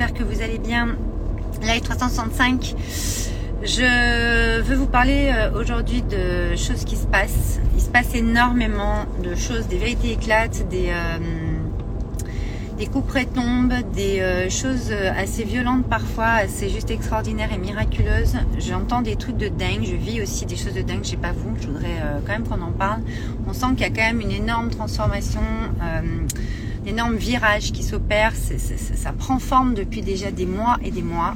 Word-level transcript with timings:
j'espère 0.00 0.16
que 0.16 0.24
vous 0.24 0.40
allez 0.40 0.58
bien. 0.58 0.96
Live 1.60 1.82
365. 1.82 2.74
Je 3.62 4.62
veux 4.62 4.74
vous 4.74 4.86
parler 4.86 5.30
euh, 5.30 5.60
aujourd'hui 5.60 6.00
de 6.00 6.56
choses 6.56 6.84
qui 6.86 6.96
se 6.96 7.06
passent. 7.06 7.60
Il 7.74 7.82
se 7.82 7.90
passe 7.90 8.14
énormément 8.14 9.04
de 9.22 9.34
choses, 9.34 9.66
des 9.68 9.76
vérités 9.76 10.12
éclatent, 10.12 10.66
des, 10.70 10.88
euh, 10.88 11.18
des 12.78 12.86
coups 12.86 13.06
près 13.08 13.26
tombent, 13.26 13.74
des 13.92 14.20
euh, 14.20 14.48
choses 14.48 14.90
assez 14.90 15.44
violentes 15.44 15.84
parfois, 15.84 16.28
assez 16.28 16.70
juste 16.70 16.90
extraordinaires 16.90 17.52
et 17.52 17.58
miraculeuses. 17.58 18.36
J'entends 18.58 19.02
des 19.02 19.16
trucs 19.16 19.36
de 19.36 19.48
dingue, 19.48 19.82
je 19.84 19.96
vis 19.96 20.22
aussi 20.22 20.46
des 20.46 20.56
choses 20.56 20.72
de 20.72 20.82
dingue, 20.82 21.00
je 21.02 21.10
sais 21.10 21.16
pas 21.18 21.32
vous, 21.32 21.54
je 21.60 21.66
voudrais 21.66 22.00
quand 22.24 22.32
même 22.32 22.48
qu'on 22.48 22.62
en 22.62 22.72
parle. 22.72 23.02
On 23.46 23.52
sent 23.52 23.66
qu'il 23.72 23.80
y 23.80 23.84
a 23.84 23.90
quand 23.90 24.14
même 24.14 24.22
une 24.22 24.32
énorme 24.32 24.70
transformation 24.70 25.42
énorme 26.86 27.16
virage 27.16 27.72
qui 27.72 27.82
s'opère. 27.82 28.32
Ça 28.34 29.12
prend 29.12 29.38
forme 29.38 29.74
depuis 29.74 30.02
déjà 30.02 30.30
des 30.30 30.46
mois 30.46 30.78
et 30.84 30.90
des 30.90 31.02
mois. 31.02 31.34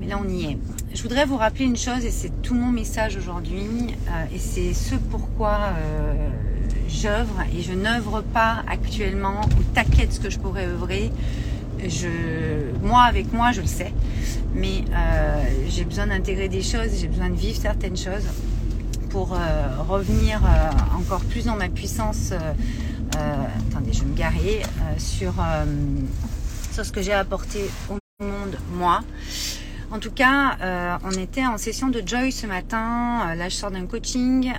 Mais 0.00 0.06
là, 0.06 0.20
on 0.24 0.28
y 0.28 0.44
est. 0.44 0.58
Je 0.94 1.02
voudrais 1.02 1.26
vous 1.26 1.36
rappeler 1.36 1.66
une 1.66 1.76
chose, 1.76 2.04
et 2.04 2.10
c'est 2.10 2.42
tout 2.42 2.54
mon 2.54 2.70
message 2.70 3.16
aujourd'hui, 3.16 3.66
euh, 4.08 4.34
et 4.34 4.38
c'est 4.38 4.72
ce 4.72 4.94
pourquoi 4.94 5.58
euh, 5.76 6.28
j'œuvre, 6.88 7.42
et 7.56 7.62
je 7.62 7.72
n'œuvre 7.72 8.22
pas 8.22 8.64
actuellement 8.66 9.40
au 9.42 9.62
taquet 9.74 10.06
de 10.06 10.12
ce 10.12 10.18
que 10.18 10.30
je 10.30 10.38
pourrais 10.38 10.66
œuvrer. 10.66 11.12
Je, 11.86 12.08
moi, 12.82 13.02
avec 13.02 13.32
moi, 13.32 13.52
je 13.52 13.60
le 13.60 13.66
sais, 13.66 13.92
mais 14.54 14.84
euh, 14.92 15.44
j'ai 15.68 15.84
besoin 15.84 16.06
d'intégrer 16.06 16.48
des 16.48 16.62
choses, 16.62 16.88
j'ai 16.98 17.06
besoin 17.06 17.28
de 17.28 17.36
vivre 17.36 17.60
certaines 17.60 17.96
choses 17.96 18.26
pour 19.10 19.38
revenir 19.88 20.42
encore 20.98 21.20
plus 21.20 21.46
dans 21.46 21.56
ma 21.56 21.68
puissance 21.68 22.30
euh, 22.32 22.52
attendez, 23.16 23.92
je 23.92 24.00
vais 24.00 24.06
me 24.06 24.16
garer 24.16 24.62
euh, 24.62 24.98
sur, 24.98 25.34
euh, 25.40 25.64
sur 26.72 26.84
ce 26.84 26.92
que 26.92 27.02
j'ai 27.02 27.12
apporté 27.12 27.70
au 27.88 27.98
monde, 28.22 28.58
moi. 28.72 29.00
En 29.90 29.98
tout 29.98 30.10
cas, 30.10 30.98
on 31.02 31.12
était 31.12 31.46
en 31.46 31.56
session 31.56 31.88
de 31.88 32.02
Joy 32.04 32.30
ce 32.30 32.46
matin. 32.46 33.34
là, 33.34 33.48
je 33.48 33.54
sors 33.54 33.70
d'un 33.70 33.86
coaching. 33.86 34.52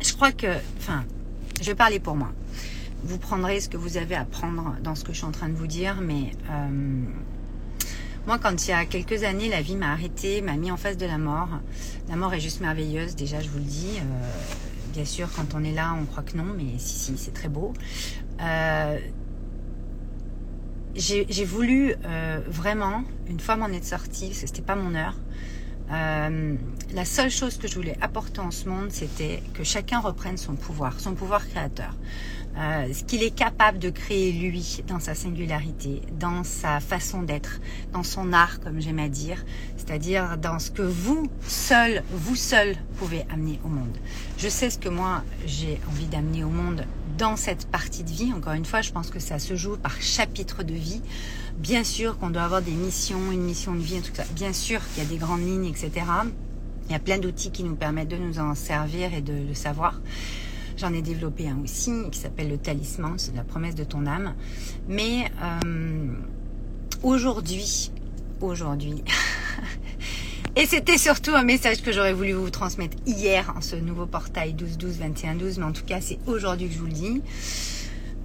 je 0.00 0.14
crois 0.14 0.32
que, 0.32 0.46
enfin, 0.78 1.04
je 1.60 1.66
vais 1.66 1.74
parler 1.74 2.00
pour 2.00 2.16
moi. 2.16 2.32
Vous 3.02 3.18
prendrez 3.18 3.60
ce 3.60 3.68
que 3.68 3.76
vous 3.76 3.98
avez 3.98 4.14
à 4.14 4.24
prendre 4.24 4.76
dans 4.82 4.94
ce 4.94 5.04
que 5.04 5.12
je 5.12 5.18
suis 5.18 5.26
en 5.26 5.32
train 5.32 5.50
de 5.50 5.54
vous 5.54 5.66
dire, 5.66 5.98
mais 6.00 6.30
moi, 8.26 8.38
quand 8.38 8.66
il 8.66 8.70
y 8.70 8.72
a 8.72 8.86
quelques 8.86 9.22
années, 9.22 9.50
la 9.50 9.60
vie 9.60 9.76
m'a 9.76 9.92
arrêté, 9.92 10.40
m'a 10.40 10.56
mis 10.56 10.70
en 10.70 10.78
face 10.78 10.96
de 10.96 11.04
la 11.04 11.18
mort. 11.18 11.50
La 12.08 12.16
mort 12.16 12.32
est 12.32 12.40
juste 12.40 12.62
merveilleuse, 12.62 13.16
déjà, 13.16 13.38
je 13.40 13.50
vous 13.50 13.58
le 13.58 13.64
dis. 13.64 14.00
Bien 14.94 15.04
sûr, 15.04 15.28
quand 15.34 15.56
on 15.56 15.64
est 15.64 15.72
là, 15.72 15.92
on 16.00 16.04
croit 16.04 16.22
que 16.22 16.36
non, 16.36 16.44
mais 16.56 16.78
si, 16.78 16.96
si, 16.96 17.18
c'est 17.18 17.32
très 17.32 17.48
beau. 17.48 17.72
Euh, 18.40 19.00
j'ai 20.94 21.44
voulu 21.44 21.96
euh, 22.04 22.40
vraiment, 22.46 23.02
une 23.26 23.40
fois 23.40 23.56
m'en 23.56 23.66
être 23.66 23.84
sortie, 23.84 24.28
parce 24.28 24.42
que 24.42 24.46
c'était 24.46 24.62
pas 24.62 24.76
mon 24.76 24.94
heure, 24.94 25.16
euh, 25.90 26.54
la 26.94 27.04
seule 27.04 27.30
chose 27.30 27.56
que 27.56 27.66
je 27.66 27.74
voulais 27.74 27.96
apporter 28.00 28.38
en 28.38 28.52
ce 28.52 28.68
monde, 28.68 28.92
c'était 28.92 29.42
que 29.52 29.64
chacun 29.64 29.98
reprenne 29.98 30.36
son 30.36 30.54
pouvoir, 30.54 31.00
son 31.00 31.14
pouvoir 31.14 31.44
créateur. 31.48 31.96
Ce 32.56 33.02
qu'il 33.02 33.24
est 33.24 33.34
capable 33.34 33.80
de 33.80 33.90
créer 33.90 34.30
lui 34.30 34.84
dans 34.86 35.00
sa 35.00 35.16
singularité, 35.16 36.02
dans 36.20 36.44
sa 36.44 36.78
façon 36.78 37.22
d'être, 37.22 37.60
dans 37.92 38.04
son 38.04 38.32
art, 38.32 38.60
comme 38.60 38.80
j'aime 38.80 39.00
à 39.00 39.08
dire, 39.08 39.44
c'est-à-dire 39.86 40.38
dans 40.38 40.58
ce 40.58 40.70
que 40.70 40.82
vous 40.82 41.30
seul, 41.46 42.02
vous 42.10 42.36
seul 42.36 42.76
pouvez 42.98 43.24
amener 43.30 43.60
au 43.64 43.68
monde. 43.68 43.96
Je 44.38 44.48
sais 44.48 44.70
ce 44.70 44.78
que 44.78 44.88
moi 44.88 45.22
j'ai 45.46 45.78
envie 45.90 46.06
d'amener 46.06 46.42
au 46.42 46.48
monde 46.48 46.84
dans 47.18 47.36
cette 47.36 47.66
partie 47.66 48.02
de 48.02 48.10
vie. 48.10 48.32
Encore 48.32 48.54
une 48.54 48.64
fois, 48.64 48.80
je 48.80 48.92
pense 48.92 49.10
que 49.10 49.18
ça 49.18 49.38
se 49.38 49.56
joue 49.56 49.76
par 49.76 50.00
chapitre 50.00 50.62
de 50.62 50.74
vie. 50.74 51.02
Bien 51.58 51.84
sûr 51.84 52.18
qu'on 52.18 52.30
doit 52.30 52.42
avoir 52.42 52.62
des 52.62 52.72
missions, 52.72 53.30
une 53.30 53.42
mission 53.42 53.74
de 53.74 53.80
vie, 53.80 54.00
tout 54.00 54.14
ça. 54.14 54.24
Bien 54.34 54.52
sûr 54.52 54.80
qu'il 54.88 55.02
y 55.02 55.06
a 55.06 55.08
des 55.08 55.18
grandes 55.18 55.42
lignes, 55.42 55.66
etc. 55.66 55.90
Il 56.86 56.92
y 56.92 56.96
a 56.96 56.98
plein 56.98 57.18
d'outils 57.18 57.50
qui 57.50 57.62
nous 57.62 57.76
permettent 57.76 58.08
de 58.08 58.16
nous 58.16 58.38
en 58.38 58.54
servir 58.54 59.14
et 59.14 59.20
de 59.20 59.32
le 59.32 59.54
savoir. 59.54 60.00
J'en 60.76 60.92
ai 60.92 61.02
développé 61.02 61.48
un 61.48 61.58
aussi 61.62 61.92
qui 62.10 62.18
s'appelle 62.18 62.48
le 62.48 62.58
talisman, 62.58 63.14
c'est 63.16 63.36
la 63.36 63.44
promesse 63.44 63.74
de 63.74 63.84
ton 63.84 64.06
âme. 64.06 64.34
Mais 64.88 65.30
euh, 65.42 66.12
aujourd'hui, 67.02 67.92
aujourd'hui, 68.40 69.04
et 70.56 70.66
c'était 70.66 70.98
surtout 70.98 71.32
un 71.34 71.42
message 71.42 71.82
que 71.82 71.92
j'aurais 71.92 72.12
voulu 72.12 72.32
vous 72.32 72.50
transmettre 72.50 72.96
hier 73.06 73.52
en 73.56 73.60
ce 73.60 73.76
nouveau 73.76 74.06
portail 74.06 74.52
12 74.52 74.78
12 74.78 74.98
21 74.98 75.34
12, 75.34 75.58
mais 75.58 75.64
en 75.64 75.72
tout 75.72 75.84
cas 75.84 76.00
c'est 76.00 76.18
aujourd'hui 76.26 76.68
que 76.68 76.74
je 76.74 76.78
vous 76.78 76.86
le 76.86 76.92
dis. 76.92 77.22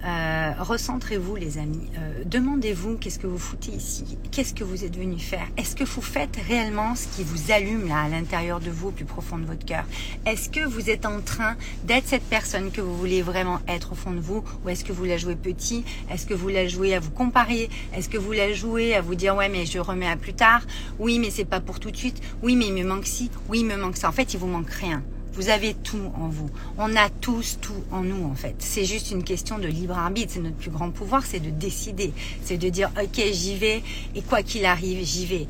Euh, 0.02 0.52
recentrez-vous 0.58 1.36
les 1.36 1.58
amis. 1.58 1.86
Euh, 1.98 2.22
demandez-vous 2.24 2.96
qu'est-ce 2.96 3.18
que 3.18 3.26
vous 3.26 3.38
foutez 3.38 3.72
ici? 3.72 4.16
Qu'est-ce 4.30 4.54
que 4.54 4.64
vous 4.64 4.84
êtes 4.84 4.96
venu 4.96 5.18
faire? 5.18 5.46
Est-ce 5.58 5.76
que 5.76 5.84
vous 5.84 6.00
faites 6.00 6.38
réellement 6.48 6.94
ce 6.94 7.06
qui 7.08 7.22
vous 7.22 7.52
allume 7.52 7.86
là 7.86 8.02
à 8.04 8.08
l'intérieur 8.08 8.60
de 8.60 8.70
vous, 8.70 8.88
au 8.88 8.92
plus 8.92 9.04
profond 9.04 9.36
de 9.36 9.44
votre 9.44 9.64
cœur? 9.66 9.84
Est-ce 10.24 10.48
que 10.48 10.66
vous 10.66 10.88
êtes 10.88 11.04
en 11.04 11.20
train 11.20 11.56
d'être 11.84 12.08
cette 12.08 12.22
personne 12.22 12.70
que 12.70 12.80
vous 12.80 12.96
voulez 12.96 13.20
vraiment 13.20 13.58
être 13.68 13.92
au 13.92 13.94
fond 13.94 14.12
de 14.12 14.20
vous? 14.20 14.42
Ou 14.64 14.70
est-ce 14.70 14.84
que 14.84 14.92
vous 14.92 15.04
la 15.04 15.18
jouez 15.18 15.36
petit? 15.36 15.84
Est-ce 16.10 16.26
que 16.26 16.34
vous 16.34 16.48
la 16.48 16.66
jouez 16.66 16.94
à 16.94 17.00
vous 17.00 17.10
comparer? 17.10 17.68
Est-ce 17.94 18.08
que 18.08 18.18
vous 18.18 18.32
la 18.32 18.54
jouez 18.54 18.94
à 18.94 19.02
vous 19.02 19.14
dire 19.14 19.36
ouais 19.36 19.50
mais 19.50 19.66
je 19.66 19.78
remets 19.78 20.08
à 20.08 20.16
plus 20.16 20.34
tard? 20.34 20.62
Oui 20.98 21.18
mais 21.18 21.30
c'est 21.30 21.44
pas 21.44 21.60
pour 21.60 21.78
tout 21.78 21.90
de 21.90 21.96
suite. 21.96 22.22
Oui 22.42 22.56
mais 22.56 22.68
il 22.68 22.74
me 22.74 22.84
manque 22.84 23.06
ci. 23.06 23.30
Oui 23.50 23.60
il 23.60 23.66
me 23.66 23.76
manque 23.76 23.98
ça. 23.98 24.08
En 24.08 24.12
fait 24.12 24.32
il 24.32 24.40
vous 24.40 24.46
manque 24.46 24.70
rien. 24.70 25.02
Vous 25.32 25.48
avez 25.48 25.74
tout 25.74 26.12
en 26.16 26.28
vous. 26.28 26.50
On 26.76 26.96
a 26.96 27.08
tous 27.08 27.58
tout 27.60 27.84
en 27.92 28.02
nous 28.02 28.24
en 28.24 28.34
fait. 28.34 28.56
C'est 28.58 28.84
juste 28.84 29.10
une 29.10 29.22
question 29.22 29.58
de 29.58 29.68
libre 29.68 29.96
arbitre. 29.96 30.32
C'est 30.34 30.40
notre 30.40 30.56
plus 30.56 30.70
grand 30.70 30.90
pouvoir, 30.90 31.24
c'est 31.24 31.40
de 31.40 31.50
décider. 31.50 32.12
C'est 32.42 32.58
de 32.58 32.68
dire 32.68 32.90
ok 33.00 33.22
j'y 33.32 33.56
vais 33.56 33.82
et 34.14 34.22
quoi 34.22 34.42
qu'il 34.42 34.64
arrive 34.64 35.04
j'y 35.04 35.26
vais. 35.26 35.46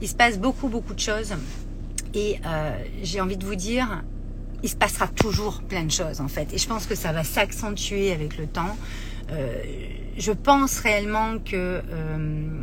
Il 0.00 0.08
se 0.08 0.14
passe 0.14 0.38
beaucoup 0.38 0.68
beaucoup 0.68 0.94
de 0.94 1.00
choses 1.00 1.34
et 2.14 2.40
euh, 2.46 2.76
j'ai 3.02 3.20
envie 3.20 3.36
de 3.36 3.44
vous 3.44 3.54
dire 3.54 4.02
il 4.62 4.68
se 4.68 4.76
passera 4.76 5.08
toujours 5.08 5.62
plein 5.62 5.84
de 5.84 5.90
choses 5.90 6.20
en 6.20 6.28
fait. 6.28 6.52
Et 6.52 6.58
je 6.58 6.66
pense 6.66 6.86
que 6.86 6.94
ça 6.94 7.12
va 7.12 7.24
s'accentuer 7.24 8.12
avec 8.12 8.36
le 8.36 8.46
temps. 8.46 8.76
Euh, 9.30 9.62
je 10.18 10.32
pense 10.32 10.78
réellement 10.80 11.38
que 11.38 11.82
euh, 11.88 12.62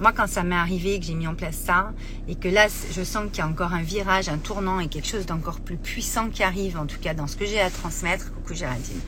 moi, 0.00 0.12
quand 0.12 0.26
ça 0.26 0.42
m'est 0.42 0.54
arrivé, 0.54 0.98
que 0.98 1.06
j'ai 1.06 1.14
mis 1.14 1.26
en 1.26 1.34
place 1.34 1.56
ça, 1.56 1.92
et 2.28 2.34
que 2.34 2.48
là, 2.48 2.66
je 2.92 3.02
sens 3.02 3.26
qu'il 3.30 3.38
y 3.38 3.46
a 3.46 3.46
encore 3.46 3.74
un 3.74 3.82
virage, 3.82 4.28
un 4.28 4.38
tournant 4.38 4.80
et 4.80 4.88
quelque 4.88 5.06
chose 5.06 5.26
d'encore 5.26 5.60
plus 5.60 5.76
puissant 5.76 6.28
qui 6.30 6.42
arrive, 6.42 6.78
en 6.78 6.86
tout 6.86 6.98
cas 7.00 7.14
dans 7.14 7.26
ce 7.26 7.36
que 7.36 7.44
j'ai 7.44 7.60
à 7.60 7.70
transmettre. 7.70 8.32
Coucou 8.32 8.54
Géraldine. 8.54 9.00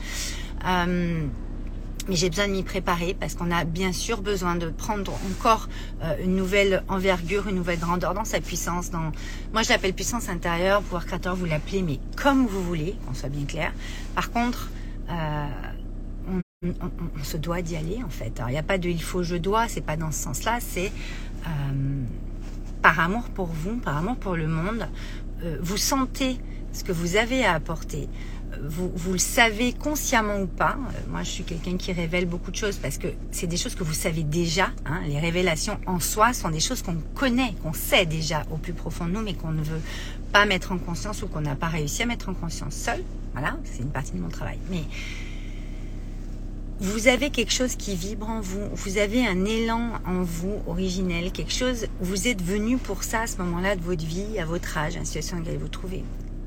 Euh, 0.65 1.25
mais 2.07 2.15
j'ai 2.15 2.29
besoin 2.29 2.47
de 2.47 2.51
m'y 2.51 2.63
préparer 2.63 3.15
parce 3.17 3.33
qu'on 3.33 3.49
a 3.49 3.63
bien 3.63 3.93
sûr 3.93 4.21
besoin 4.21 4.55
de 4.55 4.69
prendre 4.69 5.13
encore 5.31 5.69
euh, 6.03 6.15
une 6.21 6.35
nouvelle 6.35 6.83
envergure, 6.89 7.47
une 7.47 7.55
nouvelle 7.55 7.79
grandeur 7.79 8.13
dans 8.13 8.25
sa 8.25 8.41
puissance. 8.41 8.91
Moi, 9.53 9.63
je 9.63 9.69
l'appelle 9.69 9.93
puissance 9.93 10.27
intérieure, 10.27 10.81
pouvoir 10.81 11.05
créateur, 11.05 11.35
vous 11.35 11.45
l'appelez, 11.45 11.81
mais 11.81 11.99
comme 12.17 12.45
vous 12.45 12.61
voulez, 12.61 12.95
qu'on 13.07 13.13
soit 13.13 13.29
bien 13.29 13.45
clair. 13.45 13.71
Par 14.15 14.31
contre, 14.31 14.69
euh, 15.09 15.47
on, 16.63 17.23
se 17.23 17.37
doit 17.37 17.61
d'y 17.61 17.75
aller 17.75 18.01
en 18.03 18.09
fait. 18.09 18.41
Il 18.47 18.51
n'y 18.51 18.57
a 18.57 18.63
pas 18.63 18.77
de 18.77 18.89
il 18.89 19.01
faut, 19.01 19.23
je 19.23 19.35
dois, 19.35 19.67
c'est 19.67 19.81
pas 19.81 19.97
dans 19.97 20.11
ce 20.11 20.23
sens-là, 20.23 20.59
c'est 20.59 20.91
euh, 21.45 21.49
par 22.81 22.99
amour 22.99 23.29
pour 23.29 23.47
vous, 23.47 23.77
par 23.77 23.97
amour 23.97 24.15
pour 24.17 24.35
le 24.35 24.47
monde, 24.47 24.87
euh, 25.43 25.57
vous 25.61 25.77
sentez 25.77 26.37
ce 26.71 26.83
que 26.83 26.91
vous 26.91 27.15
avez 27.15 27.45
à 27.45 27.53
apporter. 27.53 28.09
Vous, 28.61 28.91
vous 28.95 29.13
le 29.13 29.19
savez 29.19 29.73
consciemment 29.73 30.39
ou 30.39 30.45
pas. 30.45 30.77
Euh, 30.77 30.99
moi, 31.09 31.23
je 31.23 31.29
suis 31.29 31.43
quelqu'un 31.43 31.75
qui 31.75 31.91
révèle 31.91 32.27
beaucoup 32.27 32.51
de 32.51 32.55
choses 32.55 32.77
parce 32.77 32.99
que 32.99 33.07
c'est 33.31 33.47
des 33.47 33.57
choses 33.57 33.73
que 33.73 33.83
vous 33.83 33.93
savez 33.93 34.23
déjà. 34.23 34.67
Hein. 34.85 35.01
Les 35.07 35.19
révélations 35.19 35.79
en 35.87 35.99
soi 35.99 36.33
sont 36.33 36.49
des 36.49 36.59
choses 36.59 36.83
qu'on 36.83 36.97
connaît, 37.15 37.55
qu'on 37.63 37.73
sait 37.73 38.05
déjà 38.05 38.43
au 38.51 38.57
plus 38.57 38.73
profond 38.73 39.05
de 39.05 39.11
nous, 39.11 39.21
mais 39.21 39.33
qu'on 39.33 39.51
ne 39.51 39.63
veut 39.63 39.81
pas 40.31 40.45
mettre 40.45 40.71
en 40.71 40.77
conscience 40.77 41.23
ou 41.23 41.27
qu'on 41.27 41.41
n'a 41.41 41.55
pas 41.55 41.67
réussi 41.67 42.03
à 42.03 42.05
mettre 42.05 42.29
en 42.29 42.33
conscience 42.33 42.75
seul. 42.75 43.03
Voilà, 43.33 43.57
c'est 43.63 43.81
une 43.81 43.91
partie 43.91 44.11
de 44.11 44.19
mon 44.19 44.29
travail. 44.29 44.59
Mais 44.69 44.83
vous 46.83 47.07
avez 47.07 47.29
quelque 47.29 47.53
chose 47.53 47.77
qui 47.77 47.95
vibre 47.95 48.29
en 48.29 48.41
vous, 48.41 48.67
vous 48.73 48.97
avez 48.97 49.25
un 49.25 49.45
élan 49.45 49.93
en 50.05 50.21
vous 50.21 50.61
originel, 50.67 51.31
quelque 51.31 51.53
chose, 51.53 51.87
vous 52.01 52.27
êtes 52.27 52.41
venu 52.41 52.77
pour 52.77 53.03
ça 53.03 53.21
à 53.21 53.27
ce 53.27 53.37
moment-là 53.37 53.77
de 53.77 53.81
votre 53.81 54.05
vie, 54.05 54.37
à 54.37 54.43
votre 54.43 54.77
âge, 54.77 54.97
la 54.97 55.05
situation 55.05 55.37
dans 55.37 55.43
laquelle 55.43 55.59
vous 55.59 55.69
trouvez. 55.69 56.03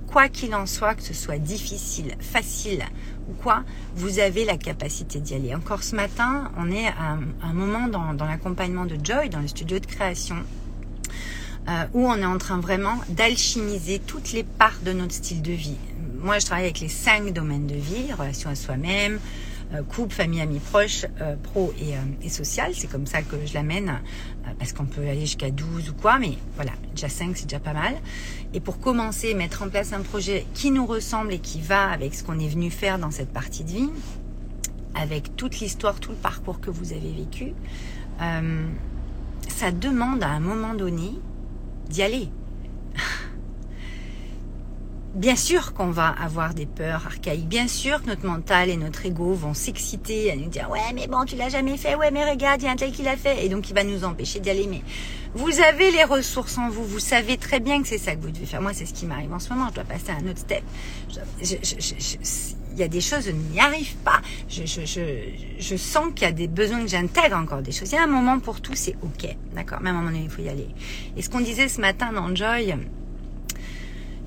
Quoi 0.06 0.28
qu'il 0.28 0.54
en 0.54 0.66
soit, 0.66 0.94
que 0.94 1.02
ce 1.02 1.14
soit 1.14 1.38
difficile, 1.38 2.16
facile 2.20 2.84
ou 3.30 3.32
quoi, 3.32 3.64
vous 3.94 4.18
avez 4.18 4.44
la 4.44 4.58
capacité 4.58 5.20
d'y 5.20 5.34
aller. 5.34 5.54
Encore 5.54 5.82
ce 5.82 5.96
matin, 5.96 6.52
on 6.58 6.70
est 6.70 6.86
à 6.86 7.16
un 7.42 7.52
moment 7.54 7.88
dans, 7.88 8.26
l'accompagnement 8.26 8.84
de 8.84 8.98
Joy, 9.02 9.30
dans 9.30 9.40
le 9.40 9.48
studio 9.48 9.78
de 9.78 9.86
création, 9.86 10.36
euh, 11.66 11.84
où 11.94 12.06
on 12.06 12.16
est 12.16 12.26
en 12.26 12.36
train 12.36 12.60
vraiment 12.60 12.98
d'alchimiser 13.08 14.00
toutes 14.00 14.32
les 14.32 14.44
parts 14.44 14.80
de 14.84 14.92
notre 14.92 15.14
style 15.14 15.40
de 15.40 15.52
vie. 15.52 15.78
Moi, 16.20 16.38
je 16.40 16.44
travaille 16.44 16.64
avec 16.64 16.80
les 16.80 16.90
cinq 16.90 17.32
domaines 17.32 17.66
de 17.66 17.74
vie, 17.74 18.12
relation 18.12 18.50
à 18.50 18.54
soi-même, 18.54 19.18
couple, 19.88 20.14
famille, 20.14 20.40
amis 20.40 20.58
proches, 20.58 21.06
euh, 21.20 21.36
pro 21.42 21.72
et, 21.80 21.94
euh, 21.94 22.00
et 22.22 22.28
social. 22.28 22.72
C'est 22.74 22.90
comme 22.90 23.06
ça 23.06 23.22
que 23.22 23.36
je 23.44 23.54
l'amène, 23.54 24.00
parce 24.58 24.72
qu'on 24.72 24.84
peut 24.86 25.02
aller 25.02 25.22
jusqu'à 25.22 25.50
12 25.50 25.90
ou 25.90 25.94
quoi, 25.94 26.18
mais 26.18 26.34
voilà, 26.54 26.72
déjà 26.94 27.08
5, 27.08 27.36
c'est 27.36 27.46
déjà 27.46 27.60
pas 27.60 27.72
mal. 27.72 27.94
Et 28.54 28.60
pour 28.60 28.78
commencer, 28.78 29.34
mettre 29.34 29.62
en 29.62 29.68
place 29.68 29.92
un 29.92 30.02
projet 30.02 30.46
qui 30.54 30.70
nous 30.70 30.86
ressemble 30.86 31.32
et 31.32 31.38
qui 31.38 31.60
va 31.60 31.90
avec 31.90 32.14
ce 32.14 32.22
qu'on 32.24 32.38
est 32.38 32.48
venu 32.48 32.70
faire 32.70 32.98
dans 32.98 33.10
cette 33.10 33.32
partie 33.32 33.64
de 33.64 33.70
vie, 33.70 33.90
avec 34.94 35.36
toute 35.36 35.60
l'histoire, 35.60 36.00
tout 36.00 36.10
le 36.10 36.16
parcours 36.16 36.60
que 36.60 36.70
vous 36.70 36.92
avez 36.92 37.12
vécu, 37.12 37.52
euh, 38.22 38.66
ça 39.48 39.70
demande 39.70 40.22
à 40.22 40.28
un 40.28 40.40
moment 40.40 40.74
donné 40.74 41.12
d'y 41.88 42.02
aller. 42.02 42.28
Bien 45.16 45.34
sûr 45.34 45.72
qu'on 45.72 45.90
va 45.90 46.08
avoir 46.08 46.52
des 46.52 46.66
peurs 46.66 47.06
archaïques. 47.06 47.48
Bien 47.48 47.68
sûr 47.68 48.02
que 48.02 48.08
notre 48.08 48.26
mental 48.26 48.68
et 48.68 48.76
notre 48.76 49.06
ego 49.06 49.32
vont 49.32 49.54
s'exciter 49.54 50.30
à 50.30 50.36
nous 50.36 50.50
dire 50.50 50.68
ouais 50.68 50.92
mais 50.94 51.06
bon 51.06 51.24
tu 51.24 51.36
l'as 51.36 51.48
jamais 51.48 51.78
fait, 51.78 51.94
ouais 51.94 52.10
mais 52.10 52.30
regarde 52.30 52.60
il 52.60 52.66
y 52.66 52.68
a 52.68 52.72
un 52.72 52.76
tel 52.76 52.92
qui 52.92 53.02
l'a 53.02 53.16
fait 53.16 53.42
et 53.42 53.48
donc 53.48 53.70
il 53.70 53.74
va 53.74 53.82
nous 53.82 54.04
empêcher 54.04 54.40
d'y 54.40 54.50
aller. 54.50 54.66
Mais 54.66 54.82
vous 55.34 55.58
avez 55.60 55.90
les 55.90 56.04
ressources 56.04 56.58
en 56.58 56.68
vous, 56.68 56.84
vous 56.84 56.98
savez 56.98 57.38
très 57.38 57.60
bien 57.60 57.80
que 57.80 57.88
c'est 57.88 57.96
ça 57.96 58.14
que 58.14 58.20
vous 58.20 58.30
devez 58.30 58.44
faire. 58.44 58.60
Moi 58.60 58.74
c'est 58.74 58.84
ce 58.84 58.92
qui 58.92 59.06
m'arrive 59.06 59.32
en 59.32 59.38
ce 59.38 59.48
moment. 59.48 59.68
Je 59.70 59.76
dois 59.76 59.84
passer 59.84 60.10
à 60.10 60.16
un 60.16 60.30
autre 60.30 60.40
step. 60.40 60.62
il 61.40 62.78
y 62.78 62.82
a 62.82 62.88
des 62.88 63.00
choses, 63.00 63.24
je 63.24 63.30
n'y 63.30 63.58
arrive 63.58 63.96
pas. 64.04 64.20
Je, 64.50 64.66
je, 64.66 64.84
je, 64.84 65.00
je 65.58 65.76
sens 65.76 66.08
qu'il 66.14 66.24
y 66.24 66.30
a 66.30 66.32
des 66.32 66.46
besoins 66.46 66.82
que 66.82 66.88
j'intègre 66.88 67.38
encore 67.38 67.62
des 67.62 67.72
choses. 67.72 67.90
Il 67.90 67.94
y 67.94 67.98
a 67.98 68.04
un 68.04 68.06
moment 68.06 68.38
pour 68.38 68.60
tout, 68.60 68.74
c'est 68.74 68.96
ok, 69.02 69.34
d'accord. 69.54 69.80
Même 69.80 69.96
à 69.96 69.98
un 69.98 70.02
moment 70.02 70.12
donné, 70.12 70.24
il 70.24 70.30
faut 70.30 70.42
y 70.42 70.50
aller. 70.50 70.68
Et 71.16 71.22
ce 71.22 71.30
qu'on 71.30 71.40
disait 71.40 71.68
ce 71.68 71.80
matin 71.80 72.12
dans 72.12 72.36
Joy, 72.36 72.74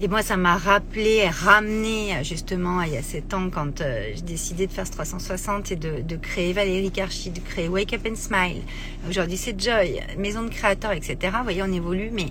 et 0.02 0.08
moi, 0.08 0.22
ça 0.22 0.38
m'a 0.38 0.56
rappelé, 0.56 1.28
ramené 1.28 2.24
justement 2.24 2.82
il 2.84 2.94
y 2.94 2.98
a 2.98 3.04
sept 3.04 3.34
ans 3.34 3.50
quand 3.50 3.82
euh, 3.82 4.12
j'ai 4.16 4.22
décidé 4.22 4.66
de 4.66 4.72
faire 4.72 4.88
ce 4.88 4.94
360 4.94 5.74
et 5.74 5.76
de, 5.76 6.16
créer 6.16 6.54
Valérie 6.54 6.90
Karchi, 6.90 7.32
de 7.32 7.40
créer 7.42 7.68
Wake 7.68 7.94
Up 7.94 8.08
and 8.10 8.16
Smile. 8.16 8.62
Aujourd'hui, 9.10 9.36
c'est 9.36 9.60
Joy, 9.60 10.00
maison 10.18 10.44
de 10.44 10.50
créateurs, 10.50 10.94
etc. 10.94 11.18
Vous 11.40 11.44
voyez, 11.44 11.62
on 11.64 11.74
évolue, 11.74 12.12
mais 12.14 12.28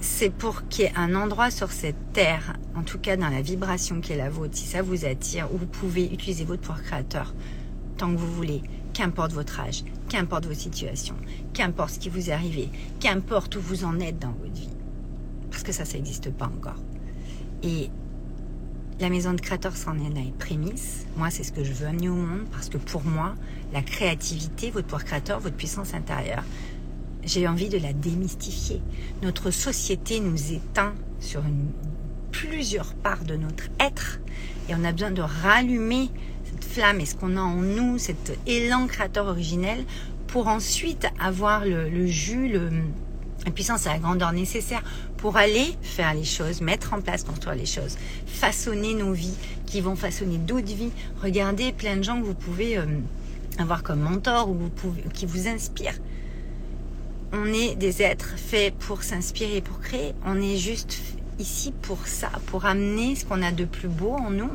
c'est 0.00 0.30
pour 0.30 0.68
qu'il 0.68 0.84
y 0.84 0.86
ait 0.86 0.92
un 0.94 1.16
endroit 1.16 1.50
sur 1.50 1.72
cette 1.72 2.12
terre, 2.12 2.56
en 2.76 2.82
tout 2.82 2.98
cas 2.98 3.16
dans 3.16 3.30
la 3.30 3.42
vibration 3.42 4.00
qui 4.00 4.12
est 4.12 4.16
la 4.16 4.30
vôtre, 4.30 4.56
si 4.56 4.66
ça 4.66 4.80
vous 4.80 5.04
attire, 5.04 5.52
où 5.52 5.58
vous 5.58 5.66
pouvez 5.66 6.04
utiliser 6.04 6.44
votre 6.44 6.60
pouvoir 6.60 6.84
créateur 6.84 7.34
tant 7.96 8.12
que 8.12 8.18
vous 8.18 8.32
voulez, 8.32 8.62
qu'importe 8.92 9.32
votre 9.32 9.58
âge, 9.58 9.82
qu'importe 10.08 10.46
vos 10.46 10.54
situations, 10.54 11.16
qu'importe 11.52 11.94
ce 11.94 11.98
qui 11.98 12.10
vous 12.10 12.30
est 12.30 12.32
arrivé, 12.32 12.68
qu'importe 13.00 13.56
où 13.56 13.60
vous 13.60 13.84
en 13.84 13.98
êtes 13.98 14.20
dans 14.20 14.34
votre 14.40 14.52
vie 14.52 14.73
parce 15.54 15.62
que 15.62 15.70
ça, 15.70 15.84
ça 15.84 15.96
n'existe 15.96 16.30
pas 16.30 16.46
encore. 16.46 16.82
Et 17.62 17.88
la 18.98 19.08
maison 19.08 19.32
de 19.34 19.40
créateurs 19.40 19.76
s'en 19.76 19.96
est 19.98 20.20
une 20.20 20.32
prémisse. 20.32 21.06
Moi, 21.16 21.30
c'est 21.30 21.44
ce 21.44 21.52
que 21.52 21.62
je 21.62 21.72
veux 21.72 21.86
amener 21.86 22.08
au 22.08 22.16
monde 22.16 22.44
parce 22.50 22.68
que 22.68 22.76
pour 22.76 23.04
moi, 23.04 23.36
la 23.72 23.80
créativité, 23.80 24.72
votre 24.72 24.86
pouvoir 24.86 25.04
créateur, 25.04 25.38
votre 25.38 25.54
puissance 25.54 25.94
intérieure, 25.94 26.42
j'ai 27.22 27.46
envie 27.46 27.68
de 27.68 27.78
la 27.78 27.92
démystifier. 27.92 28.82
Notre 29.22 29.52
société 29.52 30.18
nous 30.18 30.52
éteint 30.52 30.92
sur 31.20 31.42
plusieurs 32.32 32.92
parts 32.94 33.24
de 33.24 33.36
notre 33.36 33.68
être 33.78 34.18
et 34.68 34.74
on 34.74 34.82
a 34.82 34.90
besoin 34.90 35.12
de 35.12 35.22
rallumer 35.22 36.10
cette 36.42 36.64
flamme 36.64 37.00
et 37.00 37.06
ce 37.06 37.14
qu'on 37.14 37.36
a 37.36 37.40
en 37.40 37.62
nous, 37.62 37.98
cet 37.98 38.36
élan 38.48 38.88
créateur 38.88 39.26
originel 39.28 39.84
pour 40.26 40.48
ensuite 40.48 41.06
avoir 41.20 41.64
le, 41.64 42.06
jus, 42.06 42.58
la 43.44 43.50
puissance 43.52 43.86
et 43.86 43.90
la 43.90 43.98
grandeur 43.98 44.32
nécessaire 44.32 44.82
pour 45.24 45.38
aller 45.38 45.72
faire 45.80 46.12
les 46.12 46.22
choses, 46.22 46.60
mettre 46.60 46.92
en 46.92 47.00
place, 47.00 47.24
construire 47.24 47.56
les 47.56 47.64
choses, 47.64 47.96
façonner 48.26 48.92
nos 48.92 49.14
vies, 49.14 49.38
qui 49.64 49.80
vont 49.80 49.96
façonner 49.96 50.36
d'autres 50.36 50.74
vies. 50.74 50.90
Regardez 51.22 51.72
plein 51.72 51.96
de 51.96 52.02
gens 52.02 52.20
que 52.20 52.26
vous 52.26 52.34
pouvez 52.34 52.76
euh, 52.76 52.84
avoir 53.56 53.82
comme 53.82 54.00
mentor 54.00 54.50
ou 54.50 54.70
qui 55.14 55.24
vous 55.24 55.48
inspirent. 55.48 55.98
On 57.32 57.46
est 57.46 57.74
des 57.74 58.02
êtres 58.02 58.34
faits 58.36 58.74
pour 58.74 59.02
s'inspirer, 59.02 59.62
pour 59.62 59.80
créer. 59.80 60.12
On 60.26 60.42
est 60.42 60.58
juste 60.58 61.00
ici 61.38 61.72
pour 61.80 62.06
ça, 62.06 62.28
pour 62.48 62.66
amener 62.66 63.16
ce 63.16 63.24
qu'on 63.24 63.40
a 63.40 63.50
de 63.50 63.64
plus 63.64 63.88
beau 63.88 64.10
en 64.10 64.28
nous. 64.28 64.50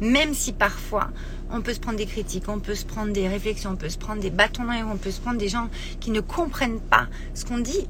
Même 0.00 0.32
si 0.32 0.54
parfois 0.54 1.10
on 1.50 1.60
peut 1.60 1.74
se 1.74 1.80
prendre 1.80 1.98
des 1.98 2.06
critiques, 2.06 2.48
on 2.48 2.58
peut 2.58 2.74
se 2.74 2.86
prendre 2.86 3.12
des 3.12 3.28
réflexions, 3.28 3.72
on 3.72 3.76
peut 3.76 3.90
se 3.90 3.98
prendre 3.98 4.22
des 4.22 4.30
bâtons 4.30 4.64
dans 4.64 4.72
les 4.72 4.82
on 4.82 4.96
peut 4.96 5.10
se 5.10 5.20
prendre 5.20 5.36
des 5.36 5.50
gens 5.50 5.68
qui 6.00 6.10
ne 6.10 6.20
comprennent 6.20 6.80
pas 6.80 7.06
ce 7.34 7.44
qu'on 7.44 7.58
dit. 7.58 7.86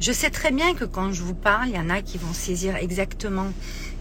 Je 0.00 0.12
sais 0.12 0.30
très 0.30 0.50
bien 0.50 0.74
que 0.74 0.84
quand 0.84 1.12
je 1.12 1.22
vous 1.22 1.34
parle, 1.34 1.68
il 1.68 1.74
y 1.74 1.78
en 1.78 1.88
a 1.88 2.02
qui 2.02 2.18
vont 2.18 2.32
saisir 2.32 2.76
exactement 2.76 3.46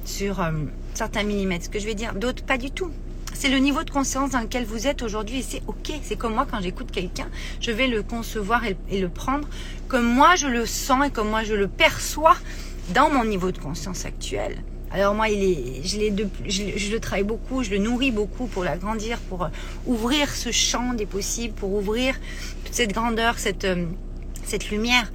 sur 0.05 0.41
euh, 0.41 0.51
certains 0.93 1.23
millimètres 1.23 1.65
ce 1.65 1.69
que 1.69 1.79
je 1.79 1.85
vais 1.85 1.95
dire, 1.95 2.13
d'autres 2.13 2.43
pas 2.43 2.57
du 2.57 2.71
tout. 2.71 2.91
C'est 3.33 3.49
le 3.49 3.57
niveau 3.57 3.83
de 3.83 3.89
conscience 3.89 4.31
dans 4.31 4.41
lequel 4.41 4.65
vous 4.65 4.85
êtes 4.85 5.01
aujourd'hui 5.01 5.39
et 5.39 5.41
c'est 5.41 5.61
ok. 5.67 5.91
C'est 6.03 6.15
comme 6.17 6.33
moi 6.33 6.47
quand 6.49 6.61
j'écoute 6.61 6.91
quelqu'un, 6.91 7.27
je 7.61 7.71
vais 7.71 7.87
le 7.87 8.03
concevoir 8.03 8.63
et, 8.65 8.99
le 8.99 9.09
prendre 9.09 9.47
comme 9.87 10.05
moi 10.05 10.35
je 10.35 10.47
le 10.47 10.65
sens 10.65 11.07
et 11.07 11.09
comme 11.09 11.29
moi 11.29 11.43
je 11.43 11.53
le 11.53 11.67
perçois 11.67 12.35
dans 12.93 13.09
mon 13.09 13.25
niveau 13.25 13.51
de 13.51 13.57
conscience 13.57 14.05
actuel. 14.05 14.63
Alors 14.91 15.15
moi, 15.15 15.25
je, 15.27 16.91
le 16.91 16.99
travaille 16.99 17.23
beaucoup, 17.23 17.63
je 17.63 17.71
le 17.71 17.79
nourris 17.79 18.11
beaucoup 18.11 18.45
pour 18.45 18.63
l'agrandir, 18.63 19.17
pour 19.17 19.45
euh, 19.45 19.47
ouvrir 19.87 20.29
ce 20.29 20.51
champ 20.51 20.93
des 20.93 21.07
possibles, 21.07 21.55
pour 21.55 21.73
ouvrir 21.73 22.13
toute 22.63 22.75
cette 22.75 22.93
grandeur, 22.93 23.39
cette, 23.39 23.65
euh, 23.65 23.85
cette 24.45 24.69
lumière. 24.69 25.11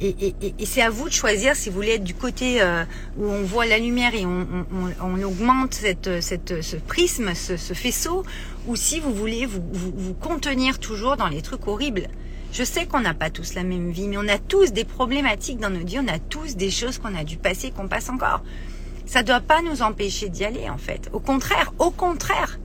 Et, 0.00 0.34
c'est 0.64 0.82
à 0.82 0.90
vous 0.90 1.08
de 1.08 1.14
choisir 1.14 1.54
si 1.54 1.68
vous 1.68 1.76
voulez 1.76 1.92
être 1.92 2.04
du 2.04 2.14
côté 2.14 2.60
euh, 2.60 2.84
où 3.16 3.26
on 3.26 3.42
voit 3.42 3.64
la 3.64 3.78
lumière 3.78 4.14
et 4.14 4.26
on, 4.26 5.22
augmente 5.22 5.74
cette, 5.74 6.60
ce 6.62 6.76
prisme, 6.76 7.32
ce, 7.34 7.56
faisceau, 7.74 8.24
ou 8.66 8.76
si 8.76 8.98
vous 8.98 9.14
voulez 9.14 9.46
vous, 9.46 10.14
contenir 10.14 10.78
toujours 10.78 11.16
dans 11.16 11.28
les 11.28 11.42
trucs 11.42 11.66
horribles. 11.68 12.08
Je 12.52 12.64
sais 12.64 12.86
qu'on 12.86 13.00
n'a 13.00 13.14
pas 13.14 13.30
tous 13.30 13.54
la 13.54 13.62
même 13.62 13.90
vie, 13.90 14.08
mais 14.08 14.16
on 14.16 14.28
a 14.28 14.38
tous 14.38 14.72
des 14.72 14.84
problématiques 14.84 15.58
dans 15.58 15.70
nos 15.70 15.84
vies, 15.84 16.00
on 16.00 16.08
a 16.08 16.18
tous 16.18 16.56
des 16.56 16.70
choses 16.70 16.98
qu'on 16.98 17.14
a 17.14 17.24
dû 17.24 17.36
passer, 17.36 17.70
qu'on 17.70 17.88
passe 17.88 18.08
encore. 18.08 18.42
Ça 19.06 19.22
ne 19.22 19.26
doit 19.26 19.40
pas 19.40 19.60
nous 19.62 19.82
empêcher 19.82 20.28
d'y 20.28 20.44
aller, 20.44 20.68
en 20.68 20.78
fait. 20.78 21.10
Au 21.12 21.20
contraire, 21.20 21.72
au 21.78 21.90
contraire, 21.90 22.58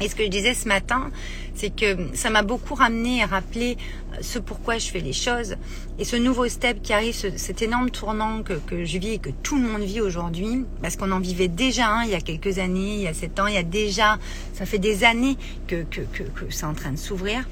et 0.00 0.08
ce 0.08 0.14
que 0.14 0.24
je 0.24 0.28
disais 0.28 0.54
ce 0.54 0.68
matin, 0.68 1.10
c'est 1.54 1.74
que 1.74 2.14
ça 2.14 2.28
m'a 2.28 2.42
beaucoup 2.42 2.74
ramené 2.74 3.20
et 3.20 3.24
rappelé 3.24 3.78
ce 4.20 4.38
pourquoi 4.38 4.78
je 4.78 4.88
fais 4.88 5.00
les 5.00 5.12
choses. 5.12 5.56
Et 5.98 6.04
ce 6.04 6.16
nouveau 6.16 6.48
step 6.48 6.82
qui 6.82 6.92
arrive, 6.92 7.14
cet 7.14 7.62
énorme 7.62 7.90
tournant 7.90 8.42
que, 8.42 8.54
que 8.54 8.84
je 8.84 8.98
vis 8.98 9.12
et 9.12 9.18
que 9.18 9.30
tout 9.42 9.56
le 9.56 9.68
monde 9.68 9.82
vit 9.82 10.00
aujourd'hui, 10.00 10.64
parce 10.82 10.96
qu'on 10.96 11.12
en 11.12 11.20
vivait 11.20 11.48
déjà 11.48 11.88
hein, 11.88 12.04
il 12.04 12.10
y 12.10 12.14
a 12.14 12.20
quelques 12.20 12.58
années, 12.58 12.94
il 12.94 13.02
y 13.02 13.08
a 13.08 13.14
sept 13.14 13.38
ans, 13.40 13.46
il 13.46 13.54
y 13.54 13.58
a 13.58 13.62
déjà, 13.62 14.18
ça 14.54 14.66
fait 14.66 14.78
des 14.78 15.04
années 15.04 15.36
que, 15.66 15.82
que, 15.84 16.00
que, 16.00 16.22
que 16.22 16.50
c'est 16.50 16.66
en 16.66 16.74
train 16.74 16.92
de 16.92 16.98
s'ouvrir 16.98 17.46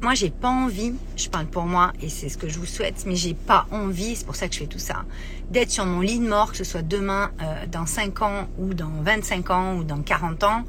moi 0.00 0.14
j'ai 0.14 0.30
pas 0.30 0.48
envie, 0.48 0.94
je 1.16 1.28
parle 1.28 1.46
pour 1.46 1.64
moi 1.64 1.92
et 2.00 2.08
c'est 2.08 2.28
ce 2.28 2.38
que 2.38 2.48
je 2.48 2.58
vous 2.58 2.66
souhaite, 2.66 3.04
mais 3.06 3.16
j'ai 3.16 3.34
pas 3.34 3.66
envie, 3.70 4.16
c'est 4.16 4.24
pour 4.24 4.36
ça 4.36 4.48
que 4.48 4.54
je 4.54 4.60
fais 4.60 4.66
tout 4.66 4.78
ça, 4.78 5.04
d'être 5.50 5.70
sur 5.70 5.86
mon 5.86 6.00
lit 6.00 6.18
de 6.18 6.28
mort, 6.28 6.52
que 6.52 6.56
ce 6.56 6.64
soit 6.64 6.82
demain, 6.82 7.30
euh, 7.42 7.66
dans 7.66 7.86
5 7.86 8.22
ans 8.22 8.48
ou 8.58 8.74
dans 8.74 8.90
25 9.02 9.50
ans 9.50 9.76
ou 9.76 9.84
dans 9.84 10.00
40 10.02 10.44
ans, 10.44 10.64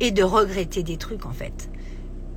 et 0.00 0.10
de 0.10 0.22
regretter 0.22 0.82
des 0.82 0.98
trucs 0.98 1.24
en 1.24 1.32
fait. 1.32 1.70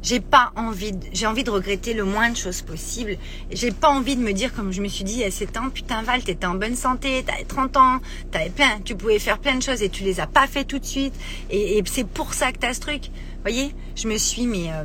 J'ai 0.02 0.22
pas 0.22 0.52
envie, 0.56 0.94
j'ai 1.12 1.28
envie 1.28 1.44
de 1.44 1.50
regretter 1.50 1.94
le 1.94 2.06
moins 2.06 2.30
de 2.30 2.38
choses 2.38 2.62
possible. 2.62 3.18
J'ai 3.52 3.72
pas 3.72 3.90
envie 3.90 4.16
de 4.16 4.22
me 4.22 4.32
dire 4.32 4.54
comme 4.54 4.72
je 4.72 4.82
me 4.82 4.88
suis 4.88 5.04
dit 5.04 5.14
il 5.14 5.20
y 5.20 5.24
a 5.26 5.32
7 5.32 5.58
ans, 5.58 5.70
putain 5.70 6.02
Val, 6.04 6.24
t'étais 6.24 6.46
en 6.46 6.56
bonne 6.56 6.76
santé, 6.76 7.24
t'avais 7.26 7.44
30 7.44 7.78
ans, 7.78 8.00
t'avais 8.32 8.50
plein, 8.50 8.80
tu 8.86 8.96
pouvais 8.96 9.20
faire 9.20 9.40
plein 9.40 9.56
de 9.56 9.62
choses 9.62 9.84
et 9.84 9.90
tu 9.90 10.04
les 10.04 10.20
as 10.20 10.28
pas 10.28 10.48
fait 10.48 10.64
tout 10.64 10.80
de 10.80 10.86
suite. 10.86 11.14
Et, 11.50 11.84
c'est 11.86 12.08
pour 12.08 12.34
ça 12.34 12.52
que 12.52 12.60
t'as 12.60 12.74
ce 12.74 12.80
truc. 12.80 13.06
Vous 13.06 13.42
voyez, 13.42 13.76
je 13.96 14.08
me 14.08 14.18
suis 14.18 14.48
mais 14.48 14.72
euh, 14.72 14.84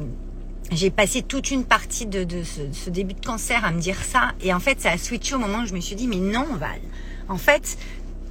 j'ai 0.72 0.90
passé 0.90 1.22
toute 1.22 1.50
une 1.50 1.64
partie 1.64 2.06
de, 2.06 2.26
ce, 2.42 2.90
début 2.90 3.14
de 3.14 3.24
cancer 3.24 3.64
à 3.64 3.70
me 3.70 3.80
dire 3.80 4.02
ça. 4.02 4.32
Et 4.42 4.52
en 4.52 4.60
fait, 4.60 4.80
ça 4.80 4.90
a 4.90 4.98
switché 4.98 5.34
au 5.34 5.38
moment 5.38 5.60
où 5.60 5.66
je 5.66 5.74
me 5.74 5.80
suis 5.80 5.94
dit, 5.94 6.08
mais 6.08 6.16
non, 6.16 6.46
Val. 6.56 6.80
En 7.28 7.38
fait, 7.38 7.78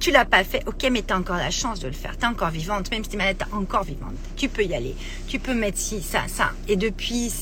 tu 0.00 0.10
l'as 0.10 0.24
pas 0.24 0.44
fait. 0.44 0.62
Ok, 0.66 0.86
mais 0.90 1.02
tu 1.02 1.12
as 1.12 1.16
encore 1.16 1.36
la 1.36 1.50
chance 1.50 1.80
de 1.80 1.86
le 1.86 1.92
faire. 1.92 2.16
Tu 2.16 2.24
es 2.24 2.28
encore 2.28 2.50
vivante. 2.50 2.90
Même 2.90 3.04
si 3.04 3.10
tu 3.10 3.16
es 3.16 3.18
malade, 3.18 3.36
tu 3.38 3.54
encore 3.54 3.84
vivante. 3.84 4.14
Tu 4.36 4.48
peux 4.48 4.64
y 4.64 4.74
aller. 4.74 4.94
Tu 5.28 5.38
peux 5.38 5.54
mettre 5.54 5.78
ci, 5.78 6.02
ça, 6.02 6.22
ça. 6.26 6.52
Et 6.68 6.76
depuis 6.76 7.32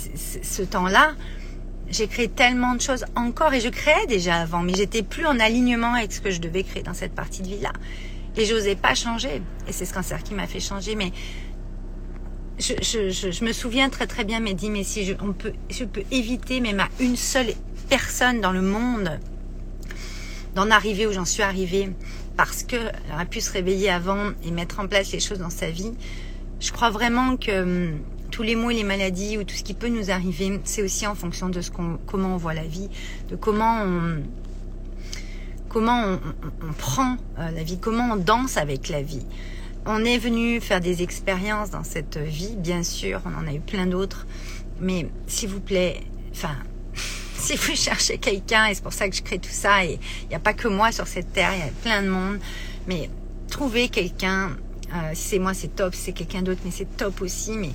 ce 0.42 0.62
temps-là, 0.62 1.14
j'ai 1.88 2.06
créé 2.06 2.28
tellement 2.28 2.74
de 2.74 2.80
choses 2.80 3.04
encore. 3.16 3.52
Et 3.52 3.60
je 3.60 3.68
créais 3.68 4.06
déjà 4.06 4.36
avant. 4.36 4.62
Mais 4.62 4.74
j'étais 4.74 5.02
plus 5.02 5.26
en 5.26 5.38
alignement 5.40 5.94
avec 5.94 6.12
ce 6.12 6.20
que 6.20 6.30
je 6.30 6.40
devais 6.40 6.62
créer 6.62 6.82
dans 6.82 6.94
cette 6.94 7.14
partie 7.14 7.42
de 7.42 7.48
vie-là. 7.48 7.72
Et 8.36 8.44
j'osais 8.44 8.76
pas 8.76 8.94
changer. 8.94 9.42
Et 9.68 9.72
c'est 9.72 9.84
ce 9.84 9.92
cancer 9.92 10.22
qui 10.22 10.34
m'a 10.34 10.46
fait 10.46 10.60
changer. 10.60 10.94
Mais 10.94 11.12
je, 12.58 13.44
me 13.44 13.52
souviens 13.52 13.88
très 13.88 14.06
très 14.06 14.24
bien, 14.24 14.40
mais 14.40 14.54
dit, 14.54 14.70
mais 14.70 14.84
si 14.84 15.04
je, 15.04 15.14
on 15.20 15.32
peut, 15.32 15.52
je 15.70 15.84
peux 15.84 16.02
éviter 16.10 16.60
même 16.60 16.80
à 16.80 16.88
une 17.00 17.16
seule 17.16 17.52
personne 17.88 18.40
dans 18.40 18.52
le 18.52 18.62
monde 18.62 19.18
d'en 20.54 20.70
arriver 20.70 21.06
où 21.06 21.12
j'en 21.12 21.24
suis 21.24 21.42
arrivée, 21.42 21.90
parce 22.36 22.62
que 22.62 22.76
a 23.16 23.24
pu 23.24 23.40
se 23.40 23.52
réveiller 23.52 23.90
avant 23.90 24.32
et 24.44 24.50
mettre 24.50 24.80
en 24.80 24.86
place 24.86 25.12
les 25.12 25.20
choses 25.20 25.38
dans 25.38 25.50
sa 25.50 25.70
vie. 25.70 25.92
Je 26.60 26.72
crois 26.72 26.90
vraiment 26.90 27.36
que 27.36 27.62
hum, 27.62 27.98
tous 28.30 28.42
les 28.42 28.56
maux 28.56 28.70
et 28.70 28.74
les 28.74 28.84
maladies 28.84 29.38
ou 29.38 29.44
tout 29.44 29.54
ce 29.54 29.62
qui 29.62 29.74
peut 29.74 29.88
nous 29.88 30.10
arriver, 30.10 30.60
c'est 30.64 30.82
aussi 30.82 31.06
en 31.06 31.14
fonction 31.14 31.48
de 31.48 31.60
ce 31.60 31.70
qu'on, 31.70 31.98
comment 32.06 32.34
on 32.34 32.38
voit 32.38 32.54
la 32.54 32.64
vie, 32.64 32.88
de 33.28 33.36
comment 33.36 33.82
on, 33.82 34.22
comment 35.68 36.18
on, 36.62 36.72
prend 36.72 37.16
euh, 37.38 37.50
la 37.50 37.62
vie, 37.62 37.78
comment 37.78 38.14
on 38.14 38.16
danse 38.16 38.56
avec 38.56 38.88
la 38.88 39.02
vie 39.02 39.26
on 39.84 40.04
est 40.04 40.18
venu 40.18 40.60
faire 40.60 40.80
des 40.80 41.02
expériences 41.02 41.70
dans 41.70 41.82
cette 41.82 42.16
vie, 42.16 42.54
bien 42.56 42.84
sûr, 42.84 43.20
on 43.24 43.34
en 43.34 43.48
a 43.48 43.52
eu 43.52 43.60
plein 43.60 43.86
d'autres, 43.86 44.26
mais 44.80 45.08
s'il 45.26 45.48
vous 45.48 45.60
plaît, 45.60 46.02
enfin, 46.30 46.54
si 47.56 47.70
vous 47.70 47.76
cherchez 47.76 48.18
quelqu'un, 48.18 48.66
et 48.66 48.74
c'est 48.74 48.82
pour 48.82 48.92
ça 48.92 49.08
que 49.08 49.16
je 49.16 49.22
crée 49.22 49.38
tout 49.38 49.50
ça, 49.50 49.84
et 49.84 49.98
il 50.22 50.28
n'y 50.28 50.34
a 50.34 50.40
pas 50.40 50.54
que 50.54 50.68
moi 50.68 50.92
sur 50.92 51.06
cette 51.06 51.32
terre, 51.32 51.50
il 51.54 51.60
y 51.60 51.62
a 51.62 51.72
plein 51.82 52.02
de 52.02 52.08
monde, 52.08 52.38
mais 52.86 53.10
trouvez 53.48 53.88
quelqu'un 53.88 54.56
si 55.14 55.28
c'est 55.28 55.38
moi, 55.38 55.54
c'est 55.54 55.74
top. 55.74 55.94
Si 55.94 56.02
c'est 56.02 56.12
quelqu'un 56.12 56.42
d'autre, 56.42 56.60
mais 56.64 56.70
c'est 56.70 56.96
top 56.96 57.22
aussi. 57.22 57.52
Mais 57.52 57.70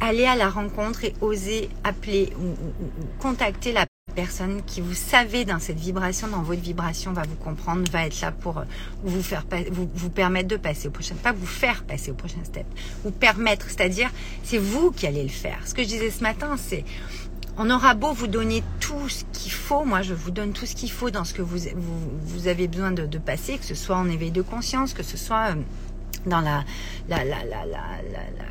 allez 0.00 0.26
à 0.26 0.36
la 0.36 0.50
rencontre 0.50 1.04
et 1.04 1.14
osez 1.20 1.68
appeler 1.84 2.30
ou, 2.38 2.54
contacter 3.18 3.72
la 3.72 3.86
personne 4.14 4.62
qui 4.66 4.80
vous 4.80 4.94
savez 4.94 5.44
dans 5.44 5.60
cette 5.60 5.78
vibration, 5.78 6.28
dans 6.28 6.42
votre 6.42 6.60
vibration, 6.60 7.12
va 7.12 7.22
vous 7.22 7.36
comprendre, 7.36 7.90
va 7.90 8.06
être 8.06 8.20
là 8.20 8.32
pour 8.32 8.64
vous 9.02 9.22
faire 9.22 9.44
vous, 9.70 9.88
vous 9.94 10.10
permettre 10.10 10.48
de 10.48 10.56
passer 10.56 10.88
au 10.88 10.90
prochain, 10.90 11.14
pas 11.14 11.32
vous 11.32 11.46
faire 11.46 11.84
passer 11.84 12.10
au 12.10 12.14
prochain 12.14 12.42
step, 12.44 12.66
vous 13.04 13.10
permettre, 13.10 13.66
c'est-à-dire 13.68 14.10
c'est 14.42 14.58
vous 14.58 14.90
qui 14.90 15.06
allez 15.06 15.22
le 15.22 15.28
faire. 15.28 15.58
Ce 15.66 15.72
que 15.72 15.82
je 15.82 15.88
disais 15.88 16.10
ce 16.10 16.22
matin, 16.22 16.56
c'est 16.58 16.84
on 17.58 17.70
aura 17.70 17.94
beau 17.94 18.12
vous 18.12 18.28
donner 18.28 18.62
tout 18.78 19.08
ce 19.08 19.24
qu'il 19.32 19.50
faut, 19.50 19.84
moi 19.84 20.02
je 20.02 20.14
vous 20.14 20.30
donne 20.30 20.52
tout 20.52 20.64
ce 20.64 20.76
qu'il 20.76 20.92
faut 20.92 21.10
dans 21.10 21.24
ce 21.24 21.34
que 21.34 21.42
vous, 21.42 21.58
vous, 22.22 22.46
avez 22.46 22.68
besoin 22.68 22.92
de, 22.92 23.18
passer, 23.18 23.58
que 23.58 23.64
ce 23.64 23.74
soit 23.74 23.96
en 23.96 24.08
éveil 24.08 24.30
de 24.30 24.42
conscience, 24.42 24.94
que 24.94 25.02
ce 25.02 25.16
soit 25.16 25.50
euh, 25.50 25.54
dans 26.28 26.40
la, 26.40 26.64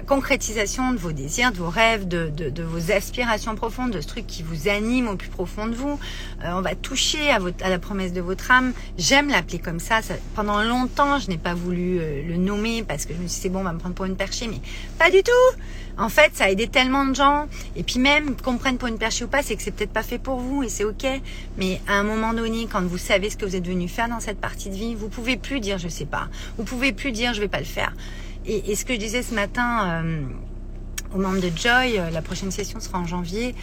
concrétisation 0.06 0.94
de 0.94 0.98
vos 0.98 1.12
désirs, 1.12 1.52
de 1.52 1.58
vos 1.58 1.70
rêves, 1.70 2.08
de, 2.08 2.64
vos 2.64 2.92
aspirations 2.92 3.56
profondes, 3.56 3.92
de 3.92 4.02
ce 4.02 4.08
truc 4.08 4.26
qui 4.26 4.44
vous 4.44 4.68
anime 4.68 5.08
au 5.08 5.16
plus 5.16 5.30
profond 5.30 5.68
de 5.68 5.76
vous. 5.76 6.00
Euh, 6.44 6.52
on 6.54 6.62
va 6.62 6.76
toucher 6.76 7.30
à, 7.30 7.40
la 7.70 7.80
promesse 7.80 8.14
de 8.14 8.22
votre 8.22 8.50
âme. 8.52 8.74
J'aime 8.98 9.30
l'appeler 9.30 9.60
comme 9.60 9.80
ça. 9.80 10.02
ça. 10.02 10.16
Pendant 10.36 10.64
longtemps, 10.64 11.20
je 11.20 11.30
n'ai 11.30 11.38
pas 11.38 11.54
voulu 11.54 12.00
euh, 12.00 12.24
le 12.28 12.38
nommer 12.38 12.84
parce 12.84 13.06
que 13.06 13.14
je 13.14 13.20
me 13.20 13.28
suis 13.28 13.36
dit 13.36 13.42
c'est 13.42 13.50
bon, 13.50 13.60
on 13.60 13.64
va 13.64 13.74
me 13.74 13.80
prendre 13.80 13.96
pour 13.96 14.06
une 14.06 14.16
perchée, 14.16 14.48
mais 14.48 14.62
pas 14.98 15.12
du 15.12 15.24
tout. 15.24 15.58
En 16.00 16.10
fait, 16.10 16.36
ça 16.36 16.46
a 16.46 16.50
aidé 16.50 16.68
tellement 16.68 17.06
de 17.06 17.16
gens. 17.16 17.48
Et 17.76 17.82
puis 17.82 18.00
même, 18.00 18.36
qu'on 18.36 18.58
prenne 18.58 18.78
pour 18.78 18.88
une 18.88 19.00
perchée 19.00 19.26
ou 19.26 19.28
pas, 19.28 19.42
c'est 19.42 19.56
que 19.56 19.64
c'est 19.64 19.72
peut-être 19.72 19.92
pas 19.92 20.04
fait 20.04 20.20
pour 20.20 20.40
vous 20.40 20.62
et 20.62 20.70
c'est 20.70 20.84
ok. 20.84 21.06
Mais 21.58 21.82
à 21.88 21.94
un 21.94 22.04
moment 22.04 22.34
donné, 22.34 22.68
quand 22.72 22.84
vous 22.84 23.00
savez 23.00 23.32
ce 23.32 23.38
que 23.38 23.46
vous 23.46 23.56
êtes 23.56 23.66
venu 23.66 23.88
faire 23.88 24.08
dans 24.08 24.20
cette 24.20 24.40
partie 24.40 24.70
de 24.70 24.76
vie, 24.76 24.94
vous 24.94 25.10
pouvez 25.10 25.38
plus 25.38 25.60
dire 25.60 25.80
je 25.80 25.88
sais 25.88 26.06
pas. 26.06 26.28
Vous 26.58 26.64
pouvez 26.64 26.92
plus 26.92 27.12
dire 27.12 27.34
je 27.34 27.42
vais 27.42 27.48
pas 27.48 27.60
le 27.60 27.66
faire. 27.68 27.94
Et, 28.48 28.76
ce 28.76 28.86
que 28.86 28.94
je 28.94 29.00
disais 29.00 29.24
ce 29.24 29.36
matin 29.36 30.04
euh, 30.04 30.22
aux 31.14 31.18
membres 31.18 31.42
de 31.42 31.52
Joy, 31.54 32.00
euh, 32.00 32.10
la 32.12 32.22
prochaine 32.22 32.50
session 32.50 32.80
sera 32.80 32.98
en 33.00 33.06
janvier, 33.06 33.56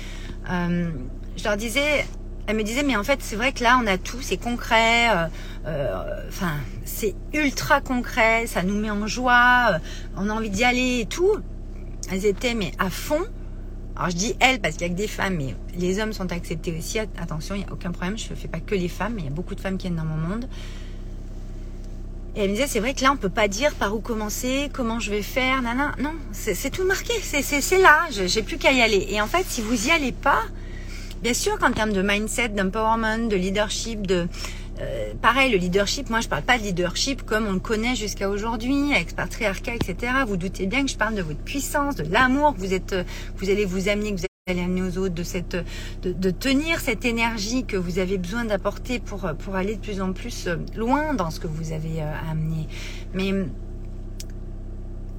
euh, 0.51 0.91
je 1.39 1.45
leur 1.45 1.57
disais, 1.57 2.05
elle 2.47 2.57
me 2.57 2.63
disait, 2.63 2.83
mais 2.83 2.95
en 2.95 3.03
fait, 3.03 3.21
c'est 3.23 3.37
vrai 3.37 3.53
que 3.53 3.63
là, 3.63 3.81
on 3.83 3.87
a 3.87 3.97
tout, 3.97 4.21
c'est 4.21 4.37
concret, 4.37 5.09
enfin, 6.29 6.57
c'est 6.85 7.15
ultra 7.33 7.81
concret, 7.81 8.47
ça 8.47 8.63
nous 8.63 8.79
met 8.79 8.91
en 8.91 9.07
joie, 9.07 9.79
on 10.19 10.29
a 10.29 10.33
envie 10.35 10.51
d'y 10.51 10.65
aller 10.65 11.01
et 11.01 11.07
tout. 11.07 11.39
Elles 12.13 12.27
étaient, 12.27 12.55
mais 12.55 12.73
à 12.79 12.91
fond. 12.91 13.23
Alors, 13.97 14.11
je 14.11 14.17
dis 14.17 14.37
elles 14.41 14.61
parce 14.61 14.75
qu'il 14.75 14.87
y 14.87 14.91
a 14.91 14.93
que 14.93 14.99
des 14.99 15.09
femmes, 15.09 15.37
mais 15.37 15.55
les 15.79 15.99
hommes 16.01 16.13
sont 16.13 16.31
acceptés 16.31 16.77
aussi. 16.77 16.99
Attention, 16.99 17.55
il 17.55 17.59
n'y 17.59 17.65
a 17.65 17.73
aucun 17.73 17.93
problème, 17.93 18.19
je 18.19 18.29
ne 18.29 18.35
fais 18.35 18.49
pas 18.49 18.61
que 18.61 18.75
les 18.75 18.89
femmes, 18.89 19.15
mais 19.15 19.23
il 19.23 19.25
y 19.25 19.29
a 19.29 19.35
beaucoup 19.35 19.55
de 19.55 19.61
femmes 19.61 19.79
qui 19.79 19.87
viennent 19.87 19.97
dans 19.97 20.05
mon 20.05 20.17
monde. 20.17 20.47
Et 22.37 22.41
elle 22.43 22.51
me 22.51 22.55
disait, 22.55 22.67
c'est 22.67 22.81
vrai 22.81 22.95
que 22.95 23.03
là, 23.03 23.13
on 23.13 23.17
peut 23.17 23.29
pas 23.29 23.47
dire 23.47 23.75
par 23.75 23.95
où 23.95 24.01
commencer, 24.01 24.69
comment 24.73 24.99
je 24.99 25.11
vais 25.11 25.23
faire, 25.23 25.63
nana. 25.63 25.93
Non, 26.01 26.15
c'est 26.33 26.71
tout 26.71 26.85
marqué, 26.85 27.13
c'est 27.23 27.79
là, 27.79 28.07
j'ai 28.11 28.43
plus 28.43 28.59
qu'à 28.59 28.73
y 28.73 28.81
aller. 28.81 29.07
Et 29.11 29.21
en 29.21 29.27
fait, 29.27 29.45
si 29.49 29.61
vous 29.61 29.87
y 29.87 29.91
allez 29.93 30.13
pas, 30.13 30.43
bien 31.23 31.35
sûr 31.35 31.59
qu'en 31.59 31.71
termes 31.71 31.93
de 31.93 32.03
mindset, 32.03 32.49
d'empowerment, 32.49 33.29
de 33.29 33.37
leadership, 33.37 34.07
de 34.07 34.27
euh, 34.81 35.13
pareil, 35.23 35.53
le 35.53 35.59
leadership, 35.59 36.11
moi 36.11 36.21
je 36.21 36.27
parle 36.27 36.43
pas 36.43 36.59
de 36.59 36.65
leadership 36.65 37.23
comme 37.23 37.47
on 37.47 37.53
le 37.53 37.61
connaît 37.61 37.95
jusqu'à 37.95 38.29
aujourd'hui, 38.29 38.93
avec 38.93 39.15
patriarcat, 39.15 39.77
etc. 39.77 40.13
Vous 40.27 40.37
doutez 40.37 40.67
bien 40.67 40.85
que 40.85 40.91
je 40.91 40.97
parle 40.97 41.15
de 41.15 41.23
votre 41.23 41.39
puissance, 41.39 41.95
de 41.95 42.13
l'amour 42.13 42.55
que 42.55 42.59
vous 42.59 42.75
êtes, 42.75 42.97
vous 43.37 43.49
allez 43.49 43.65
vous 43.65 43.89
amener, 43.89 44.13
que 44.13 44.21
vous 44.21 44.27
allez 44.47 44.61
amener 44.61 44.83
aux 44.83 44.99
autres, 44.99 45.15
de 45.15 45.23
cette, 45.23 45.57
de, 46.03 46.13
de 46.13 46.31
tenir 46.31 46.79
cette 46.79 47.07
énergie 47.07 47.65
que 47.65 47.79
vous 47.79 47.99
avez 47.99 48.19
besoin 48.19 48.45
d'apporter 48.45 48.99
pour 48.99 49.27
pour 49.39 49.57
aller 49.57 49.77
de 49.77 49.81
plus 49.81 50.03
en 50.03 50.13
plus 50.13 50.49
euh, 50.49 50.57
loin 50.77 51.15
dans 51.15 51.31
ce 51.31 51.41
que 51.41 51.47
vous 51.47 51.73
avez 51.73 52.03
euh, 52.03 52.31
amené. 52.31 52.69
Mais 53.15 53.33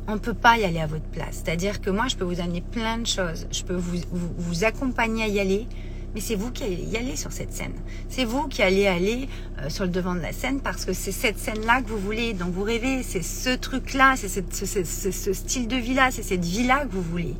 on 0.07 0.19
peut 0.19 0.35
pas 0.35 0.59
y 0.59 0.63
aller 0.63 0.79
à 0.79 0.85
votre 0.85 1.05
place. 1.05 1.41
C'est-à-dire 1.43 1.81
que 1.81 1.89
moi, 1.89 2.05
je 2.07 2.17
peux 2.17 2.23
vous 2.23 2.39
amener 2.39 2.61
plein 2.61 2.99
de 2.99 3.07
choses. 3.07 3.47
Je 3.51 3.63
peux 3.63 3.73
vous, 3.73 3.97
vous, 4.11 4.29
vous 4.37 4.63
accompagner 4.63 5.23
à 5.23 5.27
y 5.27 5.39
aller, 5.39 5.67
mais 6.13 6.21
c'est 6.21 6.35
vous 6.35 6.51
qui 6.51 6.63
allez 6.63 6.75
y 6.75 6.95
aller 6.95 7.15
sur 7.15 7.31
cette 7.31 7.51
scène. 7.51 7.73
C'est 8.09 8.25
vous 8.25 8.47
qui 8.47 8.61
allez 8.61 8.85
aller 8.85 9.27
euh, 9.57 9.69
sur 9.69 9.85
le 9.85 9.89
devant 9.89 10.13
de 10.13 10.21
la 10.21 10.33
scène 10.33 10.59
parce 10.61 10.85
que 10.85 10.93
c'est 10.93 11.11
cette 11.11 11.39
scène-là 11.39 11.81
que 11.81 11.89
vous 11.89 11.97
voulez, 11.97 12.33
dont 12.33 12.51
vous 12.51 12.61
rêvez, 12.61 13.01
c'est 13.01 13.23
ce 13.23 13.55
truc-là, 13.55 14.17
c'est 14.17 14.29
ce, 14.29 14.41
ce, 14.51 14.83
ce, 14.83 15.33
style 15.33 15.67
de 15.67 15.77
vie-là, 15.77 16.11
c'est 16.11 16.21
cette 16.21 16.45
vie-là 16.45 16.85
que 16.85 16.91
vous 16.91 17.01
voulez 17.01 17.33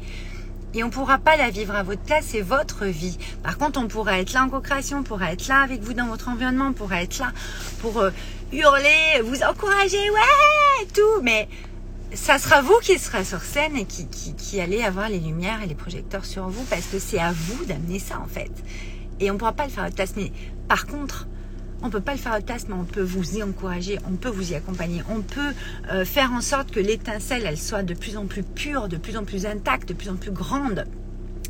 et 0.75 0.83
on 0.83 0.87
ne 0.87 0.91
pourra 0.91 1.17
pas 1.17 1.37
la 1.37 1.49
vivre 1.49 1.73
à 1.73 1.83
votre 1.83 2.01
place, 2.01 2.25
c'est 2.27 2.41
votre 2.41 2.85
vie. 2.85 3.17
Par 3.41 3.57
contre, 3.57 3.79
on 3.79 3.87
pourra 3.87 4.19
être 4.19 4.33
là 4.33 4.43
en 4.43 4.49
co-création, 4.49 4.99
on 4.99 5.03
pourra 5.03 5.31
être 5.31 5.47
là 5.47 5.61
avec 5.61 5.81
vous 5.81 5.93
dans 5.93 6.07
votre 6.07 6.27
environnement, 6.27 6.67
on 6.67 6.73
pourra 6.73 7.01
être 7.01 7.17
là 7.17 7.31
pour 7.79 7.99
euh, 7.99 8.11
hurler, 8.51 9.21
vous 9.23 9.41
encourager, 9.41 10.09
ouais, 10.09 10.87
tout, 10.93 11.21
mais 11.23 11.47
ça 12.13 12.37
sera 12.39 12.61
vous 12.61 12.77
qui 12.81 12.99
serez 12.99 13.23
sur 13.23 13.41
scène 13.41 13.77
et 13.77 13.85
qui, 13.85 14.07
qui, 14.07 14.35
qui 14.35 14.59
allez 14.59 14.83
avoir 14.83 15.07
les 15.07 15.19
lumières 15.19 15.63
et 15.63 15.67
les 15.67 15.75
projecteurs 15.75 16.25
sur 16.25 16.49
vous 16.49 16.63
parce 16.65 16.85
que 16.87 16.99
c'est 16.99 17.19
à 17.19 17.31
vous 17.31 17.63
d'amener 17.65 17.99
ça 17.99 18.19
en 18.19 18.27
fait. 18.27 18.51
Et 19.21 19.31
on 19.31 19.35
ne 19.35 19.39
pourra 19.39 19.53
pas 19.53 19.65
le 19.65 19.69
faire 19.69 19.83
à 19.83 19.87
votre 19.87 19.95
place. 19.95 20.13
Mais 20.17 20.31
par 20.67 20.87
contre, 20.87 21.27
on 21.85 21.89
peut 21.89 22.01
pas 22.01 22.13
le 22.13 22.17
faire 22.17 22.33
à 22.33 22.41
place, 22.41 22.65
mais 22.67 22.73
on 22.73 22.83
peut 22.83 23.03
vous 23.03 23.37
y 23.37 23.43
encourager, 23.43 23.99
on 24.09 24.15
peut 24.15 24.29
vous 24.29 24.51
y 24.51 24.55
accompagner, 24.55 25.03
on 25.09 25.21
peut 25.21 25.53
euh, 25.91 26.03
faire 26.03 26.31
en 26.31 26.41
sorte 26.41 26.71
que 26.71 26.79
l'étincelle, 26.79 27.43
elle 27.45 27.57
soit 27.57 27.83
de 27.83 27.93
plus 27.93 28.17
en 28.17 28.25
plus 28.25 28.43
pure, 28.43 28.87
de 28.87 28.97
plus 28.97 29.17
en 29.17 29.23
plus 29.23 29.45
intacte, 29.45 29.89
de 29.89 29.93
plus 29.93 30.09
en 30.09 30.15
plus 30.15 30.31
grande. 30.31 30.85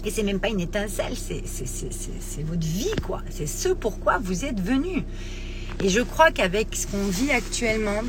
Et 0.04 0.12
c'est 0.12 0.24
même 0.24 0.40
pas 0.40 0.50
une 0.50 0.60
étincelle, 0.60 1.14
c'est 1.16 2.44
votre 2.44 2.68
vie, 2.68 2.94
quoi. 3.02 3.22
C'est 3.30 3.48
ce 3.48 3.70
pourquoi 3.70 4.20
vous 4.20 4.46
êtes 4.46 4.60
venu. 4.60 5.04
Et 5.84 5.90
je 5.90 6.02
crois 6.02 6.32
qu'avec 6.32 6.76
ce 6.76 6.86
qu'on 6.86 7.08
vit 7.08 7.32
actuellement, 7.32 8.02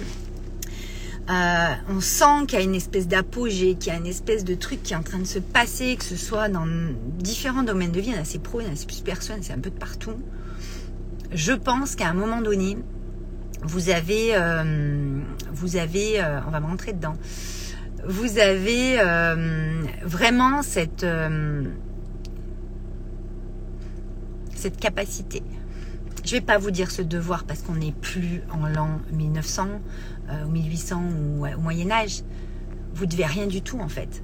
euh, 1.31 1.75
on 1.89 2.01
sent 2.01 2.47
qu'il 2.49 2.59
y 2.59 2.63
a 2.63 2.65
une 2.65 2.75
espèce 2.75 3.09
d'apogée, 3.09 3.77
qu'il 3.77 3.93
y 3.93 3.97
a 3.97 3.99
une 3.99 4.07
espèce 4.07 4.45
de 4.45 4.55
truc 4.55 4.83
qui 4.83 4.93
est 4.93 4.97
en 4.97 5.03
train 5.03 5.19
de 5.19 5.25
se 5.25 5.39
passer, 5.39 5.97
que 5.97 6.05
ce 6.05 6.17
soit 6.17 6.49
dans 6.49 6.67
différents 7.19 7.63
domaines 7.63 7.93
de 7.93 8.01
vie. 8.01 8.09
Il 8.09 8.15
y 8.15 8.17
en 8.17 8.19
a 8.19 8.23
assez 8.23 8.39
pro, 8.39 8.61
il 8.61 8.65
y 8.65 8.67
en 8.67 8.71
a 8.71 8.73
assez 8.75 8.87
plus 8.87 9.01
personne, 9.01 9.39
c'est 9.43 9.53
un 9.53 9.59
peu 9.59 9.71
de 9.71 9.79
partout 9.79 10.17
je 11.33 11.53
pense 11.53 11.97
qu'à 11.97 12.09
un 12.09 12.15
moment 12.15 12.41
donné, 12.41 12.79
vous 13.63 13.91
avez, 13.91 14.31
euh, 14.35 15.21
vous 15.53 15.77
avez, 15.77 16.23
euh, 16.23 16.41
on 16.47 16.51
va 16.51 16.61
me 16.61 16.67
rentrer 16.67 16.93
dedans. 16.93 17.15
Vous 18.07 18.39
avez 18.39 19.01
euh, 19.01 19.83
vraiment 20.05 20.63
cette 20.63 21.07
cette 24.55 24.79
capacité. 24.79 25.43
Je 26.25 26.33
vais 26.33 26.41
pas 26.41 26.59
vous 26.59 26.71
dire 26.71 26.91
ce 26.91 27.03
devoir 27.03 27.45
parce 27.45 27.63
qu'on 27.63 27.75
n'est 27.75 27.93
plus 27.93 28.43
en 28.53 28.69
l'an 28.69 29.01
1900 29.13 29.69
ou 30.45 30.51
1800 30.51 31.03
ou 31.19 31.47
au 31.47 31.61
Moyen 31.61 31.91
Âge. 31.91 32.23
Vous 32.95 33.07
devez 33.07 33.27
rien 33.27 33.47
du 33.47 33.63
tout 33.63 33.79
en 33.79 33.89
fait. 33.89 34.23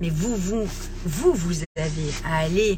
Mais 0.00 0.10
vous, 0.10 0.36
vous, 0.36 0.68
vous, 1.04 1.32
vous 1.32 1.62
avez 1.76 2.10
à 2.24 2.38
aller 2.38 2.76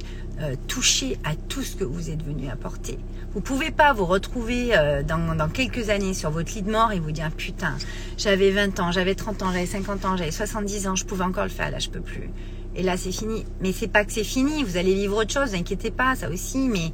toucher 0.69 1.19
à 1.25 1.35
tout 1.35 1.63
ce 1.63 1.77
que 1.77 1.85
vous 1.85 2.11
êtes 2.11 2.23
venu 2.23 2.49
apporter. 2.51 2.99
Vous 3.37 3.43
pouvez 3.43 3.71
pas 3.71 3.93
vous 3.93 4.07
retrouver 4.07 4.71
euh, 4.73 5.03
dans, 5.03 5.51
quelques 5.51 5.91
années 5.91 6.15
sur 6.15 6.31
votre 6.31 6.55
lit 6.55 6.63
de 6.63 6.71
mort 6.71 6.93
et 6.93 7.01
vous 7.01 7.13
dire 7.13 7.31
putain, 7.31 7.77
j'avais 8.17 8.51
20 8.51 8.81
ans, 8.81 8.93
j'avais 8.93 9.15
30 9.15 9.43
ans, 9.43 9.53
j'avais 9.53 9.67
50 9.67 10.05
ans, 10.07 10.17
j'avais 10.17 10.31
70 10.31 10.89
ans, 10.89 10.95
je 10.95 11.05
pouvais 11.05 11.25
encore 11.25 11.45
le 11.45 11.51
faire, 11.51 11.71
là 11.71 11.79
je 11.79 11.91
peux 11.91 12.01
plus. 12.01 12.31
Et 12.75 12.83
là 12.83 12.97
c'est 12.97 13.13
fini. 13.13 13.45
Mais 13.61 13.73
c'est 13.73 13.89
pas 13.89 14.07
que 14.07 14.13
c'est 14.13 14.25
fini, 14.25 14.65
vous 14.65 14.79
allez 14.79 14.95
vivre 14.95 15.19
autre 15.19 15.35
chose, 15.35 15.55
inquiétez 15.55 15.91
pas, 15.91 16.15
ça 16.15 16.31
aussi, 16.31 16.71
mais 16.71 16.93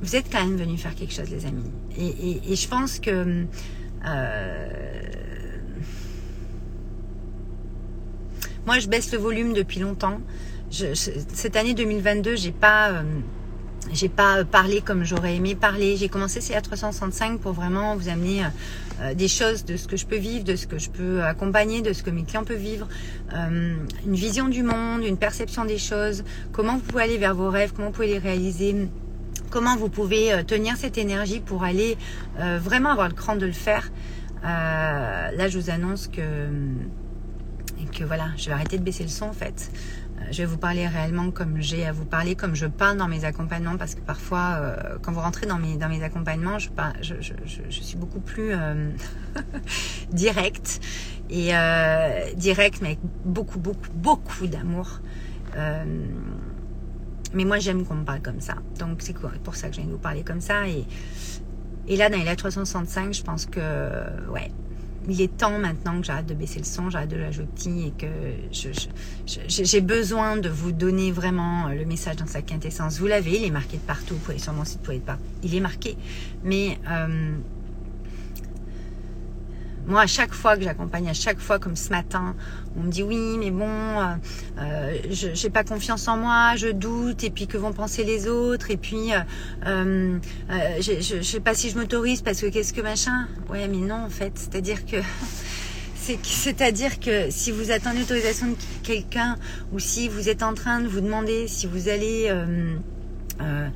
vous 0.00 0.16
êtes 0.16 0.32
quand 0.32 0.44
même 0.44 0.56
venu 0.56 0.76
faire 0.78 0.96
quelque 0.96 1.14
chose 1.14 1.30
les 1.30 1.46
amis. 1.46 1.70
Et, 1.96 2.56
je 2.56 2.68
pense 2.68 2.98
que 2.98 3.46
euh, 4.04 5.02
moi 8.66 8.78
je 8.78 8.88
baisse 8.88 9.12
le 9.12 9.18
volume 9.18 9.52
depuis 9.52 9.80
longtemps. 9.80 10.20
cette 10.70 11.56
année 11.56 11.74
2022, 11.74 12.36
j'ai 12.36 12.52
pas 12.52 12.90
euh, 12.90 13.02
j'ai 13.92 14.08
pas 14.08 14.44
parlé 14.44 14.80
comme 14.80 15.04
j'aurais 15.04 15.36
aimé 15.36 15.54
parler. 15.54 15.96
J'ai 15.96 16.08
commencé 16.08 16.40
CA 16.40 16.60
365 16.60 17.40
pour 17.40 17.52
vraiment 17.52 17.96
vous 17.96 18.08
amener 18.08 18.42
euh, 19.00 19.14
des 19.14 19.28
choses 19.28 19.64
de 19.64 19.76
ce 19.76 19.88
que 19.88 19.96
je 19.96 20.06
peux 20.06 20.16
vivre, 20.16 20.44
de 20.44 20.56
ce 20.56 20.66
que 20.66 20.78
je 20.78 20.90
peux 20.90 21.22
accompagner, 21.22 21.82
de 21.82 21.92
ce 21.92 22.02
que 22.02 22.10
mes 22.10 22.22
clients 22.22 22.44
peuvent 22.44 22.56
vivre, 22.56 22.88
euh, 23.34 23.76
une 24.06 24.14
vision 24.14 24.48
du 24.48 24.62
monde, 24.62 25.04
une 25.04 25.16
perception 25.16 25.64
des 25.64 25.78
choses, 25.78 26.24
comment 26.52 26.76
vous 26.76 26.82
pouvez 26.82 27.02
aller 27.02 27.18
vers 27.18 27.34
vos 27.34 27.50
rêves, 27.50 27.72
comment 27.74 27.88
vous 27.88 27.94
pouvez 27.94 28.08
les 28.08 28.18
réaliser, 28.18 28.88
comment 29.50 29.76
vous 29.76 29.88
pouvez 29.88 30.32
euh, 30.32 30.42
tenir 30.42 30.76
cette 30.76 30.96
énergie 30.96 31.40
pour 31.40 31.64
aller 31.64 31.96
vraiment 32.38 32.90
avoir 32.90 33.08
le 33.08 33.14
cran 33.14 33.36
de 33.36 33.46
le 33.46 33.52
faire. 33.52 33.92
là, 34.42 35.48
je 35.48 35.58
vous 35.58 35.70
annonce 35.70 36.08
que 36.08 36.20
que 37.92 38.04
voilà, 38.04 38.30
je 38.36 38.46
vais 38.46 38.52
arrêter 38.52 38.78
de 38.78 38.82
baisser 38.82 39.04
le 39.04 39.08
son 39.08 39.26
en 39.26 39.32
fait 39.32 39.70
je 40.30 40.38
vais 40.38 40.46
vous 40.46 40.58
parler 40.58 40.86
réellement 40.86 41.30
comme 41.30 41.60
j'ai 41.60 41.86
à 41.86 41.92
vous 41.92 42.04
parler, 42.04 42.34
comme 42.34 42.54
je 42.54 42.66
parle 42.66 42.96
dans 42.96 43.08
mes 43.08 43.24
accompagnements, 43.24 43.76
parce 43.76 43.94
que 43.94 44.00
parfois, 44.00 44.58
euh, 44.60 44.98
quand 45.02 45.12
vous 45.12 45.20
rentrez 45.20 45.46
dans 45.46 45.58
mes, 45.58 45.76
dans 45.76 45.88
mes 45.88 46.02
accompagnements, 46.02 46.58
je, 46.58 46.68
je, 47.00 47.14
je, 47.20 47.80
suis 47.80 47.96
beaucoup 47.96 48.20
plus 48.20 48.52
euh, 48.52 48.90
directe, 50.12 50.80
et 51.30 51.54
euh, 51.54 52.32
directe, 52.34 52.80
mais 52.82 52.88
avec 52.88 53.00
beaucoup, 53.24 53.58
beaucoup, 53.58 53.90
beaucoup 53.94 54.46
d'amour. 54.46 55.00
mais 57.34 57.44
moi, 57.44 57.58
j'aime 57.58 57.84
qu'on 57.84 57.94
me 57.94 58.04
parle 58.04 58.22
comme 58.22 58.40
ça. 58.40 58.54
Donc, 58.78 59.02
c'est 59.02 59.16
pour 59.42 59.56
ça 59.56 59.68
que 59.68 59.74
je 59.74 59.80
viens 59.80 59.88
de 59.88 59.94
vous 59.94 59.98
parler 59.98 60.22
comme 60.22 60.40
ça. 60.40 60.66
Et, 60.68 60.84
et 61.88 61.96
là, 61.96 62.08
dans 62.10 62.18
les 62.18 62.36
365, 62.36 63.14
je 63.14 63.22
pense 63.22 63.46
que, 63.46 63.60
ouais, 64.30 64.50
il 65.08 65.20
est 65.20 65.36
temps 65.36 65.58
maintenant 65.58 66.00
que 66.00 66.06
j'arrête 66.06 66.26
de 66.26 66.34
baisser 66.34 66.58
le 66.58 66.64
son, 66.64 66.90
j'arrête 66.90 67.10
de 67.10 67.16
la 67.16 67.30
jouer 67.30 67.46
et 67.66 67.92
que 67.98 68.06
j'ai 69.48 69.80
besoin 69.80 70.36
de 70.36 70.48
vous 70.48 70.72
donner 70.72 71.10
vraiment 71.10 71.68
le 71.68 71.84
message 71.84 72.16
dans 72.16 72.26
sa 72.26 72.42
quintessence. 72.42 72.98
Vous 72.98 73.06
l'avez, 73.06 73.38
il 73.38 73.44
est 73.44 73.50
marqué 73.50 73.76
de 73.76 73.82
partout. 73.82 74.14
Vous 74.14 74.20
pouvez 74.20 74.38
sur 74.38 74.52
mon 74.52 74.64
site, 74.64 74.78
vous 74.78 74.84
pouvez 74.84 74.98
pas. 74.98 75.18
Il 75.42 75.54
est 75.54 75.60
marqué. 75.60 75.96
Mais 76.44 76.78
euh, 76.88 77.36
moi, 79.86 80.02
à 80.02 80.06
chaque 80.06 80.32
fois 80.32 80.56
que 80.56 80.62
j'accompagne, 80.62 81.08
à 81.08 81.14
chaque 81.14 81.38
fois, 81.38 81.58
comme 81.58 81.76
ce 81.76 81.90
matin, 81.90 82.34
on 82.76 82.82
me 82.82 82.90
dit 82.90 83.02
oui, 83.02 83.36
mais 83.38 83.50
bon, 83.50 83.68
euh, 83.68 84.14
euh 84.58 84.98
je 85.10 85.28
j'ai 85.34 85.50
pas 85.50 85.64
confiance 85.64 86.08
en 86.08 86.16
moi, 86.16 86.54
je 86.56 86.68
doute, 86.68 87.24
et 87.24 87.30
puis 87.30 87.46
que 87.46 87.56
vont 87.56 87.72
penser 87.72 88.04
les 88.04 88.28
autres, 88.28 88.70
et 88.70 88.76
puis 88.76 89.12
euh, 89.12 89.20
euh, 89.66 90.18
je, 90.80 91.00
je, 91.00 91.16
je 91.16 91.22
sais 91.22 91.40
pas 91.40 91.54
si 91.54 91.70
je 91.70 91.78
m'autorise 91.78 92.22
parce 92.22 92.40
que 92.40 92.46
qu'est-ce 92.46 92.72
que 92.72 92.80
machin. 92.80 93.26
Ouais, 93.50 93.68
mais 93.68 93.78
non, 93.78 94.04
en 94.04 94.10
fait, 94.10 94.32
c'est-à-dire 94.36 94.86
que 94.90 94.98
c'est-à-dire 96.02 96.98
que 96.98 97.30
si 97.30 97.52
vous 97.52 97.70
attendez 97.70 98.00
l'autorisation 98.00 98.48
de 98.48 98.56
quelqu'un 98.82 99.36
ou 99.72 99.78
si 99.78 100.08
vous 100.08 100.28
êtes 100.28 100.42
en 100.42 100.54
train 100.54 100.80
de 100.80 100.88
vous 100.88 101.00
demander 101.00 101.46
si 101.46 101.66
vous 101.66 101.88
allez 101.88 102.26
euh, 102.28 102.74
euh, 103.40 103.42
euh, 103.42 103.68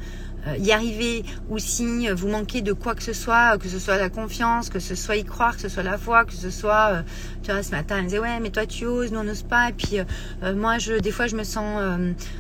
y 0.58 0.72
arriver 0.72 1.24
ou 1.48 1.58
si 1.58 2.08
vous 2.08 2.28
manquez 2.28 2.62
de 2.62 2.72
quoi 2.72 2.94
que 2.94 3.02
ce 3.02 3.12
soit, 3.12 3.58
que 3.58 3.68
ce 3.68 3.78
soit 3.78 3.96
la 3.96 4.08
confiance, 4.08 4.70
que 4.70 4.78
ce 4.78 4.94
soit 4.94 5.16
y 5.16 5.24
croire, 5.24 5.56
que 5.56 5.62
ce 5.62 5.68
soit 5.68 5.82
la 5.82 5.98
foi, 5.98 6.24
que 6.24 6.32
ce 6.32 6.50
soit, 6.50 6.88
euh, 6.92 7.02
tu 7.42 7.50
vois, 7.50 7.62
ce 7.62 7.70
matin 7.70 7.96
elle 7.98 8.04
disait 8.04 8.18
ouais 8.18 8.40
mais 8.40 8.50
toi 8.50 8.66
tu 8.66 8.86
oses, 8.86 9.12
nous 9.12 9.20
on 9.20 9.24
n'ose 9.24 9.42
pas. 9.42 9.70
Et 9.70 9.72
puis 9.72 9.98
euh, 9.98 10.54
moi 10.54 10.78
je 10.78 10.94
des 10.94 11.10
fois 11.10 11.26
je 11.26 11.36
me 11.36 11.44
sens 11.44 11.80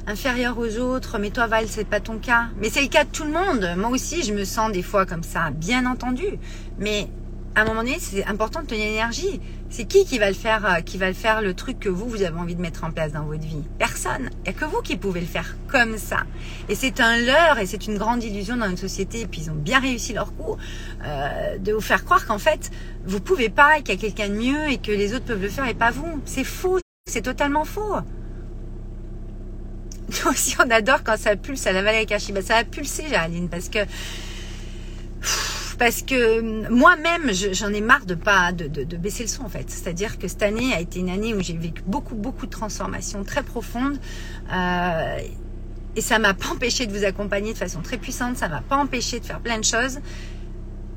inférieure 0.06 0.58
aux 0.58 0.78
autres, 0.78 1.18
mais 1.18 1.30
toi 1.30 1.46
Val 1.46 1.66
c'est 1.68 1.88
pas 1.88 2.00
ton 2.00 2.18
cas, 2.18 2.46
mais 2.60 2.70
c'est 2.70 2.82
le 2.82 2.88
cas 2.88 3.04
de 3.04 3.10
tout 3.10 3.24
le 3.24 3.32
monde. 3.32 3.68
Moi 3.76 3.90
aussi 3.90 4.22
je 4.22 4.32
me 4.32 4.44
sens 4.44 4.72
des 4.72 4.82
fois 4.82 5.06
comme 5.06 5.22
ça, 5.22 5.50
bien 5.50 5.86
entendu, 5.86 6.38
mais 6.78 7.08
à 7.56 7.62
un 7.62 7.64
moment 7.64 7.82
donné, 7.82 7.96
c'est 7.98 8.24
important 8.26 8.60
de 8.60 8.66
tenir 8.66 8.84
l'énergie. 8.84 9.40
C'est 9.70 9.86
qui 9.86 10.04
qui 10.04 10.18
va 10.18 10.28
le 10.28 10.34
faire, 10.34 10.66
euh, 10.66 10.80
qui 10.82 10.98
va 10.98 11.08
le 11.08 11.14
faire 11.14 11.40
le 11.40 11.54
truc 11.54 11.80
que 11.80 11.88
vous, 11.88 12.06
vous 12.06 12.22
avez 12.22 12.38
envie 12.38 12.54
de 12.54 12.60
mettre 12.60 12.84
en 12.84 12.90
place 12.90 13.12
dans 13.12 13.24
votre 13.24 13.42
vie? 13.42 13.62
Personne. 13.78 14.28
Il 14.40 14.42
n'y 14.42 14.48
a 14.50 14.52
que 14.52 14.66
vous 14.66 14.82
qui 14.82 14.98
pouvez 14.98 15.20
le 15.20 15.26
faire 15.26 15.56
comme 15.66 15.96
ça. 15.96 16.18
Et 16.68 16.74
c'est 16.74 17.00
un 17.00 17.16
leurre 17.16 17.58
et 17.58 17.64
c'est 17.64 17.86
une 17.86 17.96
grande 17.96 18.22
illusion 18.22 18.58
dans 18.58 18.68
une 18.68 18.76
société. 18.76 19.22
Et 19.22 19.26
puis 19.26 19.40
ils 19.40 19.50
ont 19.50 19.54
bien 19.54 19.80
réussi 19.80 20.12
leur 20.12 20.36
coup 20.36 20.58
euh, 21.02 21.56
de 21.56 21.72
vous 21.72 21.80
faire 21.80 22.04
croire 22.04 22.26
qu'en 22.26 22.38
fait, 22.38 22.70
vous 23.06 23.20
pouvez 23.20 23.48
pas 23.48 23.78
et 23.78 23.82
qu'il 23.82 23.94
y 23.94 23.96
a 23.96 24.00
quelqu'un 24.00 24.28
de 24.28 24.34
mieux 24.34 24.68
et 24.68 24.76
que 24.76 24.92
les 24.92 25.14
autres 25.14 25.24
peuvent 25.24 25.42
le 25.42 25.48
faire 25.48 25.66
et 25.66 25.74
pas 25.74 25.90
vous. 25.90 26.20
C'est 26.26 26.44
faux. 26.44 26.78
C'est 27.10 27.22
totalement 27.22 27.64
faux. 27.64 27.96
Nous 30.08 30.30
aussi, 30.30 30.56
on 30.58 30.70
adore 30.70 31.02
quand 31.02 31.16
ça 31.18 31.36
pulse 31.36 31.66
à 31.66 31.72
la 31.72 31.80
vallée 31.80 32.06
avec. 32.06 32.14
Ça 32.44 32.56
a 32.56 32.64
pulsé, 32.64 33.04
Géraldine, 33.08 33.48
parce 33.48 33.70
que 33.70 33.78
parce 35.78 36.02
que 36.02 36.68
moi-même, 36.70 37.32
j'en 37.52 37.72
ai 37.72 37.80
marre 37.80 38.06
de 38.06 38.14
pas 38.14 38.52
de, 38.52 38.96
baisser 38.96 39.24
le 39.24 39.28
son 39.28 39.44
en 39.44 39.48
fait. 39.48 39.70
C'est-à-dire 39.70 40.18
que 40.18 40.28
cette 40.28 40.42
année 40.42 40.72
a 40.74 40.80
été 40.80 41.00
une 41.00 41.10
année 41.10 41.34
où 41.34 41.42
j'ai 41.42 41.56
vécu 41.56 41.82
beaucoup 41.86 42.14
beaucoup 42.14 42.46
de 42.46 42.50
transformations 42.50 43.24
très 43.24 43.42
profondes. 43.42 43.98
Euh, 44.52 45.18
et 45.94 46.00
ça 46.00 46.18
m'a 46.18 46.34
pas 46.34 46.48
empêché 46.48 46.86
de 46.86 46.92
vous 46.96 47.04
accompagner 47.04 47.52
de 47.52 47.58
façon 47.58 47.80
très 47.80 47.96
puissante, 47.96 48.36
ça 48.36 48.48
m'a 48.48 48.60
pas 48.60 48.76
empêché 48.76 49.20
de 49.20 49.24
faire 49.24 49.40
plein 49.40 49.58
de 49.58 49.64
choses. 49.64 49.98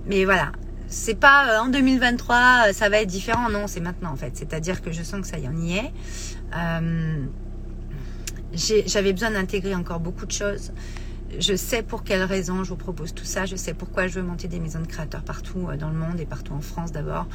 Mais 0.05 0.25
voilà, 0.25 0.51
c'est 0.87 1.15
pas 1.15 1.49
euh, 1.49 1.59
en 1.61 1.67
2023 1.67 2.35
euh, 2.69 2.73
ça 2.73 2.89
va 2.89 3.01
être 3.01 3.09
différent, 3.09 3.49
non, 3.49 3.67
c'est 3.67 3.79
maintenant 3.81 4.11
en 4.11 4.17
fait. 4.17 4.35
C'est-à-dire 4.35 4.81
que 4.81 4.91
je 4.91 5.03
sens 5.03 5.21
que 5.21 5.27
ça 5.27 5.39
y 5.39 5.47
en 5.47 5.57
y 5.57 5.77
est. 5.77 5.91
J'avais 8.87 9.13
besoin 9.13 9.31
d'intégrer 9.31 9.75
encore 9.75 9.99
beaucoup 9.99 10.25
de 10.25 10.31
choses 10.31 10.71
je 11.37 11.55
sais 11.55 11.83
pour 11.83 12.03
quelles 12.03 12.23
raisons 12.23 12.63
je 12.63 12.69
vous 12.69 12.75
propose 12.75 13.13
tout 13.13 13.25
ça, 13.25 13.45
je 13.45 13.55
sais 13.55 13.73
pourquoi 13.73 14.07
je 14.07 14.19
veux 14.19 14.25
monter 14.25 14.47
des 14.47 14.59
maisons 14.59 14.81
de 14.81 14.87
créateurs 14.87 15.23
partout 15.23 15.67
euh, 15.69 15.77
dans 15.77 15.89
le 15.89 15.95
monde 15.95 16.19
et 16.19 16.25
partout 16.25 16.53
en 16.53 16.61
France 16.61 16.91
d'abord, 16.91 17.27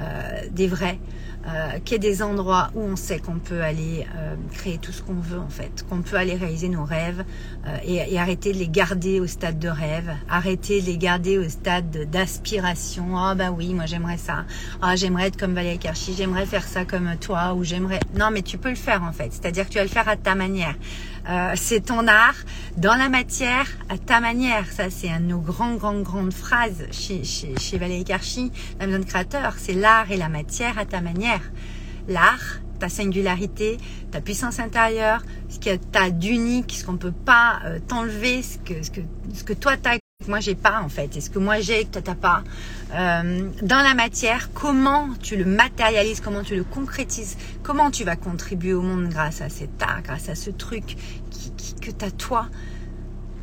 euh, 0.00 0.42
des 0.50 0.68
vrais, 0.68 0.98
euh, 1.44 1.80
qu'il 1.80 1.94
y 1.94 1.96
ait 1.96 2.10
des 2.10 2.22
endroits 2.22 2.70
où 2.76 2.82
on 2.82 2.94
sait 2.94 3.18
qu'on 3.18 3.40
peut 3.40 3.62
aller 3.62 4.06
euh, 4.16 4.36
créer 4.52 4.78
tout 4.78 4.92
ce 4.92 5.02
qu'on 5.02 5.14
veut 5.14 5.40
en 5.40 5.48
fait, 5.48 5.84
qu'on 5.88 6.00
peut 6.00 6.14
aller 6.14 6.36
réaliser 6.36 6.68
nos 6.68 6.84
rêves 6.84 7.24
euh, 7.66 7.76
et, 7.82 8.14
et, 8.14 8.18
arrêter 8.20 8.52
de 8.52 8.58
les 8.58 8.68
garder 8.68 9.18
au 9.18 9.26
stade 9.26 9.58
de 9.58 9.68
rêve, 9.68 10.08
arrêter 10.28 10.80
de 10.80 10.86
les 10.86 10.98
garder 10.98 11.38
au 11.38 11.48
stade 11.48 12.08
d'aspiration. 12.12 13.18
Ah 13.18 13.32
oh, 13.32 13.36
bah 13.36 13.50
oui, 13.50 13.74
moi 13.74 13.86
j'aimerais 13.86 14.18
ça. 14.18 14.44
Ah 14.80 14.94
j'aimerais 14.94 15.26
être 15.26 15.36
comme 15.36 15.54
Valérie 15.54 15.80
Karchi, 15.80 16.14
j'aimerais 16.16 16.46
faire 16.46 16.62
ça 16.62 16.84
comme 16.84 17.16
toi 17.20 17.54
ou 17.54 17.64
j'aimerais. 17.64 17.98
Non 18.16 18.30
mais 18.30 18.42
tu 18.42 18.56
peux 18.56 18.70
le 18.70 18.76
faire 18.76 19.02
en 19.02 19.12
fait, 19.12 19.32
c'est-à-dire 19.32 19.66
que 19.66 19.72
tu 19.72 19.78
vas 19.78 19.84
le 19.84 19.90
faire 19.90 20.08
à 20.08 20.16
ta 20.16 20.36
manière. 20.36 20.76
Euh, 21.28 21.52
c'est 21.54 21.86
ton 21.86 22.08
art 22.08 22.34
dans 22.76 22.94
la 22.94 23.08
matière 23.08 23.66
à 23.88 23.98
ta 23.98 24.20
manière. 24.20 24.66
Ça, 24.72 24.90
c'est 24.90 25.08
un 25.08 25.20
de 25.20 25.26
nos 25.26 25.38
grands, 25.38 25.74
grandes, 25.74 26.02
grandes 26.02 26.32
phrases 26.32 26.86
chez, 26.90 27.24
chez, 27.24 27.54
chez 27.58 27.78
Valérie 27.78 28.04
Karchi, 28.04 28.50
de 28.80 28.98
créateur. 29.04 29.54
C'est 29.58 29.74
l'art 29.74 30.10
et 30.10 30.16
la 30.16 30.28
matière 30.28 30.78
à 30.78 30.84
ta 30.84 31.00
manière. 31.00 31.40
L'art, 32.08 32.60
ta 32.80 32.88
singularité, 32.88 33.78
ta 34.10 34.20
puissance 34.20 34.58
intérieure, 34.58 35.22
ce 35.48 35.60
que 35.60 35.76
tu 35.76 35.98
as 35.98 36.10
d'unique, 36.10 36.72
ce 36.72 36.84
qu'on 36.84 36.96
peut 36.96 37.12
pas 37.12 37.60
euh, 37.64 37.78
t'enlever, 37.78 38.42
ce 38.42 38.58
que, 38.58 38.82
ce, 38.82 38.90
que, 38.90 39.00
ce 39.32 39.44
que 39.44 39.52
toi 39.52 39.76
t'as 39.76 40.01
moi 40.28 40.40
j'ai 40.40 40.54
pas 40.54 40.80
en 40.82 40.88
fait, 40.88 41.16
est 41.16 41.20
ce 41.20 41.30
que 41.30 41.38
moi 41.38 41.60
j'ai 41.60 41.84
que 41.84 41.92
toi 41.92 42.02
t'as 42.02 42.14
pas? 42.14 42.44
Euh, 42.94 43.48
dans 43.62 43.82
la 43.82 43.94
matière, 43.94 44.50
comment 44.52 45.08
tu 45.20 45.36
le 45.36 45.44
matérialises, 45.44 46.20
comment 46.20 46.42
tu 46.42 46.56
le 46.56 46.64
concrétises, 46.64 47.36
comment 47.62 47.90
tu 47.90 48.04
vas 48.04 48.16
contribuer 48.16 48.74
au 48.74 48.82
monde 48.82 49.08
grâce 49.08 49.40
à 49.40 49.48
cet 49.48 49.82
art, 49.82 50.02
grâce 50.02 50.28
à 50.28 50.34
ce 50.34 50.50
truc 50.50 50.96
qui, 51.30 51.52
qui, 51.56 51.74
que 51.74 51.90
t'as 51.90 52.10
toi, 52.10 52.48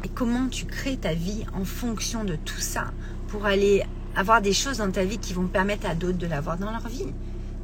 et 0.03 0.09
comment 0.09 0.47
tu 0.47 0.65
crées 0.65 0.97
ta 0.97 1.13
vie 1.13 1.45
en 1.53 1.65
fonction 1.65 2.23
de 2.23 2.35
tout 2.35 2.61
ça 2.61 2.91
pour 3.27 3.45
aller 3.45 3.83
avoir 4.15 4.41
des 4.41 4.53
choses 4.53 4.77
dans 4.77 4.91
ta 4.91 5.03
vie 5.03 5.17
qui 5.17 5.33
vont 5.33 5.47
permettre 5.47 5.89
à 5.89 5.95
d'autres 5.95 6.17
de 6.17 6.27
l'avoir 6.27 6.57
dans 6.57 6.71
leur 6.71 6.87
vie? 6.87 7.07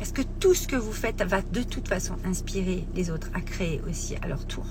Est-ce 0.01 0.12
que 0.12 0.23
tout 0.39 0.54
ce 0.54 0.67
que 0.67 0.75
vous 0.75 0.91
faites 0.91 1.23
va 1.23 1.41
de 1.41 1.63
toute 1.63 1.88
façon 1.88 2.15
inspirer 2.25 2.86
les 2.95 3.10
autres 3.10 3.30
à 3.34 3.41
créer 3.41 3.82
aussi 3.89 4.15
à 4.21 4.28
leur 4.28 4.45
tour 4.45 4.65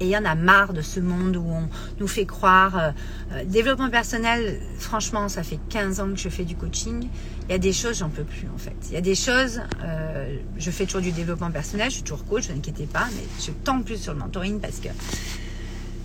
et 0.00 0.06
il 0.06 0.10
y 0.10 0.16
en 0.16 0.24
a 0.24 0.34
marre 0.34 0.72
de 0.72 0.80
ce 0.80 0.98
monde 0.98 1.36
où 1.36 1.44
on 1.46 1.68
nous 2.00 2.08
fait 2.08 2.24
croire. 2.24 2.78
Euh, 2.78 2.90
euh, 3.32 3.44
développement 3.44 3.90
personnel, 3.90 4.60
franchement, 4.78 5.28
ça 5.28 5.42
fait 5.42 5.60
15 5.68 6.00
ans 6.00 6.10
que 6.10 6.18
je 6.18 6.28
fais 6.28 6.44
du 6.44 6.56
coaching. 6.56 7.06
Il 7.48 7.52
y 7.52 7.54
a 7.54 7.58
des 7.58 7.72
choses, 7.72 7.98
j'en 7.98 8.08
peux 8.08 8.24
plus 8.24 8.48
en 8.52 8.58
fait. 8.58 8.76
Il 8.88 8.94
y 8.94 8.96
a 8.96 9.02
des 9.02 9.14
choses, 9.14 9.60
euh, 9.84 10.36
je 10.56 10.70
fais 10.70 10.86
toujours 10.86 11.02
du 11.02 11.12
développement 11.12 11.50
personnel, 11.50 11.90
je 11.90 11.96
suis 11.96 12.02
toujours 12.02 12.24
coach, 12.24 12.48
ne 12.48 12.54
vous 12.54 12.58
inquiétez 12.58 12.86
pas, 12.86 13.06
mais 13.14 13.24
je 13.44 13.50
tends 13.64 13.82
plus 13.82 13.98
sur 13.98 14.14
le 14.14 14.18
mentoring 14.18 14.58
parce 14.58 14.80
que 14.80 14.88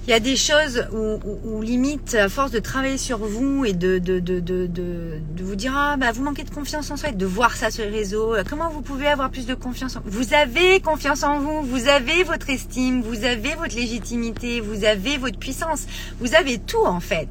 il 0.08 0.12
y 0.12 0.14
a 0.14 0.20
des 0.20 0.36
choses 0.36 0.86
où, 0.94 1.20
où, 1.44 1.62
limite, 1.64 2.14
à 2.14 2.30
force 2.30 2.52
de 2.52 2.60
travailler 2.60 3.00
sur 3.00 3.18
vous 3.18 3.66
et 3.66 3.74
de, 3.74 3.98
de, 3.98 4.20
de, 4.20 4.40
de, 4.40 4.68
de, 4.68 5.44
vous 5.44 5.56
dire, 5.56 5.74
ah, 5.76 5.98
bah, 5.98 6.12
vous 6.12 6.22
manquez 6.22 6.44
de 6.44 6.52
confiance 6.52 6.92
en 6.92 6.98
soi, 6.98 7.12
de 7.12 7.26
voir 7.26 7.56
ça 7.56 7.72
sur 7.72 7.84
les 7.86 7.90
réseaux, 7.90 8.36
comment 8.48 8.70
vous 8.70 8.82
pouvez 8.82 9.08
avoir 9.08 9.32
plus 9.32 9.48
de 9.48 9.56
confiance 9.56 9.96
en 9.96 10.02
vous? 10.06 10.36
Avez 10.36 10.80
confiance 10.80 11.24
en 11.24 11.40
vous, 11.40 11.64
vous 11.64 11.88
avez 11.88 12.24
votre 12.24 12.52
estime, 12.52 13.02
vous 13.02 13.24
avez 13.24 13.56
votre 13.56 13.76
légitimité, 13.76 14.60
vous 14.60 14.84
avez 14.84 15.18
votre 15.18 15.40
puissance, 15.40 15.88
vous 16.20 16.36
avez 16.36 16.60
tout 16.60 16.86
en 16.86 17.00
fait. 17.00 17.30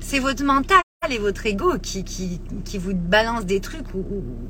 C'est 0.00 0.18
votre 0.18 0.44
mental 0.44 0.82
et 1.08 1.18
votre 1.18 1.46
ego 1.46 1.78
qui, 1.82 2.04
qui, 2.04 2.40
qui 2.64 2.76
vous 2.76 2.94
balance 2.94 3.46
des 3.46 3.60
trucs 3.60 3.94
où, 3.94 4.04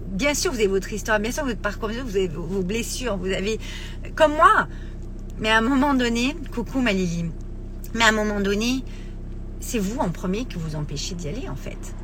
bien 0.08 0.34
sûr 0.34 0.50
vous 0.50 0.58
avez 0.58 0.66
votre 0.66 0.92
histoire, 0.92 1.20
bien 1.20 1.30
sûr 1.30 1.44
votre 1.44 1.60
parcours, 1.60 1.90
vous 1.90 2.16
avez 2.16 2.28
vos 2.28 2.62
blessures, 2.62 3.16
vous 3.16 3.32
avez, 3.32 3.60
comme 4.16 4.32
moi, 4.32 4.66
mais 5.38 5.50
à 5.50 5.58
un 5.58 5.62
moment 5.62 5.94
donné, 5.94 6.36
coucou 6.52 6.80
ma 6.80 6.92
Lily, 6.92 7.26
mais 7.94 8.04
à 8.04 8.08
un 8.08 8.12
moment 8.12 8.40
donné, 8.40 8.84
c'est 9.60 9.78
vous 9.78 9.98
en 9.98 10.10
premier 10.10 10.44
que 10.44 10.58
vous 10.58 10.76
empêchez 10.76 11.14
d'y 11.14 11.28
aller 11.28 11.48
en 11.48 11.56
fait. 11.56 11.94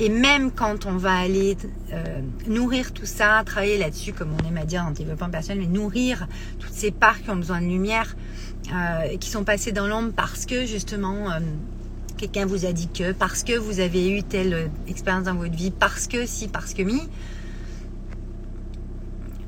Et 0.00 0.08
même 0.08 0.50
quand 0.50 0.86
on 0.86 0.96
va 0.96 1.14
aller 1.14 1.56
euh, 1.92 2.20
nourrir 2.48 2.92
tout 2.92 3.06
ça, 3.06 3.42
travailler 3.44 3.78
là-dessus, 3.78 4.12
comme 4.12 4.30
on 4.32 4.48
aime 4.48 4.56
à 4.56 4.64
dire 4.64 4.84
en 4.84 4.90
développement 4.90 5.30
personnel, 5.30 5.60
mais 5.60 5.78
nourrir 5.78 6.26
toutes 6.58 6.72
ces 6.72 6.90
parts 6.90 7.22
qui 7.22 7.30
ont 7.30 7.36
besoin 7.36 7.60
de 7.60 7.66
lumière, 7.66 8.16
euh, 8.72 9.16
qui 9.18 9.30
sont 9.30 9.44
passées 9.44 9.72
dans 9.72 9.86
l'ombre 9.86 10.12
parce 10.16 10.46
que 10.46 10.66
justement 10.66 11.30
euh, 11.30 11.40
quelqu'un 12.16 12.46
vous 12.46 12.64
a 12.64 12.72
dit 12.72 12.88
que, 12.88 13.12
parce 13.12 13.44
que 13.44 13.56
vous 13.56 13.80
avez 13.80 14.10
eu 14.10 14.22
telle 14.22 14.70
expérience 14.88 15.24
dans 15.24 15.34
votre 15.34 15.54
vie, 15.54 15.70
parce 15.70 16.06
que 16.08 16.26
si, 16.26 16.48
parce 16.48 16.74
que 16.74 16.82
mi, 16.82 17.02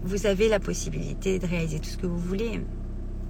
vous 0.05 0.27
avez 0.27 0.49
la 0.49 0.61
possibilité 0.61 1.38
de 1.38 1.47
réaliser 1.47 1.81
tout 1.81 1.88
ce 1.88 1.97
que 1.97 2.07
vous 2.07 2.19
voulez. 2.19 2.61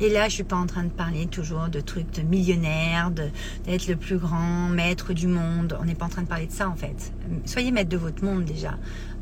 Et 0.00 0.08
là, 0.08 0.28
je 0.28 0.34
suis 0.34 0.44
pas 0.44 0.56
en 0.56 0.66
train 0.66 0.82
de 0.82 0.90
parler 0.90 1.26
toujours 1.26 1.68
de 1.68 1.80
trucs 1.80 2.10
de 2.12 2.22
millionnaire, 2.22 3.12
d'être 3.12 3.86
le 3.86 3.94
plus 3.94 4.16
grand 4.16 4.68
maître 4.68 5.12
du 5.12 5.28
monde. 5.28 5.78
On 5.80 5.84
n'est 5.84 5.94
pas 5.94 6.06
en 6.06 6.08
train 6.08 6.22
de 6.22 6.26
parler 6.26 6.46
de 6.46 6.52
ça 6.52 6.68
en 6.68 6.74
fait. 6.74 7.12
Soyez 7.44 7.70
maître 7.70 7.90
de 7.90 7.96
votre 7.96 8.24
monde 8.24 8.44
déjà. 8.44 8.76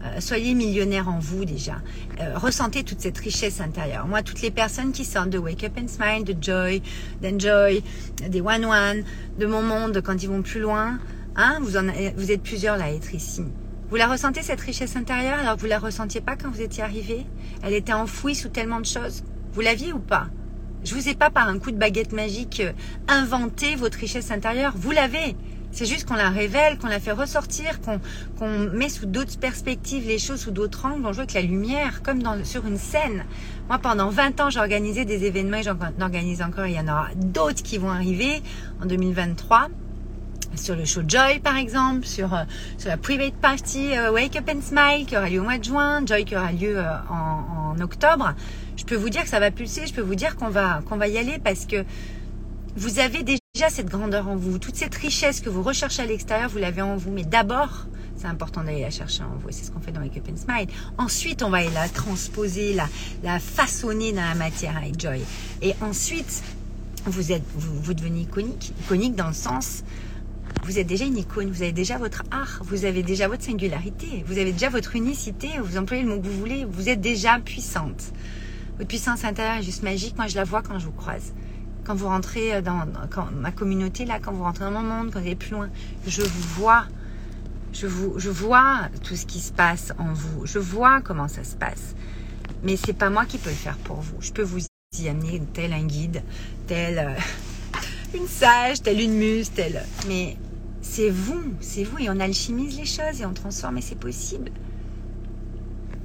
Euh, 0.05 0.21
soyez 0.21 0.55
millionnaire 0.55 1.09
en 1.09 1.19
vous 1.19 1.45
déjà. 1.45 1.83
Euh, 2.21 2.39
ressentez 2.39 2.85
toute 2.85 3.01
cette 3.01 3.19
richesse 3.19 3.61
intérieure. 3.61 4.07
Moi, 4.07 4.23
toutes 4.23 4.41
les 4.41 4.51
personnes 4.51 4.93
qui 4.93 5.05
sortent 5.05 5.31
de 5.31 5.39
Wake 5.39 5.63
Up 5.65 5.79
and 5.79 5.89
Smile, 5.89 6.25
de 6.25 6.35
Joy, 6.43 6.83
d'Enjoy, 7.23 7.85
des 8.29 8.41
One 8.41 8.65
One, 8.65 9.05
de 9.39 9.47
mon 9.47 9.63
monde, 9.63 10.01
quand 10.03 10.23
ils 10.23 10.29
vont 10.29 10.43
plus 10.43 10.61
loin, 10.61 10.99
hein, 11.37 11.59
vous, 11.61 11.77
en, 11.77 11.85
vous 12.17 12.33
êtes 12.33 12.43
plusieurs 12.43 12.79
là 12.79 12.85
à 12.87 12.91
être 12.91 13.15
ici. 13.15 13.45
Vous 13.91 13.97
la 13.97 14.09
ressentez 14.09 14.41
cette 14.41 14.61
richesse 14.63 14.97
intérieure? 14.97 15.39
Alors 15.39 15.57
que 15.57 15.61
vous 15.61 15.67
la 15.67 15.79
ressentiez 15.79 16.23
pas 16.23 16.35
quand 16.35 16.51
vous 16.51 16.63
étiez 16.63 16.83
arrivé 16.83 17.27
Elle 17.63 17.75
était 17.75 17.93
enfouie 17.93 18.35
sous 18.35 18.49
tellement 18.49 18.81
de 18.81 18.87
choses? 18.87 19.23
Vous 19.53 19.61
l'aviez 19.61 19.93
ou 19.93 19.99
pas? 19.99 20.29
Je 20.85 20.95
vous 20.95 21.09
ai 21.09 21.15
pas 21.15 21.31
par 21.31 21.49
un 21.49 21.59
coup 21.59 21.71
de 21.71 21.77
baguette 21.77 22.13
magique 22.13 22.61
euh, 22.61 22.73
inventé 23.09 23.77
votre 23.77 23.99
richesse 23.99 24.31
intérieure. 24.31 24.75
Vous 24.77 24.91
l'avez. 24.91 25.37
C'est 25.71 25.87
juste 25.87 26.07
qu'on 26.07 26.17
la 26.17 26.29
révèle, 26.29 26.77
qu'on 26.77 26.89
la 26.89 27.01
fait 27.01 27.13
ressortir, 27.13 27.81
qu'on 27.81 27.99
met 28.75 28.91
sous 28.91 29.07
d'autres 29.07 29.39
perspectives 29.39 30.07
les 30.07 30.19
choses, 30.19 30.41
sous 30.41 30.51
d'autres 30.51 30.85
angles, 30.85 31.07
on 31.07 31.15
joue 31.15 31.21
avec 31.21 31.33
la 31.33 31.41
lumière, 31.41 32.03
comme 32.03 32.21
sur 32.45 32.67
une 32.67 32.77
scène. 32.77 33.25
Moi, 33.69 33.79
pendant 33.79 34.11
20 34.11 34.41
ans, 34.43 34.51
j'ai 34.51 34.61
organisé 34.61 35.07
des 35.07 35.25
événements 35.25 35.57
et 35.57 35.63
j'en 35.63 35.79
organise 35.99 36.43
encore. 36.43 36.67
Il 36.67 36.75
y 36.75 36.79
en 36.79 36.89
aura 36.89 37.09
d'autres 37.17 37.63
qui 37.63 37.79
vont 37.79 37.89
arriver 37.89 38.43
en 38.83 38.87
2023 38.87 39.69
sur 40.57 40.77
le 40.77 40.85
show 40.85 41.03
Joy 41.07 41.41
par 41.41 41.57
exemple, 41.57 42.07
sur, 42.07 42.35
euh, 42.35 42.45
sur 42.79 42.89
la 42.89 42.97
private 42.97 43.35
party 43.35 43.97
euh, 43.97 44.13
Wake 44.13 44.37
Up 44.37 44.49
and 44.49 44.63
Smile 44.63 45.07
qui 45.07 45.17
aura 45.17 45.29
lieu 45.29 45.41
au 45.41 45.45
mois 45.45 45.59
de 45.59 45.65
juin, 45.65 46.05
Joy 46.05 46.25
qui 46.25 46.37
aura 46.37 46.53
lieu 46.53 46.79
euh, 46.79 46.93
en, 47.11 47.81
octobre. 47.81 48.35
Je 48.77 48.85
peux 48.85 48.97
vous 48.97 49.09
dire 49.09 49.23
que 49.23 49.29
ça 49.29 49.41
va 49.41 49.51
pulser, 49.51 49.87
je 49.87 49.95
peux 49.95 50.03
vous 50.03 50.15
dire 50.15 50.37
qu'on 50.37 50.51
va, 50.51 50.83
qu'on 50.89 50.97
va 50.97 51.09
y 51.09 51.17
aller 51.19 51.39
parce 51.39 51.65
que 51.65 51.85
vous 52.77 52.99
avez 52.99 53.23
déjà 53.23 53.69
cette 53.69 53.89
grandeur 53.89 54.29
en 54.29 54.37
vous, 54.37 54.59
toute 54.59 54.77
cette 54.77 54.95
richesse 54.95 55.41
que 55.41 55.49
vous 55.49 55.63
recherchez 55.63 56.03
à 56.03 56.07
l'extérieur, 56.07 56.49
vous 56.49 56.59
l'avez 56.59 56.83
en 56.83 56.97
vous. 56.97 57.11
Mais 57.11 57.25
d'abord, 57.25 57.87
c'est 58.17 58.27
important 58.27 58.63
d'aller 58.63 58.83
la 58.83 58.91
chercher 58.91 59.23
en 59.23 59.37
vous. 59.39 59.49
C'est 59.51 59.65
ce 59.65 59.71
qu'on 59.71 59.81
fait 59.81 59.93
dans 59.93 60.01
Wake 60.01 60.17
Up 60.19 60.29
and 60.31 60.37
Smile. 60.37 60.69
Ensuite, 60.99 61.43
on 61.43 61.51
va 61.51 61.63
la 61.65 61.89
transposer, 61.89 62.75
la, 63.23 63.39
façonner 63.41 64.13
dans 64.13 64.23
la 64.23 64.35
matière 64.35 64.77
avec 64.77 65.01
Joy. 65.01 65.21
Et 65.61 65.75
ensuite, 65.81 66.43
vous 67.07 67.33
êtes, 67.33 67.43
vous 67.57 67.95
devenez 67.95 68.21
iconique, 68.21 68.73
iconique 68.85 69.17
dans 69.17 69.29
le 69.29 69.35
sens 69.35 69.83
vous 70.63 70.79
êtes 70.79 70.87
déjà 70.87 71.05
une 71.05 71.19
icône, 71.19 71.51
vous 71.51 71.63
avez 71.63 71.73
déjà 71.73 71.99
votre 71.99 72.23
art, 72.31 72.61
vous 72.65 72.85
avez 72.85 73.03
déjà 73.03 73.27
votre 73.27 73.43
singularité, 73.43 74.25
vous 74.27 74.39
avez 74.39 74.53
déjà 74.53 74.69
votre 74.69 74.95
unicité, 74.95 75.49
vous 75.61 75.77
employez 75.77 76.03
le 76.03 76.09
mot 76.09 76.21
que 76.21 76.27
vous 76.27 76.39
voulez, 76.39 76.65
vous 76.65 76.89
êtes 76.89 77.01
déjà 77.01 77.41
puissante. 77.41 78.13
Votre 78.77 78.89
puissance 78.89 79.25
intérieure 79.25 79.57
est 79.57 79.63
juste 79.65 79.83
magique, 79.83 80.17
moi 80.17 80.29
je 80.29 80.37
la 80.37 80.45
vois 80.45 80.63
quand 80.63 80.79
je 80.79 80.87
vous 80.87 80.93
croise. 80.93 81.35
Quand 81.85 81.97
vous 81.97 82.07
rentrez 82.07 82.63
dans, 82.63 82.87
ma 83.35 83.51
communauté, 83.51 84.05
là, 84.05 84.21
quand 84.21 84.33
vous 84.33 84.45
rentrez 84.45 84.65
dans 84.65 84.71
mon 84.71 84.83
monde, 84.83 85.11
quand 85.13 85.19
vous 85.19 85.27
allez 85.27 85.35
plus 85.35 85.51
loin, 85.51 85.69
je 86.07 86.23
vous 86.23 86.49
vois. 86.61 86.85
Je, 87.73 87.87
vous, 87.87 88.19
je 88.19 88.29
vois 88.29 88.89
tout 89.03 89.17
ce 89.17 89.27
qui 89.27 89.41
se 89.41 89.53
passe 89.53 89.93
en 89.99 90.13
vous. 90.13 90.47
Je 90.47 90.59
vois 90.59 91.01
comment 91.01 91.27
ça 91.27 91.43
se 91.43 91.57
passe. 91.57 91.97
Mais 92.63 92.77
c'est 92.77 92.93
pas 92.93 93.11
moi 93.11 93.25
qui 93.25 93.39
peux 93.39 93.51
le 93.51 93.57
faire 93.57 93.79
pour 93.79 93.97
vous. 93.97 94.15
Je 94.21 94.31
peux 94.31 94.43
vous 94.43 94.61
y 94.99 95.09
amener 95.09 95.43
tel 95.53 95.73
un 95.73 95.85
guide, 95.85 96.23
tel 96.69 96.99
euh, 96.99 97.15
une 98.15 98.29
sage, 98.29 98.83
telle 98.83 99.01
une 99.01 99.15
muse, 99.15 99.51
telle. 99.51 99.83
Mais 100.07 100.37
c'est 100.83 101.09
vous, 101.09 101.55
c'est 101.61 101.85
vous. 101.85 101.99
Et 101.99 102.11
on 102.11 102.21
alchimise 102.21 102.77
les 102.79 102.85
choses 102.85 103.21
et 103.21 103.25
on 103.25 103.33
transforme 103.33 103.79
et 103.79 103.81
c'est 103.81 103.99
possible. 103.99 104.51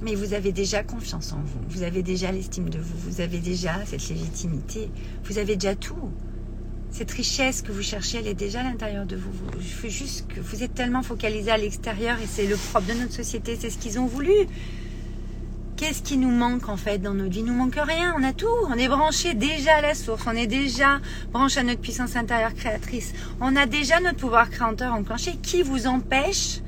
Mais 0.00 0.14
vous 0.14 0.32
avez 0.32 0.52
déjà 0.52 0.84
confiance 0.84 1.32
en 1.32 1.40
vous. 1.40 1.58
Vous 1.68 1.82
avez 1.82 2.02
déjà 2.02 2.30
l'estime 2.30 2.70
de 2.70 2.78
vous. 2.78 2.96
Vous 3.10 3.20
avez 3.20 3.40
déjà 3.40 3.84
cette 3.84 4.08
légitimité. 4.08 4.88
Vous 5.24 5.38
avez 5.38 5.56
déjà 5.56 5.74
tout. 5.74 6.12
Cette 6.90 7.10
richesse 7.10 7.60
que 7.60 7.72
vous 7.72 7.82
cherchez, 7.82 8.18
elle 8.18 8.28
est 8.28 8.34
déjà 8.34 8.60
à 8.60 8.62
l'intérieur 8.62 9.04
de 9.04 9.16
vous. 9.16 9.32
Je 9.60 9.82
veux 9.82 9.88
juste 9.90 10.26
que 10.28 10.40
vous 10.40 10.62
êtes 10.62 10.74
tellement 10.74 11.02
focalisé 11.02 11.50
à 11.50 11.58
l'extérieur 11.58 12.16
et 12.22 12.26
c'est 12.26 12.46
le 12.46 12.56
propre 12.56 12.86
de 12.86 12.94
notre 12.94 13.12
société. 13.12 13.58
C'est 13.60 13.70
ce 13.70 13.78
qu'ils 13.78 13.98
ont 13.98 14.06
voulu. 14.06 14.32
Qu'est-ce 15.78 16.02
qui 16.02 16.16
nous 16.16 16.32
manque 16.32 16.68
en 16.68 16.76
fait 16.76 16.98
dans 16.98 17.14
notre 17.14 17.30
vie 17.30 17.38
Il 17.38 17.44
nous 17.44 17.54
manque 17.54 17.76
rien, 17.76 18.12
on 18.18 18.24
a 18.24 18.32
tout. 18.32 18.48
On 18.68 18.72
est 18.72 18.88
branché 18.88 19.34
déjà 19.34 19.76
à 19.76 19.80
la 19.80 19.94
source, 19.94 20.24
on 20.26 20.34
est 20.34 20.48
déjà 20.48 20.98
branché 21.30 21.60
à 21.60 21.62
notre 21.62 21.80
puissance 21.80 22.16
intérieure 22.16 22.52
créatrice. 22.52 23.12
On 23.40 23.54
a 23.54 23.64
déjà 23.64 24.00
notre 24.00 24.16
pouvoir 24.16 24.50
créateur 24.50 24.92
enclenché. 24.92 25.36
Qui 25.40 25.62
vous 25.62 25.86
empêche? 25.86 26.62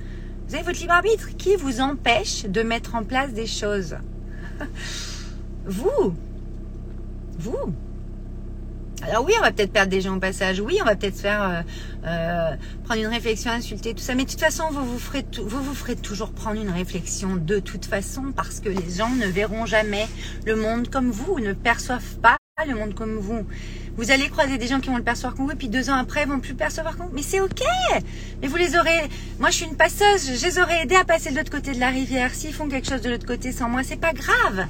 Vous 0.47 0.55
avez 0.55 0.63
votre 0.63 0.79
libre 0.79 0.93
arbitre. 0.93 1.37
Qui 1.37 1.57
vous 1.57 1.81
empêche 1.81 2.45
de 2.45 2.63
mettre 2.63 2.95
en 2.95 3.03
place 3.03 3.33
des 3.33 3.49
choses? 3.49 3.97
Vous 5.67 6.15
Vous 7.37 7.75
alors 9.03 9.25
oui, 9.25 9.33
on 9.39 9.43
va 9.43 9.51
peut-être 9.51 9.73
perdre 9.73 9.91
des 9.91 10.01
gens 10.01 10.17
au 10.17 10.21
passage. 10.21 10.61
Oui, 10.61 10.79
on 10.81 10.85
va 10.85 10.95
peut-être 10.95 11.19
faire 11.19 11.43
euh, 11.43 11.63
euh, 12.07 12.57
prendre 12.85 13.01
une 13.01 13.07
réflexion, 13.07 13.51
insulter 13.51 13.95
tout 13.95 14.03
ça. 14.03 14.15
Mais 14.15 14.25
de 14.25 14.31
toute 14.31 14.41
façon, 14.41 14.65
vous 14.71 14.85
vous 14.85 14.99
ferez 14.99 15.25
vous 15.43 15.63
vous 15.63 15.75
ferez 15.75 15.97
toujours 15.97 16.33
prendre 16.33 16.61
une 16.61 16.71
réflexion 16.71 17.37
de 17.37 17.59
toute 17.61 17.87
façon 17.87 18.33
parce 18.35 18.61
que 18.61 18.69
les 18.69 18.91
gens 18.91 19.11
ne 19.11 19.27
verront 19.27 19.67
jamais 19.67 20.07
le 20.47 20.57
monde 20.57 20.89
comme 20.91 21.11
vous, 21.11 21.41
ne 21.41 21.53
perçoivent 21.53 22.17
pas 22.21 22.37
le 22.67 22.75
monde 22.75 22.95
comme 22.95 23.17
vous. 23.17 23.47
Vous 23.97 24.11
allez 24.11 24.29
croiser 24.29 24.59
des 24.59 24.67
gens 24.67 24.81
qui 24.81 24.91
vont 24.91 24.99
le 24.99 25.03
percevoir 25.03 25.35
comme 25.35 25.47
vous 25.47 25.53
et 25.53 25.57
puis 25.57 25.69
deux 25.69 25.89
ans 25.89 25.95
après, 25.95 26.23
ils 26.23 26.29
vont 26.29 26.41
plus 26.41 26.53
le 26.53 26.57
percevoir 26.57 26.97
comme 26.97 27.07
vous. 27.07 27.15
Mais 27.15 27.23
c'est 27.23 27.41
ok. 27.41 27.63
Mais 28.43 28.49
vous 28.49 28.57
les 28.57 28.77
aurez. 28.77 29.09
Moi, 29.39 29.51
je 29.51 29.57
suis 29.57 29.67
une 29.67 29.77
passeuse. 29.77 30.39
Je 30.39 30.47
les 30.47 30.59
aurais 30.59 30.83
aidés 30.83 30.97
à 30.97 31.05
passer 31.05 31.31
de 31.31 31.37
l'autre 31.37 31.51
côté 31.51 31.73
de 31.73 31.81
la 31.81 31.89
rivière. 31.89 32.35
S'ils 32.35 32.53
font 32.53 32.69
quelque 32.69 32.89
chose 32.89 33.01
de 33.01 33.11
l'autre 33.11 33.27
côté 33.27 33.51
sans 33.53 33.69
moi, 33.69 33.83
c'est 33.83 34.01
pas 34.01 34.13
grave. 34.13 34.67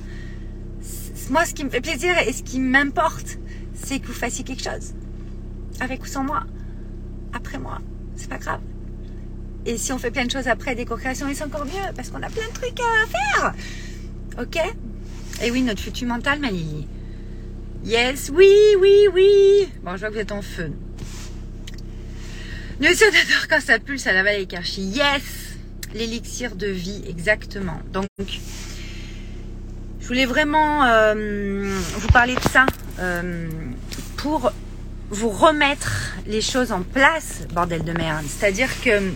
Moi, 1.30 1.44
ce 1.44 1.54
qui 1.54 1.64
me 1.64 1.70
fait 1.70 1.80
plaisir 1.80 2.16
et 2.26 2.32
ce 2.32 2.42
qui 2.42 2.58
m'importe, 2.58 3.38
c'est 3.82 4.00
que 4.00 4.06
vous 4.06 4.12
fassiez 4.12 4.44
quelque 4.44 4.62
chose. 4.62 4.94
Avec 5.80 6.02
ou 6.02 6.06
sans 6.06 6.24
moi. 6.24 6.44
Après 7.32 7.58
moi. 7.58 7.78
C'est 8.16 8.28
pas 8.28 8.38
grave. 8.38 8.60
Et 9.66 9.76
si 9.76 9.92
on 9.92 9.98
fait 9.98 10.10
plein 10.10 10.24
de 10.24 10.30
choses 10.30 10.48
après 10.48 10.74
des 10.74 10.84
co-créations, 10.84 11.26
c'est 11.34 11.44
encore 11.44 11.64
mieux 11.64 11.92
parce 11.94 12.10
qu'on 12.10 12.22
a 12.22 12.30
plein 12.30 12.48
de 12.48 12.54
trucs 12.54 12.80
à 12.80 13.06
faire. 13.06 13.54
Ok? 14.40 14.58
Et 15.42 15.50
oui, 15.50 15.62
notre 15.62 15.80
futur 15.80 16.08
mental, 16.08 16.40
ma 16.40 16.50
Lily. 16.50 16.86
Yes, 17.84 18.30
oui, 18.34 18.52
oui, 18.78 19.08
oui. 19.12 19.68
Bon, 19.82 19.96
je 19.96 20.00
vois 20.00 20.08
que 20.08 20.14
vous 20.14 20.20
êtes 20.20 20.32
en 20.32 20.42
feu. 20.42 20.70
Le 22.80 22.88
sondateur 22.88 23.48
quand 23.48 23.60
ça 23.60 23.78
pulse 23.78 24.06
à 24.06 24.12
la 24.12 24.22
vallée 24.22 24.46
Karchi. 24.46 24.82
Yes 24.82 25.22
L'élixir 25.94 26.54
de 26.54 26.68
vie, 26.68 27.02
exactement. 27.08 27.80
Donc, 27.92 28.06
je 30.00 30.06
voulais 30.06 30.24
vraiment 30.24 30.84
euh, 30.84 31.78
vous 31.96 32.08
parler 32.08 32.34
de 32.36 32.48
ça. 32.48 32.66
Euh, 32.98 33.48
pour 34.16 34.52
vous 35.10 35.30
remettre 35.30 36.14
les 36.26 36.40
choses 36.40 36.72
en 36.72 36.82
place, 36.82 37.46
bordel 37.52 37.84
de 37.84 37.92
merde. 37.92 38.24
C'est-à-dire 38.28 38.68
que 38.80 39.12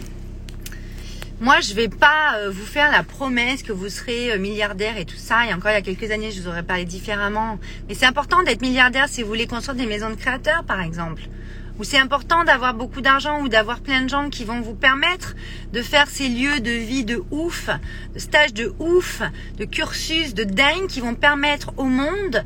moi, 1.41 1.61
je 1.61 1.75
vais 1.75 1.89
pas 1.89 2.37
euh, 2.37 2.51
vous 2.51 2.65
faire 2.65 2.91
la 2.91 3.03
promesse 3.03 3.63
que 3.63 3.73
vous 3.73 3.89
serez 3.89 4.33
euh, 4.33 4.39
milliardaire 4.39 4.97
et 4.97 5.05
tout 5.05 5.17
ça. 5.17 5.47
Et 5.47 5.53
encore 5.53 5.71
il 5.73 5.75
y 5.75 5.77
a 5.77 5.83
quelques 5.83 6.11
années, 6.11 6.31
je 6.31 6.41
vous 6.41 6.49
aurais 6.49 6.63
parlé 6.63 6.85
différemment. 6.85 7.59
Mais 7.89 7.95
c'est 7.95 8.07
important 8.07 8.43
d'être 8.43 8.63
milliardaire 8.63 9.09
si 9.09 9.23
vous 9.23 9.29
voulez 9.29 9.47
construire 9.47 9.77
des 9.77 9.87
maisons 9.87 10.11
de 10.11 10.15
créateurs, 10.15 10.65
par 10.65 10.81
exemple. 10.81 11.23
Ou 11.79 11.85
c'est 11.85 11.99
important 11.99 12.45
d'avoir 12.45 12.75
beaucoup 12.75 13.01
d'argent 13.01 13.43
ou 13.43 13.49
d'avoir 13.49 13.81
plein 13.81 14.03
de 14.03 14.09
gens 14.09 14.31
qui 14.31 14.45
vont 14.45 14.61
vous 14.61 14.75
permettre 14.75 15.35
de 15.73 15.83
faire 15.83 16.07
ces 16.09 16.29
lieux 16.29 16.61
de 16.61 16.71
vie 16.71 17.05
de 17.05 17.25
ouf, 17.33 17.69
de 18.15 18.19
stages 18.21 18.55
de 18.55 18.73
ouf, 18.79 19.21
de 19.59 19.65
cursus 19.65 20.35
de 20.35 20.45
dingue 20.45 20.87
qui 20.89 21.01
vont 21.01 21.17
permettre 21.17 21.73
au 21.77 21.85
monde 21.85 22.45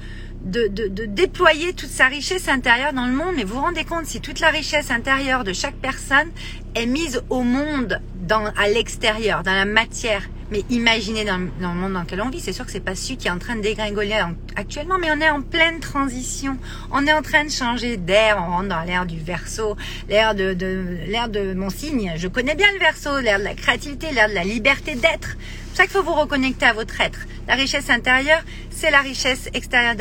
de, 0.48 0.66
de, 0.68 1.04
déployer 1.04 1.72
toute 1.74 1.90
sa 1.90 2.06
richesse 2.06 2.48
intérieure 2.48 2.92
dans 2.92 3.06
le 3.06 3.12
monde. 3.12 3.34
Mais 3.36 3.44
vous 3.44 3.54
vous 3.54 3.60
rendez 3.60 3.84
compte, 3.84 4.06
si 4.06 4.20
toute 4.20 4.40
la 4.40 4.48
richesse 4.48 4.90
intérieure 4.90 5.44
de 5.44 5.52
chaque 5.52 5.76
personne 5.76 6.30
est 6.74 6.86
mise 6.86 7.22
au 7.30 7.42
monde, 7.42 8.00
dans, 8.26 8.46
à 8.56 8.68
l'extérieur, 8.68 9.42
dans 9.42 9.54
la 9.54 9.64
matière, 9.64 10.28
mais 10.50 10.64
imaginez 10.70 11.24
dans, 11.24 11.38
le 11.38 11.68
monde 11.68 11.92
dans 11.92 12.00
lequel 12.00 12.20
on 12.22 12.30
vit, 12.30 12.40
c'est 12.40 12.52
sûr 12.52 12.64
que 12.64 12.72
c'est 12.72 12.80
pas 12.80 12.94
celui 12.94 13.16
qui 13.16 13.28
est 13.28 13.30
en 13.30 13.38
train 13.38 13.56
de 13.56 13.60
dégringoler 13.60 14.22
actuellement, 14.56 14.96
mais 14.98 15.10
on 15.10 15.20
est 15.20 15.28
en 15.28 15.42
pleine 15.42 15.80
transition. 15.80 16.56
On 16.90 17.06
est 17.06 17.12
en 17.12 17.22
train 17.22 17.44
de 17.44 17.50
changer 17.50 17.96
d'air, 17.96 18.38
on 18.40 18.50
rentre 18.50 18.68
dans 18.68 18.82
l'air 18.82 19.06
du 19.06 19.18
verso, 19.18 19.76
l'air 20.08 20.34
de, 20.34 20.54
de 20.54 20.96
de 21.28 21.54
mon 21.54 21.70
signe. 21.70 22.14
Je 22.16 22.28
connais 22.28 22.54
bien 22.54 22.72
le 22.72 22.78
verso, 22.78 23.20
l'air 23.20 23.38
de 23.38 23.44
la 23.44 23.54
créativité, 23.54 24.10
l'air 24.12 24.28
de 24.28 24.34
la 24.34 24.44
liberté 24.44 24.94
d'être. 24.94 25.36
C'est 25.72 25.78
ça 25.78 25.82
qu'il 25.84 25.92
faut 25.92 26.02
vous 26.02 26.14
reconnecter 26.14 26.66
à 26.66 26.72
votre 26.72 27.00
être. 27.00 27.20
La 27.46 27.54
richesse 27.54 27.90
intérieure, 27.90 28.42
c'est 28.70 28.90
la 28.90 29.00
richesse 29.00 29.48
extérieure 29.52 29.96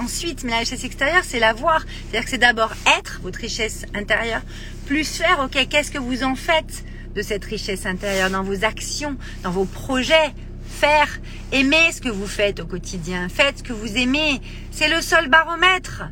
ensuite, 0.00 0.44
mais 0.44 0.50
la 0.50 0.58
richesse 0.58 0.84
extérieure, 0.84 1.22
c'est 1.24 1.40
la 1.40 1.52
voir. 1.52 1.80
C'est-à-dire 1.80 2.24
que 2.24 2.30
c'est 2.30 2.38
d'abord 2.38 2.72
être, 2.98 3.20
votre 3.22 3.38
richesse 3.38 3.84
intérieure, 3.94 4.42
plus 4.86 5.08
faire, 5.16 5.40
ok, 5.40 5.66
qu'est-ce 5.68 5.90
que 5.90 5.98
vous 5.98 6.22
en 6.24 6.34
faites? 6.34 6.84
De 7.14 7.22
cette 7.22 7.44
richesse 7.44 7.86
intérieure 7.86 8.30
dans 8.30 8.42
vos 8.42 8.64
actions, 8.64 9.16
dans 9.42 9.50
vos 9.50 9.64
projets 9.64 10.32
Faire, 10.68 11.08
aimer 11.50 11.90
ce 11.92 12.00
que 12.00 12.08
vous 12.10 12.26
faites 12.26 12.60
au 12.60 12.66
quotidien, 12.66 13.28
faites 13.28 13.58
ce 13.58 13.62
que 13.62 13.72
vous 13.72 13.96
aimez, 13.96 14.40
c'est 14.70 14.88
le 14.88 15.00
seul 15.00 15.28
baromètre. 15.28 16.04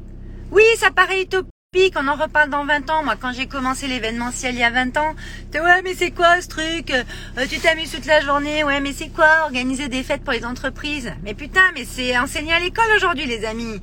Oui, 0.50 0.64
ça 0.78 0.90
paraît 0.90 1.22
utopique 1.22 1.52
on 1.94 2.09
en 2.09 2.14
reparle 2.14 2.50
dans 2.50 2.64
20 2.64 2.90
ans. 2.90 3.04
Moi, 3.04 3.14
quand 3.20 3.32
j'ai 3.32 3.46
commencé 3.46 3.87
l'événementiel 3.87 4.54
il 4.54 4.61
y 4.61 4.64
a 4.64 4.70
20 4.70 4.96
ans, 4.96 5.14
ouais, 5.54 5.82
mais 5.82 5.94
c'est 5.94 6.11
quoi 6.11 6.40
ce 6.40 6.48
truc? 6.48 6.90
Euh, 6.90 7.46
Tu 7.48 7.59
t'amuses 7.59 7.90
toute 7.90 8.06
la 8.06 8.20
journée, 8.20 8.64
ouais, 8.64 8.80
mais 8.80 8.92
c'est 8.92 9.09
quoi 9.09 9.42
organiser 9.44 9.88
des 9.88 10.02
fêtes 10.02 10.22
pour 10.22 10.32
les 10.32 10.44
entreprises? 10.44 11.12
Mais 11.22 11.35
putain, 11.35 11.72
mais 11.74 11.85
c'est 11.85 12.16
enseigné 12.18 12.52
à 12.52 12.61
l'école 12.61 12.87
aujourd'hui, 12.96 13.26
les 13.26 13.44
amis. 13.44 13.80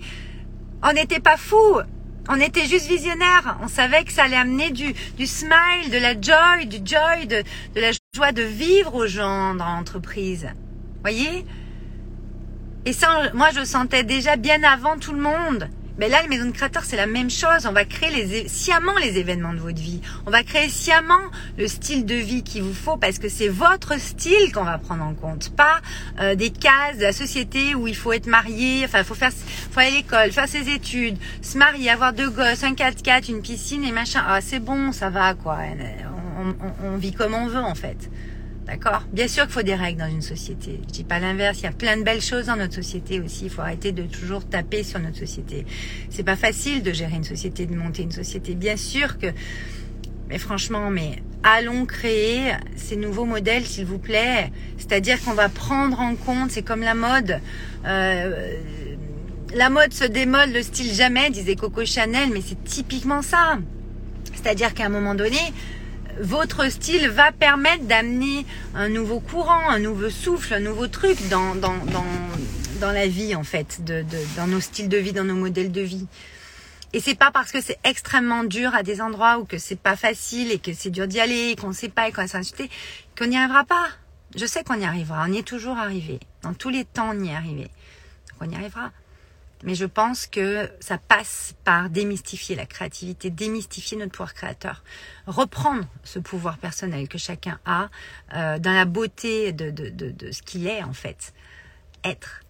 On 0.82 0.92
n'était 0.94 1.20
pas 1.20 1.38
fous. 1.38 1.82
On 2.30 2.40
était 2.40 2.66
juste 2.66 2.88
visionnaires. 2.88 3.58
On 3.62 3.68
savait 3.68 4.04
que 4.04 4.12
ça 4.14 4.24
allait 4.24 4.38
amener 4.38 4.72
du, 4.72 4.94
du 5.18 5.28
smile, 5.28 5.92
de 5.92 5.98
la 5.98 6.20
joy, 6.20 6.68
du 6.68 6.78
joy, 6.78 7.28
de, 7.28 7.44
de 7.76 7.82
la 7.82 7.92
joie 8.16 8.32
de 8.32 8.44
vivre 8.44 8.96
aux 8.96 9.08
gens 9.08 9.56
dans 9.56 9.66
l'entreprise. 9.66 10.48
Voyez? 11.02 11.46
Et 12.86 12.94
ça, 12.94 13.32
moi, 13.34 13.50
je 13.54 13.64
sentais 13.64 14.04
déjà 14.04 14.36
bien 14.36 14.64
avant 14.64 14.98
tout 14.98 15.14
le 15.14 15.22
monde. 15.22 15.70
Mais 15.98 16.10
là, 16.10 16.22
les 16.22 16.28
maisons 16.28 16.48
de 16.48 16.52
créateurs, 16.52 16.84
c'est 16.86 16.98
la 16.98 17.06
même 17.06 17.30
chose. 17.30 17.68
On 17.68 17.72
va 17.72 17.86
créer 17.86 18.10
les, 18.10 18.48
sciemment 18.48 18.98
les 19.00 19.18
événements 19.18 19.54
de 19.54 19.60
votre 19.60 19.80
vie. 19.80 20.02
On 20.26 20.32
va 20.32 20.44
créer 20.44 20.70
sciemment 20.70 21.22
le 21.58 21.68
style 21.68 22.06
de 22.06 22.16
vie 22.16 22.44
qu'il 22.44 22.64
vous 22.64 22.74
faut 22.74 22.98
parce 22.98 23.20
que 23.20 23.30
c'est 23.30 23.48
votre 23.48 24.00
style 24.00 24.52
qu'on 24.54 24.64
va 24.64 24.78
prendre 24.78 25.04
en 25.04 25.14
compte, 25.14 25.56
pas 25.56 25.82
euh, 26.20 26.36
des 26.36 26.50
cases 26.50 26.98
de 26.98 27.04
la 27.04 27.14
société 27.14 27.76
où 27.76 27.88
il 27.88 27.96
faut 27.96 28.12
être 28.12 28.28
marié, 28.28 28.84
enfin, 28.86 29.04
faut 29.04 29.14
faire, 29.14 29.32
faut 29.32 29.80
aller 29.80 29.90
à 29.90 29.96
l'école, 29.98 30.32
faire 30.32 30.48
ses 30.48 30.70
études, 30.70 31.18
se 31.42 31.58
marier, 31.58 31.90
avoir 31.90 32.14
deux 32.14 32.30
gosses, 32.30 32.64
un 32.64 32.74
4x4, 32.74 33.30
une 33.30 33.42
piscine 33.42 33.84
et 33.84 33.92
machin. 33.92 34.24
Ah, 34.28 34.42
c'est 34.42 34.60
bon, 34.60 34.92
ça 34.92 35.10
va, 35.10 35.36
quoi. 35.36 35.60
On, 36.40 36.50
on, 36.50 36.94
on 36.94 36.98
vit 36.98 37.14
comme 37.14 37.34
on 37.34 37.48
veut, 37.48 37.60
en 37.60 37.76
fait. 37.76 38.10
D'accord 38.66 39.04
Bien 39.12 39.28
sûr 39.28 39.44
qu'il 39.44 39.52
faut 39.54 39.62
des 39.62 39.76
règles 39.76 40.00
dans 40.00 40.10
une 40.10 40.22
société. 40.22 40.80
Je 40.88 40.94
dis 40.94 41.04
pas 41.04 41.20
l'inverse. 41.20 41.60
Il 41.60 41.64
y 41.64 41.68
a 41.68 41.72
plein 41.72 41.98
de 41.98 42.04
belles 42.04 42.22
choses 42.22 42.46
dans 42.46 42.56
notre 42.56 42.74
société 42.74 43.20
aussi. 43.20 43.46
Il 43.46 43.50
faut 43.50 43.62
arrêter 43.62 43.92
de 43.92 44.04
toujours 44.04 44.48
taper 44.48 44.84
sur 44.84 45.00
notre 45.00 45.18
société. 45.18 45.66
C'est 46.10 46.24
pas 46.24 46.38
facile 46.38 46.82
de 46.82 46.94
gérer 46.94 47.16
une 47.16 47.26
société, 47.26 47.66
de 47.66 47.76
monter 47.76 48.04
une 48.04 48.12
société. 48.12 48.56
Bien 48.56 48.78
sûr 48.78 49.18
que, 49.18 49.28
mais 50.30 50.38
franchement, 50.38 50.90
mais 50.90 51.22
allons 51.44 51.86
créer 51.86 52.54
ces 52.78 52.96
nouveaux 52.96 53.26
modèles, 53.26 53.66
s'il 53.66 53.86
vous 53.86 54.00
plaît. 54.00 54.50
C'est-à-dire 54.78 55.22
qu'on 55.22 55.34
va 55.34 55.50
prendre 55.50 56.00
en 56.00 56.16
compte. 56.16 56.52
C'est 56.52 56.64
comme 56.64 56.82
la 56.82 56.96
mode. 56.96 57.42
Euh, 57.86 58.56
la 59.54 59.70
mode 59.70 59.94
se 59.94 60.06
démode, 60.06 60.52
le 60.52 60.64
style 60.64 60.92
jamais, 60.94 61.30
disait 61.30 61.56
Coco 61.56 61.86
Chanel, 61.86 62.30
mais 62.34 62.42
c'est 62.42 62.64
typiquement 62.64 63.22
ça. 63.22 63.60
C'est-à-dire 64.34 64.74
qu'à 64.74 64.86
un 64.86 64.90
moment 64.90 65.16
donné, 65.16 65.38
votre 66.20 66.70
style 66.70 67.10
va 67.10 67.32
permettre 67.32 67.86
d'amener 67.86 68.46
un 68.76 68.90
nouveau 68.90 69.20
courant, 69.20 69.70
un 69.70 69.80
nouveau 69.80 70.10
souffle, 70.10 70.54
un 70.54 70.60
nouveau 70.60 70.88
truc 70.88 71.28
dans, 71.30 71.56
dans, 71.56 71.78
dans, 71.86 72.06
dans 72.80 72.92
la 72.92 73.08
vie, 73.08 73.36
en 73.36 73.44
fait, 73.44 73.84
de, 73.84 74.02
de, 74.02 74.18
dans 74.36 74.48
nos 74.48 74.60
styles 74.60 74.90
de 74.90 74.98
vie, 74.98 75.14
dans 75.14 75.24
nos 75.24 75.36
modèles 75.36 75.72
de 75.72 75.82
vie. 75.82 76.08
Et 76.94 77.00
c'est 77.00 77.16
pas 77.16 77.32
parce 77.32 77.52
que 77.52 77.60
c'est 77.60 77.80
extrêmement 77.84 78.44
dur 78.44 78.76
à 78.76 78.84
des 78.84 79.02
endroits 79.02 79.40
ou 79.40 79.46
que 79.46 79.58
c'est 79.58 79.80
pas 79.80 79.96
facile 79.96 80.52
et 80.52 80.60
que 80.60 80.74
c'est 80.74 80.92
dur 80.92 81.08
d'y 81.08 81.20
aller 81.20 81.50
et 81.50 81.56
qu'on 81.56 81.74
sait 81.74 81.90
pas 81.90 82.08
et 82.08 82.12
qu'on 82.12 82.22
va 82.22 82.28
s'insulter 82.28 82.70
qu'on 83.18 83.26
n'y 83.26 83.38
arrivera 83.38 83.64
pas. 83.64 83.88
Je 84.36 84.46
sais 84.46 84.64
qu'on 84.64 84.80
y 84.80 84.86
arrivera. 84.86 85.26
On 85.28 85.34
y 85.34 85.40
est 85.40 85.48
toujours 85.48 85.78
arrivé. 85.78 86.20
Dans 86.44 86.54
tous 86.54 86.70
les 86.70 86.86
temps, 86.86 87.10
on 87.12 87.24
y 87.24 87.30
est 87.30 87.36
arrivé. 87.36 87.64
Donc 87.64 88.42
on 88.42 88.50
y 88.50 88.56
arrivera. 88.56 88.92
Mais 89.64 89.76
je 89.76 89.86
pense 89.86 90.28
que 90.28 90.70
ça 90.80 90.98
passe 90.98 91.56
par 91.64 91.90
démystifier 91.90 92.56
la 92.56 92.66
créativité, 92.66 93.30
démystifier 93.30 93.98
notre 93.98 94.12
pouvoir 94.12 94.34
créateur, 94.34 94.84
reprendre 95.26 95.86
ce 96.04 96.20
pouvoir 96.20 96.58
personnel 96.58 97.08
que 97.08 97.18
chacun 97.18 97.60
a 97.66 97.90
euh, 98.36 98.60
dans 98.60 98.74
la 98.74 98.86
beauté 98.86 99.54
de, 99.54 99.72
de, 99.72 99.90
de, 99.90 100.32
ce 100.32 100.42
qu'il 100.42 100.68
est 100.68 100.84
en 100.84 100.94
fait, 100.94 101.34
être. 102.04 102.42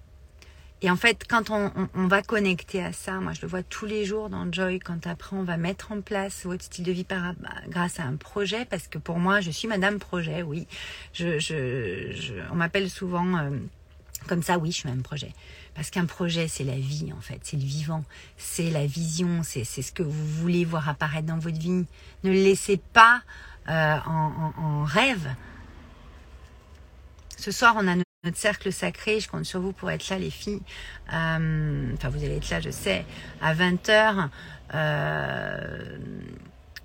Et 0.82 0.92
en 0.92 0.98
fait, 0.98 1.24
quand 1.30 1.50
on, 1.50 1.72
on, 1.94 2.08
va 2.08 2.22
connecter 2.22 2.84
à 2.84 2.92
ça, 2.92 3.14
moi 3.14 3.32
je 3.32 3.42
le 3.42 3.48
vois 3.48 3.64
tous 3.64 3.86
les 3.86 4.04
jours 4.04 4.30
dans 4.30 4.52
Joy, 4.52 4.80
quand 4.80 5.08
après 5.08 5.38
on 5.38 5.44
va 5.44 5.56
mettre 5.56 5.94
en 5.94 6.02
place 6.02 6.46
votre 6.46 6.64
style 6.64 6.84
de 6.84 6.92
vie 6.92 7.06
par, 7.06 7.36
grâce 7.70 8.02
à 8.02 8.04
un 8.04 8.18
projet, 8.18 8.66
parce 8.66 8.90
que 8.90 8.98
pour 8.98 9.18
moi 9.18 9.40
je 9.40 9.50
suis 9.50 9.70
Madame 9.70 9.98
Projet, 9.98 10.42
oui. 10.42 10.68
Je, 11.14 11.40
je 11.40 12.34
on 12.52 12.56
m'appelle 12.56 12.90
souvent 12.90 13.38
euh, 13.38 13.52
comme 14.28 14.44
ça, 14.44 14.58
oui, 14.58 14.72
je 14.72 14.78
suis 14.78 14.88
Madame 14.88 15.04
Projet. 15.04 15.34
Parce 15.76 15.90
qu'un 15.90 16.06
projet, 16.06 16.48
c'est 16.48 16.64
la 16.64 16.78
vie, 16.78 17.12
en 17.18 17.22
fait. 17.22 17.40
C'est 17.44 17.58
le 17.58 17.64
vivant. 17.64 18.04
C'est 18.38 18.70
la 18.70 18.86
vision. 18.86 19.42
C'est 19.44 19.64
ce 19.64 19.92
que 19.92 20.04
vous 20.04 20.26
voulez 20.26 20.66
voir 20.66 20.90
apparaître 20.90 21.28
dans 21.28 21.40
votre 21.40 21.58
vie. 21.58 21.70
Ne 21.70 21.86
le 22.24 22.34
laissez 22.34 22.78
pas 22.78 23.22
euh, 23.70 23.98
en, 24.06 24.84
rêve. 24.84 25.30
Ce 27.38 27.52
soir, 27.52 27.76
on 27.78 27.88
a 27.88 27.96
notre 27.96 28.38
cercle 28.38 28.72
sacré. 28.72 29.20
Je 29.20 29.28
compte 29.28 29.46
sur 29.46 29.60
vous 29.62 29.74
pour 29.74 29.90
être 29.90 30.10
là, 30.10 30.20
les 30.20 30.30
filles. 30.30 30.62
Euh, 31.12 31.92
enfin, 31.94 32.10
vous 32.10 32.24
allez 32.24 32.38
être 32.38 32.50
là, 32.50 32.60
je 32.60 32.70
sais, 32.70 33.06
à 33.42 33.56
20h. 33.56 34.30
Euh, 34.76 35.98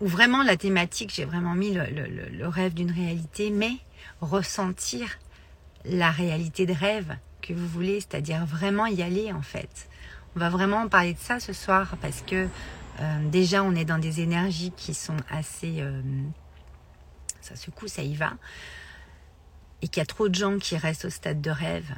où 0.01 0.07
vraiment 0.07 0.43
la 0.45 0.57
thématique, 0.57 1.13
j'ai 1.13 1.25
vraiment 1.25 1.55
mis 1.55 1.75
le 1.75 2.47
rêve 2.47 2.73
d'une 2.73 2.93
réalité, 2.93 3.51
mais 3.51 3.73
ressentir 4.21 5.19
la 5.85 6.11
réalité 6.11 6.67
de 6.67 6.73
rêve 6.73 7.17
que 7.49 7.55
vous 7.55 7.67
voulez, 7.67 8.01
c'est-à-dire 8.01 8.45
vraiment 8.45 8.87
y 8.87 9.03
aller 9.03 9.33
en 9.33 9.43
fait. 9.43 9.89
On 10.37 10.41
va 10.41 10.51
vraiment 10.51 10.87
parler 10.89 11.15
de 11.15 11.19
ça 11.19 11.41
ce 11.41 11.53
soir 11.53 11.97
parce 12.01 12.23
que 12.23 12.47
euh, 13.01 13.29
déjà 13.31 13.63
on 13.63 13.75
est 13.75 13.85
dans 13.85 13.99
des 13.99 14.21
énergies 14.21 14.73
qui 14.77 14.95
sont 14.95 15.17
assez... 15.31 15.81
Euh, 15.81 16.03
ça 17.41 17.57
secoue, 17.57 17.89
ça 17.89 18.03
y 18.03 18.15
va. 18.15 18.33
Et 19.81 19.89
qu'il 19.89 20.01
y 20.01 20.03
a 20.03 20.07
trop 20.07 20.29
de 20.29 20.35
gens 20.35 20.59
qui 20.59 20.77
restent 20.77 21.07
au 21.07 21.11
stade 21.11 21.41
de 21.41 21.51
rêve. 21.51 21.95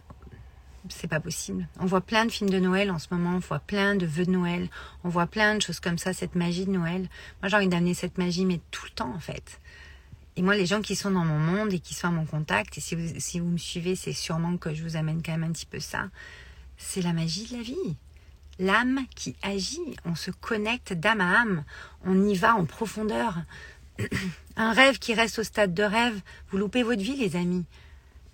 C'est 0.88 1.08
pas 1.08 1.20
possible. 1.20 1.66
On 1.78 1.86
voit 1.86 2.00
plein 2.00 2.24
de 2.24 2.30
films 2.30 2.50
de 2.50 2.58
Noël 2.58 2.90
en 2.90 2.98
ce 2.98 3.08
moment, 3.10 3.36
on 3.36 3.38
voit 3.40 3.58
plein 3.58 3.96
de 3.96 4.06
vœux 4.06 4.24
de 4.24 4.30
Noël, 4.30 4.68
on 5.04 5.08
voit 5.08 5.26
plein 5.26 5.56
de 5.56 5.60
choses 5.60 5.80
comme 5.80 5.98
ça, 5.98 6.12
cette 6.12 6.36
magie 6.36 6.64
de 6.64 6.70
Noël. 6.70 7.08
Moi 7.42 7.48
j'ai 7.48 7.56
envie 7.56 7.68
d'amener 7.68 7.94
cette 7.94 8.16
magie, 8.16 8.46
mais 8.46 8.60
tout 8.70 8.84
le 8.84 8.90
temps 8.90 9.12
en 9.14 9.18
fait. 9.20 9.60
Et 10.36 10.42
moi, 10.42 10.56
les 10.56 10.66
gens 10.66 10.80
qui 10.80 10.96
sont 10.96 11.10
dans 11.10 11.24
mon 11.24 11.38
monde 11.38 11.72
et 11.72 11.80
qui 11.80 11.94
sont 11.94 12.08
à 12.08 12.12
mon 12.12 12.24
contact, 12.24 12.78
et 12.78 12.80
si 12.80 12.94
vous, 13.40 13.48
me 13.48 13.58
suivez, 13.58 13.96
c'est 13.96 14.12
sûrement 14.12 14.56
que 14.56 14.72
je 14.74 14.82
vous 14.82 14.96
amène 14.96 15.22
quand 15.22 15.32
même 15.32 15.44
un 15.44 15.52
petit 15.52 15.66
peu 15.66 15.80
ça, 15.80 16.08
c'est 16.78 17.02
la 17.02 17.12
magie 17.12 17.46
de 17.46 17.56
la 17.56 17.62
vie. 17.62 17.96
L'âme 18.58 19.00
qui 19.14 19.36
agit, 19.42 19.96
on 20.04 20.14
se 20.14 20.30
connecte 20.30 20.92
d'âme 20.92 21.20
à 21.20 21.40
âme, 21.40 21.64
on 22.04 22.26
y 22.26 22.34
va 22.36 22.54
en 22.54 22.64
profondeur. 22.64 23.38
Un 24.56 24.72
rêve 24.72 24.98
qui 24.98 25.14
reste 25.14 25.38
au 25.38 25.42
stade 25.42 25.74
de 25.74 25.82
rêve, 25.82 26.20
vous 26.50 26.58
loupez 26.58 26.82
votre 26.82 27.02
vie, 27.02 27.16
les 27.16 27.36
amis. 27.36 27.64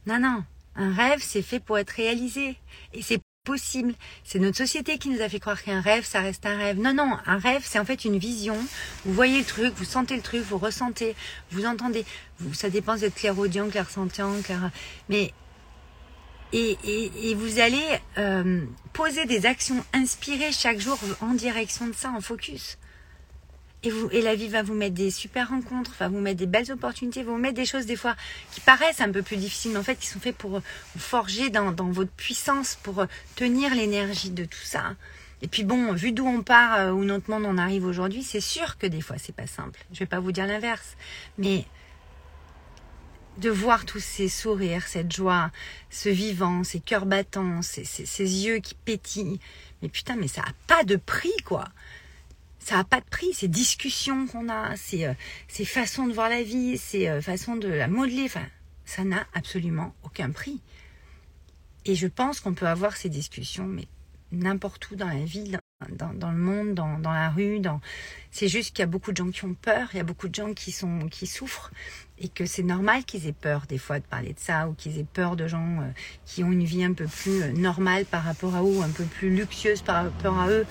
Non, 0.06 0.20
non, 0.20 0.44
un 0.76 0.92
rêve, 0.92 1.20
c'est 1.22 1.42
fait 1.42 1.60
pour 1.60 1.78
être 1.78 1.90
réalisé. 1.90 2.56
Et 2.92 3.02
c'est 3.02 3.20
possible. 3.46 3.94
C'est 4.24 4.38
notre 4.38 4.58
société 4.58 4.98
qui 4.98 5.08
nous 5.08 5.22
a 5.22 5.28
fait 5.30 5.40
croire 5.40 5.62
qu'un 5.62 5.80
rêve, 5.80 6.04
ça 6.04 6.20
reste 6.20 6.44
un 6.44 6.58
rêve. 6.58 6.78
Non, 6.78 6.92
non, 6.92 7.16
un 7.24 7.38
rêve, 7.38 7.62
c'est 7.64 7.78
en 7.78 7.86
fait 7.86 8.04
une 8.04 8.18
vision. 8.18 8.56
Vous 9.06 9.14
voyez 9.14 9.38
le 9.38 9.44
truc, 9.44 9.72
vous 9.76 9.84
sentez 9.84 10.16
le 10.16 10.22
truc, 10.22 10.42
vous 10.42 10.58
ressentez, 10.58 11.14
vous 11.52 11.64
entendez. 11.64 12.04
Vous, 12.40 12.52
ça 12.52 12.68
dépend 12.68 12.96
d'être 12.96 13.14
clairaudient, 13.14 13.70
clairsentient, 13.70 14.42
clair... 14.42 14.70
Mais 15.08 15.32
et, 16.52 16.76
et, 16.84 17.30
et, 17.30 17.34
vous 17.34 17.58
allez 17.58 17.84
euh, 18.18 18.64
poser 18.92 19.24
des 19.26 19.46
actions 19.46 19.84
inspirées 19.92 20.52
chaque 20.52 20.78
jour 20.78 20.98
en 21.20 21.34
direction 21.34 21.88
de 21.88 21.94
ça, 21.94 22.10
en 22.10 22.20
focus. 22.20 22.78
Et, 23.86 23.90
vous, 23.90 24.08
et 24.10 24.20
la 24.20 24.34
vie 24.34 24.48
va 24.48 24.64
vous 24.64 24.74
mettre 24.74 24.96
des 24.96 25.12
super 25.12 25.50
rencontres, 25.50 25.94
va 26.00 26.08
vous 26.08 26.18
mettre 26.18 26.38
des 26.38 26.46
belles 26.46 26.72
opportunités, 26.72 27.22
va 27.22 27.30
vous 27.30 27.38
mettre 27.38 27.54
des 27.54 27.64
choses 27.64 27.86
des 27.86 27.94
fois 27.94 28.16
qui 28.50 28.60
paraissent 28.60 29.00
un 29.00 29.12
peu 29.12 29.22
plus 29.22 29.36
difficiles, 29.36 29.70
mais 29.70 29.78
en 29.78 29.84
fait 29.84 29.94
qui 29.94 30.08
sont 30.08 30.18
faites 30.18 30.36
pour 30.36 30.58
vous 30.58 30.60
forger 30.98 31.50
dans, 31.50 31.72
votre 31.92 32.10
puissance, 32.10 32.76
pour 32.82 33.06
tenir 33.36 33.76
l'énergie 33.76 34.30
de 34.30 34.44
tout 34.44 34.64
ça. 34.64 34.96
Et 35.40 35.46
puis 35.46 35.62
bon, 35.62 35.92
vu 35.92 36.10
d'où 36.10 36.26
on 36.26 36.42
part, 36.42 36.80
euh, 36.80 36.90
où 36.90 37.04
notre 37.04 37.30
monde 37.30 37.46
en 37.46 37.58
arrive 37.58 37.86
aujourd'hui, 37.86 38.24
c'est 38.24 38.40
sûr 38.40 38.76
que 38.76 38.88
des 38.88 39.00
fois 39.00 39.18
c'est 39.18 39.36
pas 39.36 39.46
simple. 39.46 39.78
Je 39.92 40.00
vais 40.00 40.06
pas 40.06 40.18
vous 40.18 40.32
dire 40.32 40.48
l'inverse, 40.48 40.96
mais 41.38 41.64
de 43.38 43.50
voir 43.50 43.84
tous 43.84 44.02
ces 44.02 44.28
sourires, 44.28 44.88
cette 44.88 45.14
joie, 45.14 45.52
ce 45.90 46.08
vivant, 46.08 46.64
ces 46.64 46.80
cœurs 46.80 47.06
battants, 47.06 47.62
ces, 47.62 47.84
ces, 47.84 48.04
ces 48.04 48.46
yeux 48.46 48.58
qui 48.58 48.74
pétillent. 48.74 49.38
Mais 49.80 49.88
putain, 49.88 50.16
mais 50.16 50.26
ça 50.26 50.40
a 50.40 50.52
pas 50.66 50.82
de 50.82 50.96
prix, 50.96 51.36
quoi 51.44 51.66
ça 52.66 52.78
n'a 52.78 52.84
pas 52.84 53.00
de 53.00 53.06
prix, 53.08 53.32
ces 53.32 53.46
discussions 53.46 54.26
qu'on 54.26 54.48
a, 54.48 54.74
ces, 54.74 55.04
euh, 55.04 55.14
ces 55.46 55.64
façons 55.64 56.08
de 56.08 56.12
voir 56.12 56.28
la 56.28 56.42
vie, 56.42 56.76
ces 56.76 57.06
euh, 57.06 57.20
façons 57.20 57.54
de 57.54 57.68
la 57.68 57.86
modeler, 57.86 58.24
enfin, 58.24 58.44
ça 58.84 59.04
n'a 59.04 59.24
absolument 59.34 59.94
aucun 60.02 60.32
prix. 60.32 60.60
Et 61.84 61.94
je 61.94 62.08
pense 62.08 62.40
qu'on 62.40 62.54
peut 62.54 62.66
avoir 62.66 62.96
ces 62.96 63.08
discussions, 63.08 63.66
mais 63.66 63.86
n'importe 64.32 64.90
où 64.90 64.96
dans 64.96 65.06
la 65.06 65.24
vie, 65.24 65.52
dans, 65.90 66.10
le 66.32 66.36
monde, 66.36 66.74
dans 66.74 66.98
la 67.12 67.30
rue, 67.30 67.60
dans... 67.60 67.80
c'est 68.30 68.48
juste 68.48 68.74
qu'il 68.74 68.80
y 68.80 68.82
a 68.82 68.86
beaucoup 68.86 69.12
de 69.12 69.16
gens 69.16 69.30
qui 69.30 69.44
ont 69.44 69.54
peur, 69.54 69.88
il 69.92 69.96
y 69.96 70.00
a 70.00 70.04
beaucoup 70.04 70.28
de 70.28 70.34
gens 70.34 70.52
qui, 70.54 70.72
sont, 70.72 71.08
qui 71.10 71.26
souffrent, 71.26 71.70
et 72.18 72.28
que 72.28 72.46
c'est 72.46 72.62
normal 72.62 73.04
qu'ils 73.04 73.26
aient 73.26 73.32
peur 73.32 73.64
des 73.68 73.78
fois 73.78 73.98
de 73.98 74.04
parler 74.04 74.32
de 74.32 74.38
ça 74.38 74.68
ou 74.68 74.72
qu'ils 74.72 74.98
aient 74.98 75.06
peur 75.12 75.36
de 75.36 75.46
gens 75.46 75.80
euh, 75.80 75.90
qui 76.24 76.42
ont 76.44 76.50
une 76.50 76.64
vie 76.64 76.82
un 76.82 76.94
peu 76.94 77.06
plus 77.06 77.42
euh, 77.42 77.52
normale 77.52 78.06
par 78.06 78.24
rapport 78.24 78.54
à 78.56 78.62
eux, 78.62 78.80
un 78.82 78.88
peu 78.88 79.04
plus 79.04 79.28
luxueuse 79.28 79.82
par 79.82 80.04
rapport 80.04 80.38
à 80.38 80.48
eux, 80.48 80.66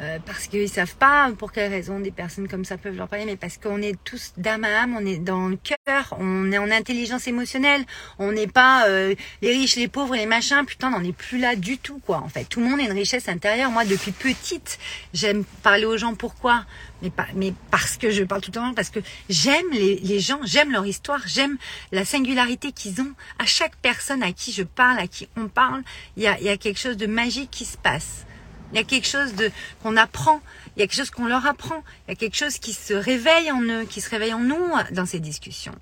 euh, 0.00 0.18
parce 0.26 0.46
qu'ils 0.46 0.68
savent 0.68 0.96
pas 0.96 1.30
pour 1.38 1.52
quelle 1.52 1.70
raison 1.70 2.00
des 2.00 2.10
personnes 2.10 2.48
comme 2.48 2.64
ça 2.64 2.76
peuvent 2.76 2.96
leur 2.96 3.08
parler, 3.08 3.24
mais 3.24 3.36
parce 3.36 3.56
qu'on 3.56 3.80
est 3.80 3.98
tous 4.04 4.32
d'âme 4.36 4.64
à 4.64 4.82
âme, 4.82 4.96
on 4.98 5.06
est 5.06 5.18
dans 5.18 5.48
le 5.48 5.56
cœur, 5.56 6.16
on 6.18 6.52
est 6.52 6.58
en 6.58 6.70
intelligence 6.70 7.26
émotionnelle, 7.26 7.84
on 8.18 8.32
n'est 8.32 8.46
pas 8.46 8.86
euh, 8.88 9.14
les 9.40 9.52
riches, 9.52 9.76
les 9.76 9.88
pauvres, 9.88 10.16
les 10.16 10.26
machins, 10.26 10.64
putain, 10.66 10.92
on 10.94 11.00
n'est 11.00 11.12
plus 11.12 11.38
là 11.38 11.56
du 11.56 11.78
tout 11.78 11.98
quoi. 12.04 12.18
En 12.18 12.28
fait, 12.28 12.44
tout 12.44 12.60
le 12.60 12.66
monde 12.66 12.80
a 12.80 12.84
une 12.84 12.92
richesse 12.92 13.28
intérieure. 13.28 13.70
Moi, 13.70 13.84
depuis 13.84 14.12
petite, 14.12 14.78
j'aime 15.14 15.44
parler 15.62 15.86
aux 15.86 15.96
gens. 15.96 16.14
Pourquoi? 16.14 16.64
Mais, 17.02 17.10
pas, 17.10 17.26
mais 17.34 17.54
parce 17.70 17.96
que 17.96 18.10
je 18.10 18.24
parle 18.24 18.40
tout 18.40 18.50
le 18.50 18.54
temps, 18.54 18.74
parce 18.74 18.90
que 18.90 19.00
j'aime 19.28 19.70
les, 19.72 20.20
gens, 20.20 20.40
j'aime 20.44 20.72
leur 20.72 20.86
histoire, 20.86 21.20
j'aime 21.26 21.56
la 21.92 22.04
singularité 22.04 22.72
qu'ils 22.72 23.00
ont. 23.00 23.12
À 23.38 23.46
chaque 23.46 23.76
personne 23.76 24.22
à 24.22 24.32
qui 24.32 24.52
je 24.52 24.62
parle, 24.62 24.98
à 24.98 25.06
qui 25.06 25.28
on 25.36 25.48
parle, 25.48 25.82
il 26.16 26.22
y 26.22 26.26
a, 26.26 26.40
y 26.40 26.48
a 26.48 26.56
quelque 26.56 26.78
chose 26.78 26.96
de 26.96 27.06
magique 27.06 27.50
qui 27.50 27.64
se 27.64 27.76
passe. 27.76 28.26
Il 28.72 28.76
y 28.76 28.78
a 28.78 28.84
quelque 28.84 29.06
chose 29.06 29.34
de 29.34 29.50
qu'on 29.82 29.96
apprend, 29.96 30.40
il 30.76 30.80
y 30.80 30.82
a 30.82 30.86
quelque 30.86 30.96
chose 30.96 31.10
qu'on 31.10 31.26
leur 31.26 31.44
apprend, 31.46 31.82
il 32.06 32.10
y 32.10 32.12
a 32.12 32.14
quelque 32.14 32.36
chose 32.36 32.58
qui 32.58 32.72
se 32.72 32.94
réveille 32.94 33.50
en 33.50 33.62
eux, 33.62 33.84
qui 33.84 34.00
se 34.00 34.08
réveille 34.10 34.34
en 34.34 34.40
nous 34.40 34.68
dans 34.92 35.06
ces 35.06 35.20
discussions. 35.20 35.74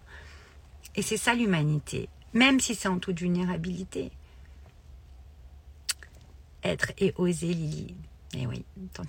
Et 0.97 1.03
c'est 1.03 1.19
ça 1.19 1.35
l'humanité, 1.35 2.09
même 2.33 2.61
si 2.61 2.75
c'est 2.75 2.89
en 2.89 2.99
toute 2.99 3.21
vulnérabilité. 3.21 4.11
Être 6.65 6.93
et 6.99 7.13
oser, 7.17 7.53
Lily. 7.55 7.95
Et 8.35 8.43
eh 8.43 8.47
oui, 8.47 8.65
ton. 8.93 9.05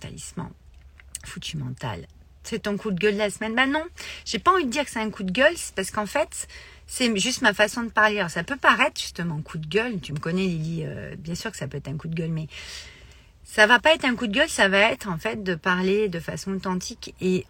Foutu 1.30 1.58
mental. 1.58 2.08
C'est 2.44 2.64
ton 2.64 2.78
coup 2.78 2.92
de 2.92 2.98
gueule 2.98 3.14
de 3.14 3.20
la 3.20 3.30
semaine 3.30 3.54
Bah 3.54 3.68
non, 3.68 3.84
j'ai 4.26 4.40
pas 4.40 4.52
envie 4.52 4.66
de 4.66 4.72
dire 4.72 4.84
que 4.84 4.92
c'est 4.92 5.00
un 5.00 5.12
coup 5.12 5.24
de 5.24 5.32
gueule, 5.32 5.54
c'est 5.56 5.76
parce 5.76 5.92
qu'en 5.92 6.06
fait, 6.06 6.48
c'est 6.88 7.16
juste 7.18 7.42
ma 7.42 7.54
façon 7.54 7.84
de 7.84 7.90
parler. 7.90 8.18
Alors, 8.18 8.32
ça 8.32 8.44
peut 8.44 8.56
paraître 8.56 9.00
justement 9.00 9.40
coup 9.42 9.60
de 9.60 9.68
gueule. 9.68 10.00
Tu 10.00 10.14
me 10.14 10.20
connais, 10.20 10.46
Lily. 10.46 10.84
Euh, 10.86 11.16
bien 11.18 11.36
sûr 11.36 11.52
que 11.52 11.58
ça 11.58 11.68
peut 11.68 11.78
être 11.78 11.88
un 11.88 11.98
coup 11.98 12.08
de 12.08 12.16
gueule, 12.16 12.32
mais 12.32 12.48
ça 13.44 13.68
va 13.68 13.80
pas 13.80 13.94
être 13.94 14.06
un 14.06 14.16
coup 14.16 14.26
de 14.26 14.34
gueule. 14.34 14.50
Ça 14.50 14.68
va 14.68 14.80
être 14.92 15.08
en 15.08 15.18
fait 15.18 15.44
de 15.44 15.54
parler 15.54 16.10
de 16.10 16.20
façon 16.20 16.52
authentique 16.54 17.14
et 17.22 17.46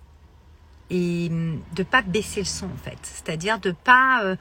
et 0.91 1.29
de 1.29 1.83
pas 1.83 2.01
baisser 2.01 2.41
le 2.41 2.45
son 2.45 2.65
en 2.65 2.77
fait. 2.83 2.97
C'est-à-dire 3.03 3.59
de 3.59 3.71
pas 3.71 4.23
euh, 4.23 4.35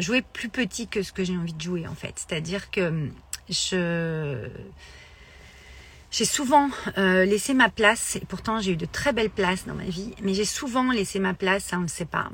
jouer 0.00 0.22
plus 0.22 0.48
petit 0.48 0.86
que 0.86 1.02
ce 1.02 1.12
que 1.12 1.24
j'ai 1.24 1.36
envie 1.36 1.52
de 1.52 1.60
jouer 1.60 1.86
en 1.86 1.94
fait. 1.94 2.14
C'est-à-dire 2.16 2.70
que 2.70 3.10
je 3.50 4.48
j'ai 6.10 6.24
souvent 6.24 6.70
euh, 6.96 7.24
laissé 7.24 7.54
ma 7.54 7.68
place, 7.68 8.16
et 8.16 8.24
pourtant 8.26 8.60
j'ai 8.60 8.72
eu 8.72 8.76
de 8.76 8.86
très 8.86 9.12
belles 9.12 9.30
places 9.30 9.66
dans 9.66 9.74
ma 9.74 9.84
vie, 9.84 10.14
mais 10.22 10.34
j'ai 10.34 10.44
souvent 10.44 10.90
laissé 10.90 11.18
ma 11.18 11.34
place, 11.34 11.70
on 11.72 11.80
ne 11.80 11.86
sait 11.86 12.06
pas, 12.06 12.30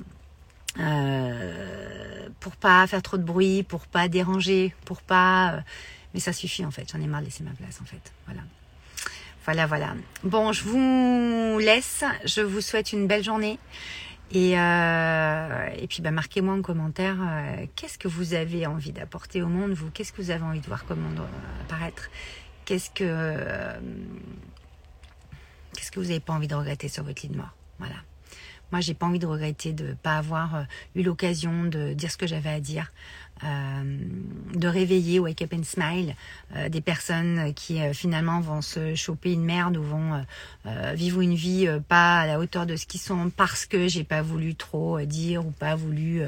euh, 0.79 2.29
pour 2.41 2.57
pas 2.57 2.87
faire 2.87 3.03
trop 3.03 3.17
de 3.17 3.23
bruit, 3.23 3.63
pour 3.63 3.87
pas 3.87 4.09
déranger, 4.09 4.75
pour 4.85 5.03
pas. 5.03 5.53
Euh, 5.55 5.61
mais 6.13 6.21
ça 6.21 6.33
suffit 6.33 6.65
en 6.65 6.71
fait. 6.71 6.91
J'en 6.93 7.01
ai 7.01 7.07
marre 7.07 7.21
de 7.21 7.27
laisser 7.27 7.43
ma 7.43 7.51
place 7.53 7.81
en 7.83 7.85
fait. 7.85 8.13
Voilà. 8.27 8.43
Voilà, 9.45 9.67
voilà. 9.67 9.95
Bon, 10.23 10.53
je 10.53 10.65
vous 10.65 11.59
laisse. 11.59 12.05
Je 12.25 12.41
vous 12.41 12.61
souhaite 12.61 12.93
une 12.93 13.07
belle 13.07 13.23
journée. 13.23 13.59
Et, 14.33 14.57
puis, 15.89 16.03
bah, 16.03 16.11
marquez-moi 16.11 16.55
en 16.55 16.63
commentaire 16.63 17.17
qu'est-ce 17.77 17.99
que 17.99 18.09
vous 18.09 18.35
avez 18.35 18.67
envie 18.67 18.91
d'apporter 18.91 19.43
au 19.43 19.49
monde, 19.49 19.73
vous? 19.73 19.91
Qu'est-ce 19.91 20.13
que 20.13 20.23
vous 20.23 20.31
avez 20.31 20.43
envie 20.43 20.61
de 20.61 20.67
voir 20.67 20.87
comme 20.87 21.01
monde 21.01 21.21
apparaître? 21.61 22.11
Qu'est-ce 22.65 22.91
que, 22.91 23.45
qu'est-ce 25.75 25.91
que 25.91 26.01
vous 26.01 26.07
n'avez 26.07 26.21
pas 26.21 26.33
envie 26.33 26.49
de 26.49 26.55
regretter 26.55 26.89
sur 26.89 27.05
votre 27.05 27.23
lit 27.23 27.29
de 27.29 27.37
mort? 27.37 27.55
Voilà. 27.79 27.97
Moi, 28.75 28.81
j'ai 28.81 28.95
pas 28.95 29.07
envie 29.07 29.21
de 29.21 29.27
regretter 29.27 29.73
de 29.73 29.95
pas 30.03 30.17
avoir 30.17 30.57
euh, 30.57 30.63
eu 30.97 31.03
l'occasion 31.03 31.65
de 31.65 31.93
dire 31.93 32.11
ce 32.11 32.17
que 32.17 32.27
j'avais 32.27 32.51
à 32.51 32.59
dire, 32.59 32.93
euh, 33.45 33.99
de 34.55 34.67
réveiller 34.67 35.21
Wake 35.21 35.43
Up 35.43 35.53
and 35.53 35.63
Smile 35.65 36.17
euh, 36.57 36.69
des 36.69 36.81
personnes 36.81 37.55
qui 37.55 37.79
finalement 37.93 38.41
vont 38.41 38.63
se 38.63 38.97
choper 38.97 39.33
une 39.33 39.45
merde 39.45 39.77
ou 39.77 39.83
vont 39.85 40.25
vivre 40.95 41.21
une 41.21 41.35
vie 41.35 41.69
pas 41.89 42.21
à 42.21 42.27
la 42.27 42.41
hauteur 42.41 42.67
de 42.67 42.75
ce 42.75 42.87
qu'ils 42.87 43.01
sont 43.01 43.31
parce 43.31 43.65
que 43.65 43.87
j'ai 43.87 44.03
pas 44.03 44.23
voulu 44.23 44.57
trop 44.57 45.01
dire 45.03 45.47
ou 45.47 45.51
pas 45.53 45.77
voulu. 45.77 46.23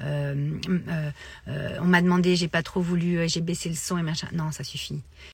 on 0.00 1.84
m'a 1.84 2.02
demandé, 2.02 2.36
j'ai 2.36 2.48
pas 2.48 2.62
trop 2.62 2.80
voulu, 2.80 3.26
j'ai 3.26 3.40
baissé 3.40 3.68
le 3.68 3.74
son 3.74 3.96
et 3.96 4.02
machin. 4.02 4.28
Non, 4.32 4.50
ça 4.50 4.64
suffit. 4.64 5.02